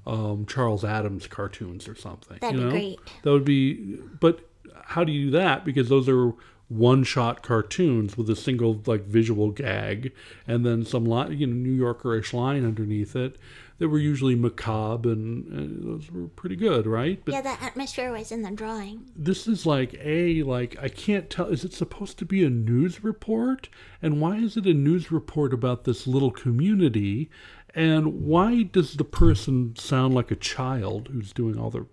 um, 0.05 0.45
Charles 0.45 0.83
Addams 0.83 1.27
cartoons 1.27 1.87
or 1.87 1.95
something. 1.95 2.37
That'd 2.41 2.59
you 2.59 2.65
be 2.65 2.65
know? 2.65 2.71
great. 2.71 2.99
That 3.23 3.31
would 3.31 3.45
be, 3.45 3.99
but 4.19 4.41
how 4.83 5.03
do 5.03 5.11
you 5.11 5.25
do 5.27 5.31
that? 5.37 5.65
Because 5.65 5.89
those 5.89 6.09
are 6.09 6.33
one-shot 6.77 7.43
cartoons 7.43 8.17
with 8.17 8.29
a 8.29 8.35
single 8.35 8.81
like 8.85 9.03
visual 9.05 9.51
gag, 9.51 10.11
and 10.47 10.65
then 10.65 10.85
some 10.85 11.05
li- 11.05 11.35
you 11.35 11.47
know 11.47 11.53
New 11.53 11.77
Yorkerish 11.77 12.33
line 12.33 12.65
underneath 12.65 13.15
it. 13.15 13.37
That 13.79 13.89
were 13.89 13.97
usually 13.97 14.35
macabre, 14.35 15.09
and, 15.09 15.47
and 15.47 15.83
those 15.83 16.09
were 16.11 16.27
pretty 16.27 16.55
good, 16.55 16.85
right? 16.85 17.19
But 17.25 17.33
Yeah, 17.33 17.41
the 17.41 17.61
atmosphere 17.61 18.11
was 18.11 18.31
in 18.31 18.43
the 18.43 18.51
drawing. 18.51 19.09
this 19.15 19.47
is 19.47 19.65
like 19.65 19.95
a 19.99 20.43
like 20.43 20.77
I 20.81 20.89
can't 20.89 21.29
tell. 21.29 21.47
Is 21.47 21.65
it 21.65 21.73
supposed 21.73 22.17
to 22.19 22.25
be 22.25 22.43
a 22.45 22.49
news 22.51 23.03
report? 23.03 23.69
And 24.01 24.21
why 24.21 24.37
is 24.37 24.55
it 24.57 24.67
a 24.67 24.73
news 24.73 25.11
report 25.11 25.53
about 25.53 25.83
this 25.85 26.05
little 26.05 26.31
community? 26.31 27.29
And 27.75 28.21
why 28.25 28.61
does 28.61 28.93
the 28.93 29.03
person 29.03 29.75
sound 29.75 30.13
like 30.13 30.29
a 30.29 30.35
child 30.35 31.09
who's 31.11 31.33
doing 31.33 31.57
all 31.57 31.71
the 31.71 31.87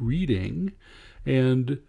reading? 0.00 0.72
And 1.26 1.80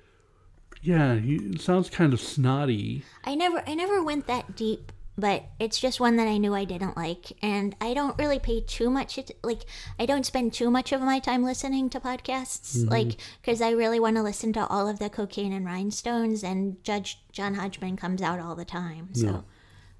yeah, 0.87 1.15
he 1.15 1.35
it 1.35 1.59
sounds 1.59 1.89
kind 1.89 2.13
of 2.13 2.21
snotty. 2.21 3.03
I 3.25 3.35
never 3.35 3.61
I 3.67 3.75
never 3.75 4.01
went 4.01 4.25
that 4.27 4.55
deep, 4.55 4.93
but 5.17 5.43
it's 5.59 5.81
just 5.81 5.99
one 5.99 6.15
that 6.15 6.29
I 6.29 6.37
knew 6.37 6.55
I 6.55 6.63
didn't 6.63 6.95
like 6.95 7.33
and 7.41 7.75
I 7.81 7.93
don't 7.93 8.17
really 8.17 8.39
pay 8.39 8.61
too 8.61 8.89
much 8.89 9.19
like 9.43 9.63
I 9.99 10.05
don't 10.05 10.25
spend 10.25 10.53
too 10.53 10.71
much 10.71 10.93
of 10.93 11.01
my 11.01 11.19
time 11.19 11.43
listening 11.43 11.89
to 11.89 11.99
podcasts 11.99 12.89
like 12.89 13.19
cuz 13.43 13.61
I 13.61 13.71
really 13.71 13.99
want 13.99 14.15
to 14.15 14.23
listen 14.23 14.53
to 14.53 14.65
all 14.67 14.87
of 14.87 14.99
the 14.99 15.09
cocaine 15.09 15.51
and 15.51 15.65
rhinestones 15.65 16.41
and 16.41 16.81
Judge 16.85 17.19
John 17.33 17.55
Hodgman 17.55 17.97
comes 17.97 18.21
out 18.21 18.39
all 18.39 18.55
the 18.55 18.63
time. 18.63 19.09
So 19.13 19.25
Yeah. 19.25 19.41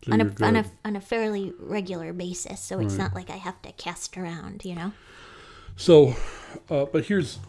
So 0.06 0.14
on 0.14 0.22
a, 0.22 0.34
on 0.42 0.56
a 0.56 0.66
on 0.86 0.96
a 0.96 1.02
fairly 1.02 1.52
regular 1.60 2.14
basis, 2.14 2.62
so 2.62 2.80
it's 2.80 2.98
not 2.98 3.14
like 3.14 3.30
I 3.30 3.36
have 3.36 3.62
to 3.64 3.74
cast 3.74 4.16
around, 4.16 4.64
you 4.64 4.76
know. 4.76 4.94
So, 5.76 6.16
uh, 6.70 6.86
but 6.86 7.06
here's 7.06 7.40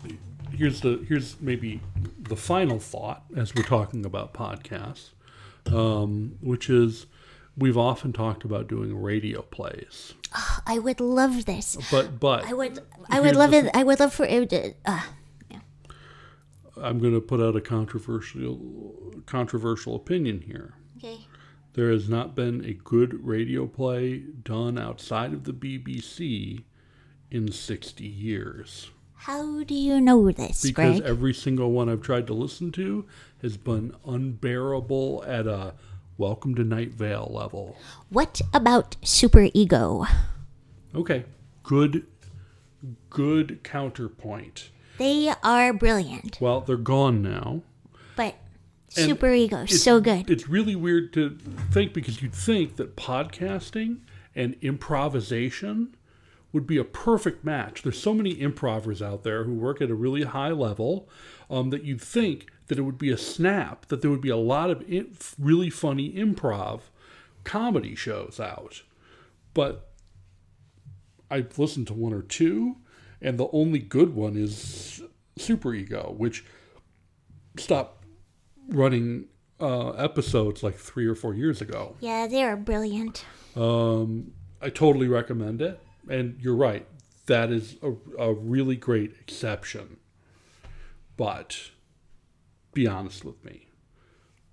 here's 0.53 0.81
the 0.81 1.05
here's 1.09 1.41
maybe 1.41 1.81
the 2.19 2.37
final 2.37 2.79
thought 2.79 3.25
as 3.37 3.55
we're 3.55 3.63
talking 3.63 4.05
about 4.05 4.33
podcasts, 4.35 5.11
um, 5.67 6.37
which 6.41 6.69
is 6.71 7.07
we've 7.57 7.77
often 7.79 8.13
talked 8.13 8.45
about 8.45 8.69
doing 8.69 9.01
radio 9.01 9.43
plays, 9.43 10.15
I 10.67 10.79
would 10.79 11.01
love 11.01 11.45
this. 11.45 11.77
but 11.91 12.19
but 12.21 12.45
I 12.45 12.53
would 12.53 12.81
I 13.11 13.21
would 13.21 13.37
love 13.37 13.51
the 13.51 13.67
it. 13.67 13.71
I 13.75 13.83
would 13.83 14.01
love 14.01 14.13
for 14.13 14.27
it 14.27 14.51
to, 14.51 14.75
uh, 14.85 15.03
I'm 16.81 16.99
going 17.01 17.15
to 17.15 17.21
put 17.21 17.41
out 17.41 17.57
a 17.57 17.61
controversial 17.61 19.23
controversial 19.27 19.95
opinion 19.97 20.43
here. 20.43 20.75
okay. 20.99 21.27
There 21.75 21.93
has 21.93 22.09
not 22.09 22.35
been 22.35 22.65
a 22.65 22.73
good 22.73 23.25
radio 23.25 23.67
play 23.67 24.19
done 24.43 24.79
outside 24.79 25.33
of 25.33 25.45
the 25.45 25.53
BBC 25.53 26.65
in 27.31 27.53
60 27.53 28.05
years. 28.05 28.91
How 29.23 29.65
do 29.65 29.75
you 29.75 30.01
know 30.01 30.31
this, 30.31 30.63
because 30.63 31.01
Greg? 31.01 31.09
every 31.09 31.35
single 31.35 31.73
one 31.73 31.89
I've 31.89 32.03
tried 32.03 32.27
to 32.29 32.35
listen 32.35 32.71
to 32.73 33.05
has 33.43 33.57
been 33.57 33.95
unbearable 34.07 35.25
at 35.27 35.47
a 35.47 35.75
Welcome 36.17 36.55
to 36.55 36.65
Night 36.65 36.93
Vale 36.93 37.29
level. 37.31 37.77
What 38.11 38.41
about 38.55 38.97
Super 39.03 39.49
Ego? 39.53 40.07
Okay, 40.95 41.25
good, 41.63 42.07
good 43.11 43.61
counterpoint. 43.65 44.71
They 44.99 45.33
are 45.43 45.73
brilliant, 45.73 46.39
Well, 46.41 46.61
they're 46.61 46.77
gone 46.77 47.21
now. 47.23 47.63
but 48.17 48.37
And 48.97 49.07
Super 49.07 49.33
Ego, 49.33 49.67
so 49.67 50.01
good. 50.01 50.31
It's 50.31 50.49
really 50.49 50.75
weird 50.77 51.13
to 51.15 51.37
think 51.71 51.93
because 51.93 52.23
you'd 52.23 52.35
think 52.35 52.77
that 52.77 52.97
podcasting 52.97 53.99
and 54.35 54.57
improvisation 54.61 55.95
would 56.53 56.67
be 56.67 56.79
a 56.79 56.85
perfect 56.85 57.45
match. 57.45 57.83
There's 57.83 58.01
so 58.01 58.15
many 58.15 58.41
improvers 58.41 59.03
out 59.03 59.23
there 59.23 59.45
who 59.45 59.53
work 59.55 59.83
at 59.83 59.91
a 59.91 59.95
really 59.95 60.23
high 60.23 60.51
level 60.51 61.09
um, 61.51 61.71
that 61.71 61.85
you'd 61.85 62.01
think 62.01 62.51
that 62.69 62.79
it 62.79 62.83
would 62.83 62.99
be 62.99 63.11
a 63.11 63.19
snap, 63.19 63.87
that 63.87 64.03
there 64.03 64.11
would 64.11 64.21
be 64.21 64.31
a 64.31 64.37
lot 64.37 64.71
of 64.71 64.83
in, 64.91 65.15
really 65.39 65.71
funny 65.71 66.13
improv 66.13 66.83
comedy 67.45 67.95
shows 67.95 68.41
out. 68.41 68.83
But 69.55 69.91
I've 71.31 71.59
listened 71.59 71.87
to 71.89 71.95
one 71.95 72.13
or 72.13 72.23
two, 72.23 72.77
and 73.21 73.39
the 73.39 73.49
only 73.53 73.79
good 73.79 74.15
one 74.15 74.37
is 74.37 75.03
Super 75.37 75.75
Ego, 75.75 76.15
which 76.17 76.45
stopped 77.59 78.05
running 78.69 79.27
uh, 79.61 79.91
episodes 79.91 80.63
like 80.63 80.77
three 80.77 81.07
or 81.07 81.15
four 81.15 81.35
years 81.35 81.61
ago. 81.61 81.97
Yeah, 82.01 82.27
they 82.27 82.43
are 82.43 82.57
brilliant. 82.57 83.25
Um, 83.57 84.33
I 84.63 84.71
totally 84.71 85.09
recommend 85.09 85.61
it. 85.61 85.81
And 86.09 86.39
you're 86.41 86.57
right, 86.57 86.87
that 87.27 87.51
is 87.51 87.77
a, 87.83 87.93
a 88.19 88.33
really 88.33 88.77
great 88.77 89.15
exception. 89.21 89.99
But 91.17 91.71
be 92.73 92.87
honest 92.87 93.25
with 93.25 93.45
me. 93.45 93.67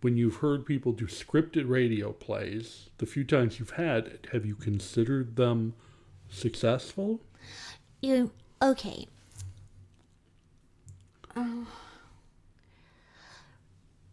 When 0.01 0.18
you've 0.18 0.38
heard 0.38 0.66
people 0.66 0.91
do 0.91 1.06
scripted 1.06 1.70
radio 1.70 2.12
plays, 2.12 2.89
the 2.97 3.06
few 3.06 3.24
times 3.24 3.60
you've 3.60 3.72
had, 3.72 4.28
have 4.32 4.45
you 4.45 4.56
considered 4.56 5.36
them 5.36 5.74
successful? 6.30 7.22
You 8.01 8.32
okay? 8.62 9.08
Uh, 11.36 11.66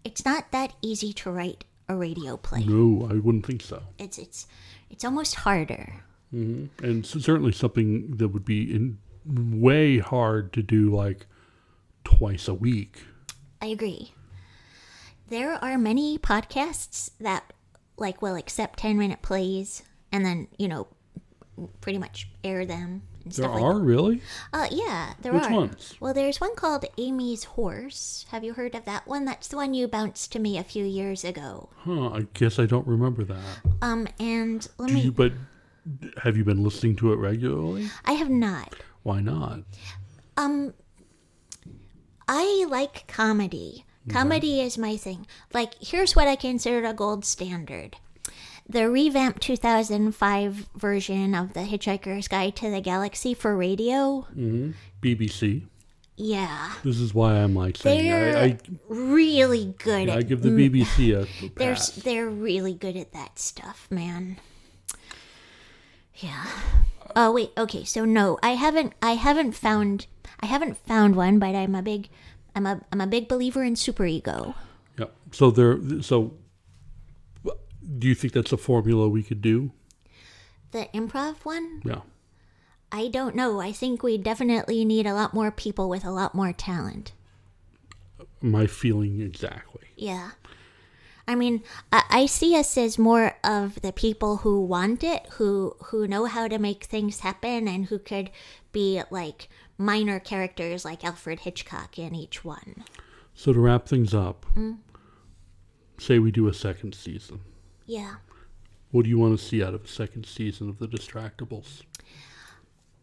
it's 0.05 0.25
not 0.25 0.51
that 0.53 0.75
easy 0.83 1.13
to 1.15 1.31
write 1.31 1.65
a 1.89 1.97
radio 1.97 2.37
play. 2.37 2.65
No, 2.65 3.09
I 3.11 3.15
wouldn't 3.15 3.47
think 3.47 3.63
so. 3.63 3.83
It's 3.99 4.19
it's 4.19 4.47
it's 4.91 5.05
almost 5.05 5.37
harder. 5.37 6.05
Hmm 6.33 6.67
And 6.83 7.07
certainly 7.07 7.53
something 7.53 8.17
that 8.17 8.29
would 8.29 8.45
be 8.45 8.75
in 8.75 8.99
way 9.27 9.99
hard 9.99 10.53
to 10.55 10.63
do 10.63 10.91
like 10.91 11.27
twice 12.05 12.49
a 12.49 12.55
week. 12.55 13.05
I 13.61 13.67
agree. 13.67 14.13
There 15.29 15.53
are 15.65 15.79
many 15.79 16.19
podcasts 16.19 17.11
that 17.21 17.53
like 17.97 18.21
will 18.21 18.35
accept 18.35 18.79
10 18.81 18.99
minute 18.99 19.23
plays 19.23 19.83
and 20.11 20.25
then, 20.27 20.49
you 20.59 20.67
know, 20.69 20.89
pretty 21.81 21.99
much 21.99 22.29
air 22.43 22.65
them 22.67 23.03
and 23.23 23.33
There 23.33 23.45
stuff 23.45 23.55
like 23.55 23.63
are 23.63 23.79
really? 23.79 24.21
Uh 24.53 24.67
yeah, 24.71 25.13
there 25.21 25.33
Which 25.33 25.45
are. 25.45 25.53
ones? 25.53 25.95
Well, 26.01 26.13
there's 26.15 26.41
one 26.41 26.57
called 26.57 26.85
Amy's 26.99 27.45
Horse. 27.45 28.27
Have 28.31 28.43
you 28.43 28.55
heard 28.55 28.75
of 28.75 28.85
that 28.87 29.07
one? 29.07 29.25
That's 29.27 29.47
the 29.49 29.57
one 29.57 29.75
you 29.75 29.87
bounced 29.87 30.33
to 30.33 30.39
me 30.39 30.59
a 30.59 30.65
few 30.65 30.85
years 30.85 31.23
ago. 31.25 31.69
Huh, 31.77 32.09
I 32.09 32.27
guess 32.35 32.59
I 32.59 32.67
don't 32.67 32.87
remember 32.87 33.23
that. 33.25 33.59
Um 33.81 34.09
and 34.19 34.67
let 34.79 34.89
Do 34.89 34.95
me 34.95 35.01
you, 35.03 35.13
but 35.13 35.33
have 36.23 36.37
you 36.37 36.45
been 36.45 36.63
listening 36.63 36.97
to 36.97 37.13
it 37.13 37.17
regularly? 37.17 37.89
I 38.05 38.13
have 38.13 38.31
not. 38.31 38.75
Why 39.03 39.21
not? 39.21 39.61
Um 40.37 40.75
I 42.29 42.65
like 42.69 43.07
comedy. 43.09 43.85
Comedy 44.09 44.61
is 44.61 44.79
my 44.79 44.97
thing. 44.97 45.27
Like 45.53 45.75
here's 45.81 46.17
what 46.17 46.27
I 46.29 46.37
consider 46.37 46.87
a 46.87 46.93
gold 46.95 47.25
standard. 47.25 47.97
The 48.69 48.89
revamped 48.89 49.43
2005 49.43 50.69
version 50.77 51.35
of 51.35 51.53
The 51.53 51.61
Hitchhiker's 51.61 52.29
Guide 52.29 52.57
to 52.57 52.71
the 52.71 52.81
Galaxy 52.81 53.35
for 53.35 53.57
radio. 53.57 54.27
BBC. 55.03 55.67
Yeah. 56.17 56.73
This 56.85 57.01
is 57.01 57.13
why 57.13 57.35
I'm 57.35 57.55
like 57.55 57.77
saying 57.77 58.09
They're 58.09 58.37
I, 58.37 58.43
I, 58.43 58.59
really 58.89 59.75
good 59.79 60.09
I 60.09 60.19
at 60.19 60.29
give 60.29 60.43
the 60.43 60.51
BBC 60.51 61.11
a 61.11 61.49
They're 61.57 61.75
pass. 61.75 61.91
they're 61.91 62.29
really 62.29 62.75
good 62.75 62.97
at 62.97 63.13
that 63.13 63.39
stuff, 63.39 63.89
man. 63.91 64.39
Yeah. 66.23 66.47
Oh 67.17 67.33
wait, 67.33 67.51
okay. 67.59 67.85
So 67.85 68.05
no, 68.05 68.39
I 68.43 68.51
haven't 68.51 68.95
I 69.03 69.13
haven't 69.13 69.53
found 69.53 70.07
I 70.41 70.47
haven't 70.47 70.79
found 70.79 71.17
one, 71.17 71.39
but 71.39 71.55
I'm 71.55 71.75
a 71.75 71.83
big 71.83 72.09
I'm 72.55 72.67
a 72.67 72.81
I'm 72.93 73.01
a 73.01 73.07
big 73.07 73.29
believer 73.29 73.63
in 73.63 73.77
super 73.77 74.07
ego. 74.07 74.55
Yeah. 74.99 75.07
So 75.33 75.51
there. 75.51 75.79
So, 76.03 76.35
do 77.99 78.09
you 78.09 78.15
think 78.15 78.33
that's 78.33 78.53
a 78.53 78.57
formula 78.57 79.09
we 79.09 79.23
could 79.23 79.43
do? 79.43 79.73
The 80.71 80.89
improv 80.95 81.45
one? 81.45 81.83
Yeah. 81.85 82.01
I 82.91 83.09
don't 83.09 83.35
know. 83.35 83.61
I 83.61 83.73
think 83.73 84.03
we 84.03 84.19
definitely 84.19 84.85
need 84.85 85.07
a 85.07 85.15
lot 85.15 85.35
more 85.35 85.51
people 85.51 85.89
with 85.89 86.05
a 86.05 86.11
lot 86.11 86.35
more 86.35 86.53
talent. 86.53 87.13
My 88.41 88.67
feeling 88.67 89.21
exactly. 89.21 89.83
Yeah. 89.97 90.33
I 91.27 91.35
mean, 91.35 91.63
I, 91.93 92.03
I 92.11 92.27
see 92.27 92.57
us 92.57 92.77
as 92.77 92.99
more 92.99 93.37
of 93.45 93.81
the 93.81 93.93
people 93.93 94.39
who 94.39 94.61
want 94.61 95.05
it, 95.05 95.27
who 95.33 95.77
who 95.87 96.07
know 96.07 96.27
how 96.27 96.49
to 96.49 96.59
make 96.59 96.85
things 96.85 97.21
happen, 97.21 97.69
and 97.69 97.87
who 97.87 97.99
could 97.99 98.31
be 98.73 99.03
like 99.11 99.49
minor 99.79 100.19
characters 100.21 100.85
like 100.85 101.05
Alfred 101.05 101.41
Hitchcock 101.41 101.99
in 101.99 102.15
each 102.15 102.45
one. 102.45 102.85
So 103.35 103.53
to 103.53 103.61
wrap 103.61 103.87
things 103.87 104.15
up, 104.15 104.47
say 105.99 106.19
we 106.19 106.31
do 106.31 106.49
a 106.49 106.55
second 106.55 106.95
season. 106.95 107.41
Yeah. 107.87 108.17
What 108.91 109.05
do 109.05 109.09
you 109.09 109.19
want 109.19 109.39
to 109.39 109.45
see 109.45 109.63
out 109.63 109.75
of 109.75 109.85
a 109.85 109.89
second 109.89 110.27
season 110.27 110.69
of 110.69 110.79
The 110.79 110.87
Distractables? 110.87 111.83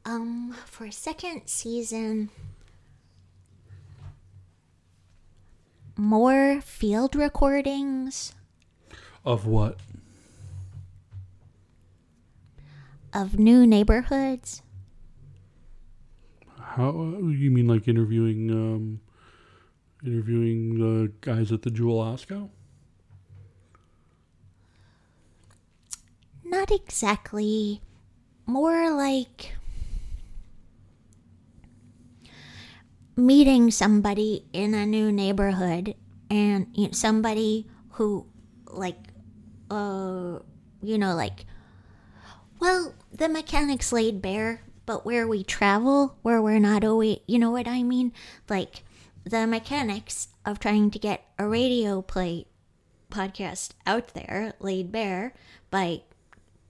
Um, 0.06 0.56
for 0.66 0.86
a 0.86 0.92
second 0.92 1.44
season, 1.48 2.30
more 6.00 6.62
field 6.62 7.16
recordings 7.16 8.34
Of 9.26 9.46
what? 9.46 9.78
of 13.14 13.38
new 13.40 13.66
neighborhoods. 13.66 14.62
How 16.60 16.92
you 17.28 17.50
mean 17.52 17.68
like 17.68 17.88
interviewing 17.88 18.52
um, 18.52 19.02
interviewing 20.06 20.78
the 20.80 21.12
guys 21.22 21.52
at 21.52 21.64
the 21.64 21.72
Jewel 21.72 21.98
Osco? 22.04 22.50
Not 26.44 26.72
exactly. 26.72 27.82
More 28.46 28.92
like 28.96 29.56
meeting 33.20 33.72
somebody 33.72 34.46
in 34.54 34.74
a 34.74 34.86
new 34.86 35.12
neighborhood 35.12 35.96
and 36.30 36.68
you 36.74 36.86
know, 36.86 36.92
somebody 36.92 37.68
who, 37.92 38.26
like, 38.68 39.10
uh, 39.70 40.40
you 40.82 40.98
know, 40.98 41.16
like, 41.16 41.46
well, 42.60 42.94
the 43.12 43.30
mechanics 43.30 43.92
laid 43.92 44.22
bare, 44.22 44.62
but 44.86 45.06
where 45.06 45.28
we 45.28 45.44
travel, 45.44 46.18
where 46.22 46.42
we're 46.42 46.60
not 46.60 46.84
always, 46.84 47.20
you 47.28 47.40
know 47.40 47.52
what 47.52 47.68
I 47.68 47.84
mean? 47.84 48.12
Like, 48.48 48.84
the 49.24 49.46
mechanics 49.48 50.30
of 50.46 50.60
trying 50.60 50.92
to 50.92 51.00
get 51.00 51.26
a 51.38 51.48
radio 51.48 52.02
play 52.02 52.48
podcast 53.12 53.72
out 53.86 54.14
there 54.14 54.54
laid 54.60 54.92
bare 54.92 55.34
by 55.72 56.02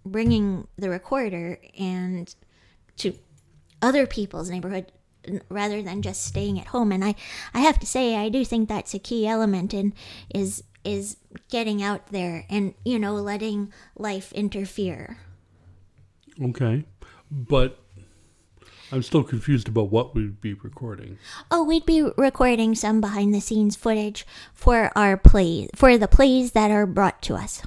bringing 0.05 0.67
the 0.77 0.89
recorder 0.89 1.59
and 1.77 2.34
to 2.97 3.13
other 3.81 4.05
people's 4.05 4.49
neighborhood 4.49 4.91
rather 5.49 5.81
than 5.81 6.01
just 6.01 6.23
staying 6.23 6.60
at 6.60 6.68
home. 6.68 6.91
And 6.91 7.03
i 7.03 7.15
i 7.53 7.60
have 7.60 7.80
to 7.80 7.85
say 7.85 8.15
i 8.15 8.30
do 8.30 8.43
think 8.45 8.68
that's 8.68 8.93
a 8.93 8.99
key 8.99 9.27
element 9.27 9.73
in 9.73 9.93
is 10.34 10.64
is 10.84 11.18
getting 11.49 11.84
out 11.84 12.07
there 12.07 12.45
and 12.49 12.73
you 12.85 12.99
know 12.99 13.15
letting 13.15 13.72
life 13.95 14.31
interfere. 14.34 15.18
Okay, 16.41 16.85
but 17.30 17.80
I'm 18.91 19.03
still 19.03 19.23
confused 19.23 19.68
about 19.68 19.91
what 19.91 20.15
we'd 20.15 20.41
be 20.41 20.53
recording. 20.53 21.18
oh 21.51 21.64
we'd 21.64 21.85
be 21.85 22.01
recording 22.18 22.76
some 22.76 23.01
behind 23.01 23.34
the 23.34 23.41
scenes 23.41 23.76
footage 23.76 24.26
for 24.53 24.91
our 24.95 25.18
play 25.18 25.68
for 25.76 25.97
the 25.97 26.07
plays 26.07 26.51
that 26.53 26.72
are 26.72 26.85
brought 26.85 27.22
to 27.23 27.35
us. 27.35 27.61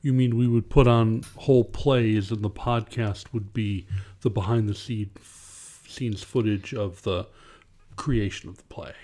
You 0.00 0.12
mean 0.12 0.36
we 0.36 0.48
would 0.48 0.68
put 0.68 0.88
on 0.88 1.22
whole 1.36 1.62
plays, 1.64 2.32
and 2.32 2.42
the 2.42 2.50
podcast 2.50 3.32
would 3.32 3.52
be 3.52 3.86
the 4.22 4.30
behind 4.30 4.68
the 4.68 4.74
scene 4.74 5.10
scenes 5.92 6.22
footage 6.22 6.74
of 6.74 7.02
the 7.02 7.26
creation 7.96 8.48
of 8.48 8.56
the 8.56 8.64
play? 8.64 8.94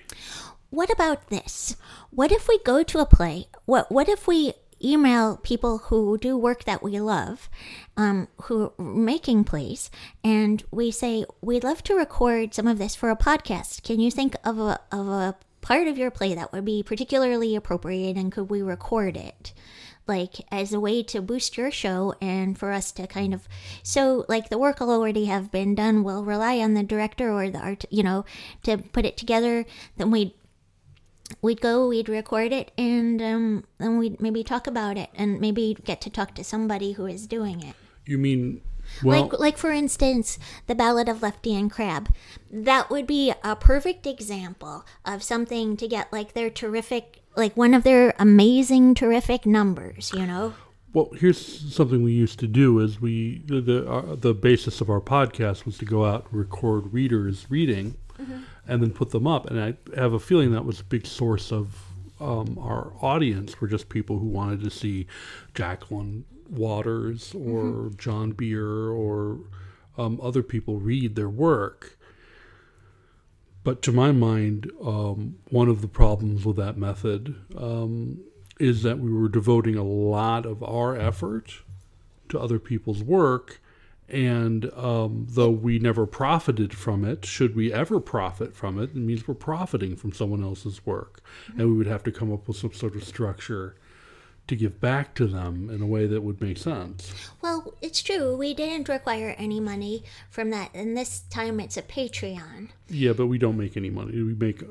what 0.70 0.90
about 0.90 1.28
this? 1.28 1.76
What 2.10 2.32
if 2.32 2.48
we 2.48 2.58
go 2.58 2.82
to 2.82 2.98
a 2.98 3.06
play? 3.06 3.46
What 3.64 3.90
what 3.90 4.08
if 4.08 4.26
we 4.26 4.54
email 4.82 5.36
people 5.38 5.78
who 5.78 6.16
do 6.18 6.36
work 6.36 6.64
that 6.64 6.82
we 6.82 7.00
love, 7.00 7.48
um, 7.96 8.28
who 8.42 8.72
are 8.78 8.82
making 8.82 9.44
plays, 9.44 9.90
and 10.22 10.62
we 10.70 10.90
say 10.90 11.24
we'd 11.40 11.64
love 11.64 11.82
to 11.84 11.94
record 11.94 12.54
some 12.54 12.66
of 12.66 12.78
this 12.78 12.94
for 12.94 13.10
a 13.10 13.16
podcast. 13.16 13.82
Can 13.82 14.00
you 14.00 14.10
think 14.10 14.36
of 14.44 14.58
a 14.58 14.80
of 14.92 15.08
a 15.08 15.36
part 15.60 15.88
of 15.88 15.98
your 15.98 16.10
play 16.10 16.34
that 16.34 16.52
would 16.52 16.64
be 16.64 16.82
particularly 16.82 17.56
appropriate, 17.56 18.16
and 18.16 18.30
could 18.30 18.50
we 18.50 18.62
record 18.62 19.16
it? 19.16 19.52
Like 20.08 20.46
as 20.50 20.72
a 20.72 20.80
way 20.80 21.02
to 21.04 21.20
boost 21.20 21.56
your 21.56 21.70
show 21.70 22.14
and 22.20 22.58
for 22.58 22.72
us 22.72 22.90
to 22.92 23.06
kind 23.06 23.34
of 23.34 23.46
so 23.82 24.24
like 24.28 24.48
the 24.48 24.58
work 24.58 24.80
will 24.80 24.90
already 24.90 25.26
have 25.26 25.52
been 25.52 25.74
done. 25.74 26.02
We'll 26.02 26.24
rely 26.24 26.58
on 26.58 26.74
the 26.74 26.82
director 26.82 27.30
or 27.30 27.50
the 27.50 27.58
art, 27.58 27.84
you 27.90 28.02
know, 28.02 28.24
to 28.62 28.78
put 28.78 29.04
it 29.04 29.16
together. 29.16 29.66
Then 29.98 30.10
we'd 30.10 30.32
we'd 31.42 31.60
go, 31.60 31.88
we'd 31.88 32.08
record 32.08 32.52
it, 32.52 32.72
and 32.78 33.20
um, 33.20 33.64
then 33.78 33.98
we'd 33.98 34.20
maybe 34.20 34.42
talk 34.42 34.66
about 34.66 34.96
it, 34.96 35.10
and 35.14 35.40
maybe 35.40 35.76
get 35.84 36.00
to 36.02 36.10
talk 36.10 36.34
to 36.34 36.44
somebody 36.44 36.92
who 36.92 37.06
is 37.06 37.26
doing 37.26 37.62
it. 37.62 37.74
You 38.06 38.18
mean 38.18 38.62
well? 39.02 39.22
like, 39.22 39.38
like 39.38 39.58
for 39.58 39.70
instance, 39.70 40.38
the 40.66 40.74
Ballad 40.74 41.08
of 41.08 41.22
Lefty 41.22 41.54
and 41.54 41.70
Crab. 41.70 42.12
That 42.50 42.90
would 42.90 43.06
be 43.06 43.32
a 43.42 43.56
perfect 43.56 44.06
example 44.06 44.84
of 45.04 45.22
something 45.22 45.76
to 45.76 45.88
get 45.88 46.12
like 46.12 46.32
their 46.32 46.50
terrific, 46.50 47.22
like 47.38 47.56
one 47.56 47.72
of 47.72 47.84
their 47.84 48.14
amazing, 48.18 48.94
terrific 48.94 49.46
numbers. 49.46 50.12
You 50.14 50.26
know. 50.26 50.54
Well, 50.92 51.10
here's 51.14 51.74
something 51.74 52.02
we 52.02 52.12
used 52.12 52.38
to 52.40 52.46
do: 52.46 52.80
is 52.80 53.00
we 53.00 53.42
the 53.46 53.60
the, 53.60 53.90
uh, 53.90 54.14
the 54.16 54.34
basis 54.34 54.80
of 54.80 54.90
our 54.90 55.00
podcast 55.00 55.64
was 55.64 55.78
to 55.78 55.84
go 55.84 56.04
out 56.04 56.26
and 56.30 56.38
record 56.38 56.92
readers 56.92 57.46
reading, 57.48 57.96
and 58.66 58.82
then 58.82 58.90
put 58.90 59.10
them 59.10 59.26
up. 59.26 59.48
And 59.50 59.60
I 59.60 59.74
have 59.98 60.12
a 60.12 60.18
feeling 60.18 60.52
that 60.52 60.64
was 60.64 60.80
a 60.80 60.84
big 60.84 61.06
source 61.06 61.52
of 61.52 61.74
um, 62.20 62.58
our 62.60 62.92
audience 63.00 63.60
were 63.60 63.68
just 63.68 63.88
people 63.88 64.18
who 64.18 64.26
wanted 64.26 64.62
to 64.64 64.70
see 64.70 65.06
Jacqueline 65.54 66.24
Waters 66.48 67.34
or 67.34 67.90
John 67.96 68.32
Beer 68.32 68.88
or 68.88 69.38
um, 69.96 70.20
other 70.22 70.42
people 70.42 70.78
read 70.78 71.16
their 71.16 71.28
work. 71.28 71.97
But 73.68 73.82
to 73.82 73.92
my 73.92 74.12
mind, 74.12 74.72
um, 74.82 75.36
one 75.50 75.68
of 75.68 75.82
the 75.82 75.88
problems 75.88 76.46
with 76.46 76.56
that 76.56 76.78
method 76.78 77.34
um, 77.54 78.18
is 78.58 78.82
that 78.82 78.98
we 78.98 79.12
were 79.12 79.28
devoting 79.28 79.76
a 79.76 79.84
lot 79.84 80.46
of 80.46 80.62
our 80.62 80.96
effort 80.96 81.52
to 82.30 82.40
other 82.40 82.58
people's 82.58 83.02
work. 83.02 83.60
And 84.08 84.72
um, 84.72 85.26
though 85.28 85.50
we 85.50 85.78
never 85.78 86.06
profited 86.06 86.72
from 86.72 87.04
it, 87.04 87.26
should 87.26 87.54
we 87.54 87.70
ever 87.70 88.00
profit 88.00 88.56
from 88.56 88.78
it, 88.78 88.84
it 88.84 88.96
means 88.96 89.28
we're 89.28 89.34
profiting 89.34 89.96
from 89.96 90.14
someone 90.14 90.42
else's 90.42 90.86
work. 90.86 91.20
And 91.48 91.68
we 91.68 91.76
would 91.76 91.86
have 91.86 92.04
to 92.04 92.10
come 92.10 92.32
up 92.32 92.48
with 92.48 92.56
some 92.56 92.72
sort 92.72 92.96
of 92.96 93.04
structure 93.04 93.76
to 94.48 94.56
give 94.56 94.80
back 94.80 95.14
to 95.14 95.26
them 95.26 95.70
in 95.70 95.80
a 95.80 95.86
way 95.86 96.06
that 96.06 96.22
would 96.22 96.40
make 96.40 96.58
sense. 96.58 97.12
Well, 97.40 97.74
it's 97.80 98.02
true. 98.02 98.36
We 98.36 98.54
didn't 98.54 98.88
require 98.88 99.34
any 99.38 99.60
money 99.60 100.04
from 100.30 100.50
that, 100.50 100.70
and 100.74 100.96
this 100.96 101.20
time 101.30 101.60
it's 101.60 101.76
a 101.76 101.82
Patreon. 101.82 102.70
Yeah, 102.88 103.12
but 103.12 103.26
we 103.26 103.38
don't 103.38 103.56
make 103.56 103.76
any 103.76 103.90
money. 103.90 104.12
We 104.12 104.34
make 104.34 104.62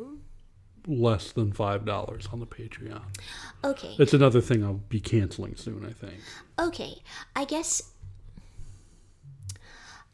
less 0.87 1.31
than 1.31 1.51
$5 1.51 2.33
on 2.33 2.39
the 2.39 2.45
Patreon. 2.45 3.01
Okay. 3.63 3.95
It's 3.99 4.13
another 4.13 4.41
thing 4.41 4.63
I'll 4.63 4.81
be 4.89 4.99
canceling 4.99 5.55
soon, 5.55 5.85
I 5.85 5.93
think. 5.93 6.19
Okay, 6.59 7.01
I 7.35 7.45
guess. 7.45 7.83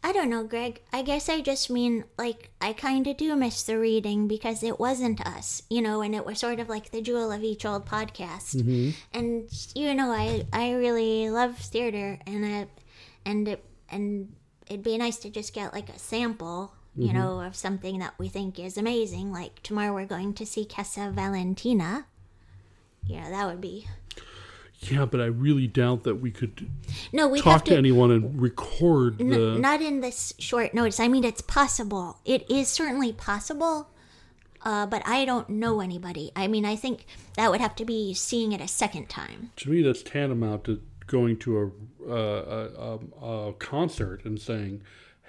I 0.06 0.12
don't 0.12 0.30
know, 0.30 0.44
Greg. 0.44 0.82
I 0.92 1.02
guess 1.02 1.30
I 1.30 1.40
just 1.40 1.70
mean, 1.70 2.04
like, 2.18 2.52
I 2.60 2.74
kind 2.74 3.08
of 3.08 3.16
do 3.16 3.34
miss 3.38 3.64
the 3.64 3.80
reading 3.80 4.28
because 4.28 4.62
it 4.62 4.78
wasn't 4.78 5.26
us, 5.26 5.64
you 5.70 5.82
know, 5.82 6.02
and 6.02 6.14
it 6.14 6.26
was 6.26 6.40
sort 6.40 6.60
of 6.60 6.68
like 6.68 6.92
the 6.92 7.02
jewel 7.02 7.32
of 7.32 7.42
each 7.42 7.66
old 7.66 7.86
podcast. 7.86 8.58
Mm-hmm. 8.58 8.90
And, 9.14 9.50
you 9.74 9.94
know, 9.96 10.12
I, 10.12 10.46
I 10.52 10.74
really 10.74 11.30
love 11.30 11.58
theater, 11.58 12.20
and 12.28 12.46
I, 12.46 12.68
and 13.26 13.48
it, 13.48 13.64
and 13.90 14.36
it'd 14.68 14.84
be 14.84 14.98
nice 14.98 15.18
to 15.20 15.30
just 15.30 15.54
get 15.54 15.74
like 15.74 15.88
a 15.88 15.98
sample, 15.98 16.74
you 16.98 17.08
mm-hmm. 17.08 17.18
know, 17.18 17.40
of 17.40 17.56
something 17.56 18.00
that 18.00 18.14
we 18.18 18.28
think 18.28 18.60
is 18.60 18.78
amazing. 18.78 19.32
Like 19.32 19.64
tomorrow 19.64 19.94
we're 19.94 20.06
going 20.06 20.34
to 20.34 20.46
see 20.46 20.66
Casa 20.66 21.12
Valentina. 21.14 22.08
Know, 23.08 23.30
that 23.30 23.48
would 23.48 23.62
be. 23.62 23.88
Yeah, 24.91 25.05
but 25.05 25.22
I 25.22 25.26
really 25.26 25.68
doubt 25.68 26.03
that 26.03 26.15
we 26.15 26.31
could 26.31 26.69
No, 27.11 27.27
we 27.27 27.39
talk 27.41 27.65
to, 27.65 27.72
to. 27.72 27.77
anyone 27.77 28.11
and 28.11 28.41
record 28.41 29.19
N- 29.22 29.30
the. 29.30 29.57
not 29.60 29.81
in 29.81 30.01
this 30.01 30.34
short 30.39 30.73
notice. 30.73 30.99
I 30.99 31.07
mean, 31.07 31.23
it's 31.23 31.41
possible. 31.41 32.19
It 32.26 32.49
is 32.49 32.68
certainly 32.69 33.14
possible, 33.14 33.89
uh, 34.64 34.85
but 34.85 35.01
I 35.05 35.26
don't 35.26 35.49
know 35.49 35.81
anybody. 35.81 36.31
I 36.35 36.47
mean, 36.47 36.65
I 36.65 36.76
think 36.76 37.05
that 37.35 37.49
would 37.51 37.61
have 37.61 37.76
to 37.77 37.85
be 37.85 38.14
seeing 38.14 38.51
it 38.51 38.61
a 38.61 38.68
second 38.68 39.10
time. 39.10 39.51
to 39.57 39.69
me, 39.69 39.81
that's 39.81 40.03
tantamount 40.03 40.64
to 40.65 40.81
going 41.07 41.38
to 41.38 41.57
a, 41.60 42.10
uh, 42.10 42.99
a, 43.22 43.26
a, 43.26 43.49
a 43.49 43.53
concert 43.53 44.23
and 44.26 44.39
saying, 44.39 44.81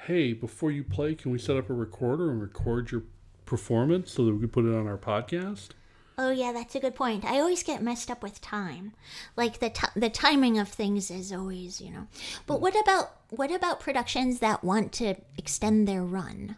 "Hey, 0.06 0.32
before 0.32 0.70
you 0.70 0.84
play, 0.84 1.14
can 1.14 1.30
we 1.32 1.38
set 1.38 1.56
up 1.56 1.68
a 1.68 1.74
recorder 1.74 2.30
and 2.30 2.40
record 2.40 2.90
your 2.92 3.02
performance 3.44 4.12
so 4.12 4.24
that 4.24 4.32
we 4.32 4.40
can 4.40 4.48
put 4.48 4.64
it 4.64 4.74
on 4.74 4.86
our 4.86 4.96
podcast?" 4.98 5.70
Oh 6.16 6.30
yeah, 6.30 6.52
that's 6.52 6.74
a 6.74 6.80
good 6.80 6.94
point. 6.94 7.24
I 7.24 7.40
always 7.40 7.62
get 7.64 7.82
messed 7.82 8.10
up 8.10 8.22
with 8.22 8.40
time. 8.40 8.92
Like 9.36 9.58
the 9.58 9.70
ti 9.70 9.86
the 9.96 10.10
timing 10.10 10.58
of 10.58 10.68
things 10.68 11.10
is 11.10 11.32
always, 11.32 11.80
you 11.80 11.90
know. 11.90 12.06
But 12.46 12.60
what 12.60 12.80
about 12.80 13.16
what 13.30 13.50
about 13.50 13.80
productions 13.80 14.38
that 14.38 14.62
want 14.62 14.92
to 14.94 15.16
extend 15.36 15.88
their 15.88 16.04
run? 16.04 16.56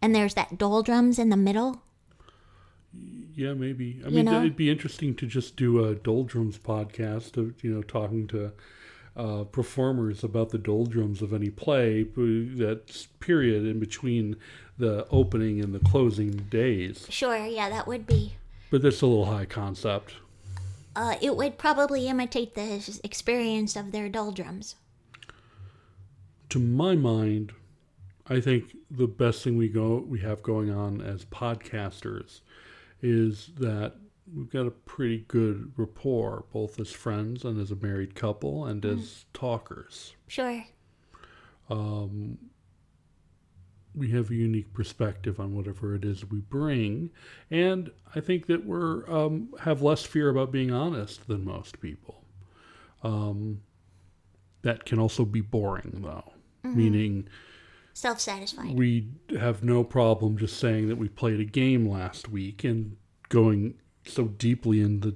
And 0.00 0.14
there's 0.14 0.34
that 0.34 0.58
doldrums 0.58 1.18
in 1.18 1.30
the 1.30 1.36
middle. 1.36 1.82
Yeah, 3.34 3.54
maybe. 3.54 4.00
I 4.04 4.08
You 4.08 4.16
mean, 4.16 4.24
know? 4.26 4.40
it'd 4.40 4.56
be 4.56 4.70
interesting 4.70 5.14
to 5.16 5.26
just 5.26 5.56
do 5.56 5.84
a 5.84 5.94
doldrums 5.94 6.58
podcast 6.58 7.36
of 7.36 7.62
you 7.64 7.74
know 7.74 7.82
talking 7.82 8.26
to 8.28 8.52
uh, 9.16 9.44
performers 9.44 10.22
about 10.22 10.50
the 10.50 10.58
doldrums 10.58 11.22
of 11.22 11.32
any 11.32 11.50
play. 11.50 12.02
That 12.04 13.06
period 13.20 13.66
in 13.66 13.80
between 13.80 14.36
the 14.82 15.06
opening 15.12 15.60
and 15.60 15.72
the 15.72 15.78
closing 15.78 16.32
days. 16.50 17.06
Sure, 17.08 17.46
yeah, 17.46 17.70
that 17.70 17.86
would 17.86 18.04
be. 18.04 18.34
But 18.68 18.82
that's 18.82 19.00
a 19.00 19.06
little 19.06 19.26
high 19.26 19.44
concept. 19.44 20.16
Uh, 20.96 21.14
it 21.22 21.36
would 21.36 21.56
probably 21.56 22.08
imitate 22.08 22.54
the 22.56 23.00
experience 23.04 23.76
of 23.76 23.92
their 23.92 24.08
doldrums. 24.08 24.74
To 26.50 26.58
my 26.58 26.96
mind, 26.96 27.52
I 28.26 28.40
think 28.40 28.76
the 28.90 29.06
best 29.06 29.44
thing 29.44 29.56
we 29.56 29.68
go 29.68 30.04
we 30.06 30.18
have 30.20 30.42
going 30.42 30.70
on 30.70 31.00
as 31.00 31.24
podcasters 31.26 32.40
is 33.00 33.50
that 33.58 33.94
we've 34.34 34.50
got 34.50 34.66
a 34.66 34.72
pretty 34.72 35.24
good 35.28 35.72
rapport, 35.76 36.44
both 36.52 36.80
as 36.80 36.90
friends 36.90 37.44
and 37.44 37.60
as 37.60 37.70
a 37.70 37.76
married 37.76 38.16
couple 38.16 38.66
and 38.66 38.84
as 38.84 39.26
talkers. 39.32 40.16
Sure. 40.26 40.64
We 43.94 44.10
have 44.10 44.30
a 44.30 44.34
unique 44.34 44.72
perspective 44.72 45.38
on 45.38 45.54
whatever 45.54 45.94
it 45.94 46.04
is 46.04 46.28
we 46.30 46.40
bring, 46.40 47.10
and 47.50 47.90
I 48.14 48.20
think 48.20 48.46
that 48.46 48.64
we're 48.64 49.08
um, 49.10 49.48
have 49.60 49.82
less 49.82 50.04
fear 50.04 50.30
about 50.30 50.50
being 50.50 50.70
honest 50.70 51.26
than 51.28 51.44
most 51.44 51.80
people. 51.80 52.24
Um, 53.02 53.62
that 54.62 54.84
can 54.84 54.98
also 54.98 55.24
be 55.24 55.40
boring, 55.40 56.00
though, 56.02 56.32
meaning 56.62 57.28
self-satisfying. 57.94 58.76
we 58.76 59.08
have 59.38 59.62
no 59.62 59.84
problem 59.84 60.38
just 60.38 60.58
saying 60.58 60.88
that 60.88 60.96
we 60.96 61.08
played 61.08 61.40
a 61.40 61.44
game 61.44 61.88
last 61.88 62.28
week 62.28 62.64
and 62.64 62.96
going 63.28 63.74
so 64.04 64.24
deeply 64.24 64.80
into 64.80 65.10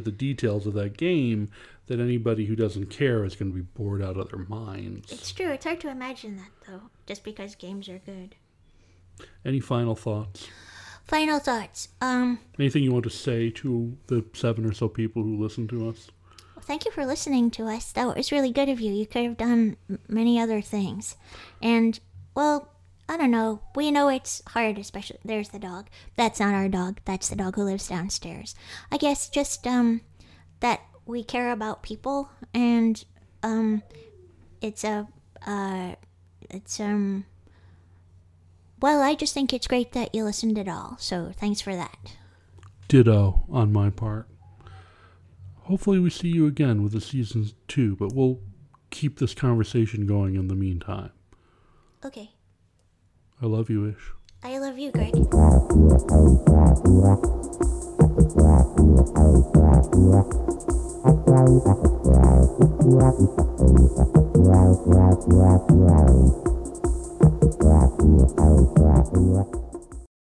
the 0.00 0.12
details 0.12 0.66
of 0.66 0.74
that 0.74 0.96
game 0.96 1.48
that 1.88 2.00
anybody 2.00 2.46
who 2.46 2.54
doesn't 2.56 2.86
care 2.86 3.24
is 3.24 3.34
going 3.36 3.50
to 3.50 3.56
be 3.56 3.62
bored 3.62 4.02
out 4.02 4.16
of 4.16 4.30
their 4.30 4.46
minds. 4.48 5.12
It's 5.12 5.32
true. 5.32 5.50
It's 5.50 5.64
hard 5.64 5.80
to 5.80 5.90
imagine 5.90 6.36
that, 6.36 6.50
though, 6.66 6.82
just 7.06 7.24
because 7.24 7.54
games 7.54 7.88
are 7.88 7.98
good. 7.98 8.36
Any 9.44 9.60
final 9.60 9.96
thoughts? 9.96 10.48
Final 11.04 11.38
thoughts. 11.38 11.88
Um, 12.00 12.38
Anything 12.58 12.82
you 12.84 12.92
want 12.92 13.04
to 13.04 13.10
say 13.10 13.50
to 13.50 13.96
the 14.06 14.24
seven 14.34 14.66
or 14.66 14.72
so 14.72 14.88
people 14.88 15.22
who 15.22 15.42
listen 15.42 15.66
to 15.68 15.88
us? 15.88 16.10
thank 16.60 16.84
you 16.84 16.90
for 16.90 17.06
listening 17.06 17.50
to 17.50 17.66
us. 17.66 17.92
That 17.92 18.14
was 18.14 18.30
really 18.30 18.52
good 18.52 18.68
of 18.68 18.78
you. 18.78 18.92
You 18.92 19.06
could 19.06 19.24
have 19.24 19.38
done 19.38 19.78
many 20.06 20.38
other 20.38 20.60
things. 20.60 21.16
And, 21.62 21.98
well, 22.34 22.74
I 23.08 23.16
don't 23.16 23.30
know. 23.30 23.62
We 23.74 23.90
know 23.90 24.08
it's 24.08 24.42
hard, 24.48 24.76
especially. 24.76 25.18
There's 25.24 25.48
the 25.48 25.58
dog. 25.58 25.88
That's 26.14 26.38
not 26.40 26.52
our 26.54 26.68
dog. 26.68 27.00
That's 27.06 27.30
the 27.30 27.36
dog 27.36 27.56
who 27.56 27.62
lives 27.64 27.88
downstairs. 27.88 28.54
I 28.92 28.98
guess 28.98 29.30
just, 29.30 29.66
um, 29.66 30.02
that 30.60 30.82
we 31.08 31.24
care 31.24 31.50
about 31.50 31.82
people, 31.82 32.30
and 32.52 33.02
um, 33.42 33.82
it's 34.60 34.84
a 34.84 35.08
uh, 35.44 35.94
it's 36.50 36.78
um. 36.78 37.24
Well, 38.80 39.00
I 39.00 39.16
just 39.16 39.34
think 39.34 39.52
it's 39.52 39.66
great 39.66 39.90
that 39.92 40.14
you 40.14 40.22
listened 40.22 40.56
at 40.56 40.68
all. 40.68 40.96
So 41.00 41.32
thanks 41.34 41.60
for 41.60 41.74
that. 41.74 42.14
Ditto 42.86 43.44
on 43.50 43.72
my 43.72 43.90
part. 43.90 44.28
Hopefully, 45.62 45.98
we 45.98 46.10
see 46.10 46.28
you 46.28 46.46
again 46.46 46.84
with 46.84 46.92
the 46.92 47.00
season 47.00 47.50
two, 47.66 47.96
but 47.96 48.12
we'll 48.12 48.38
keep 48.90 49.18
this 49.18 49.34
conversation 49.34 50.06
going 50.06 50.36
in 50.36 50.48
the 50.48 50.54
meantime. 50.54 51.10
Okay. 52.04 52.32
I 53.42 53.46
love 53.46 53.70
you, 53.70 53.88
Ish. 53.88 54.12
I 54.42 54.58
love 54.58 54.78
you, 54.78 54.92
Greg. 54.92 55.14
Thank 58.08 58.24
you. 60.58 60.67
Yeah. 69.28 69.67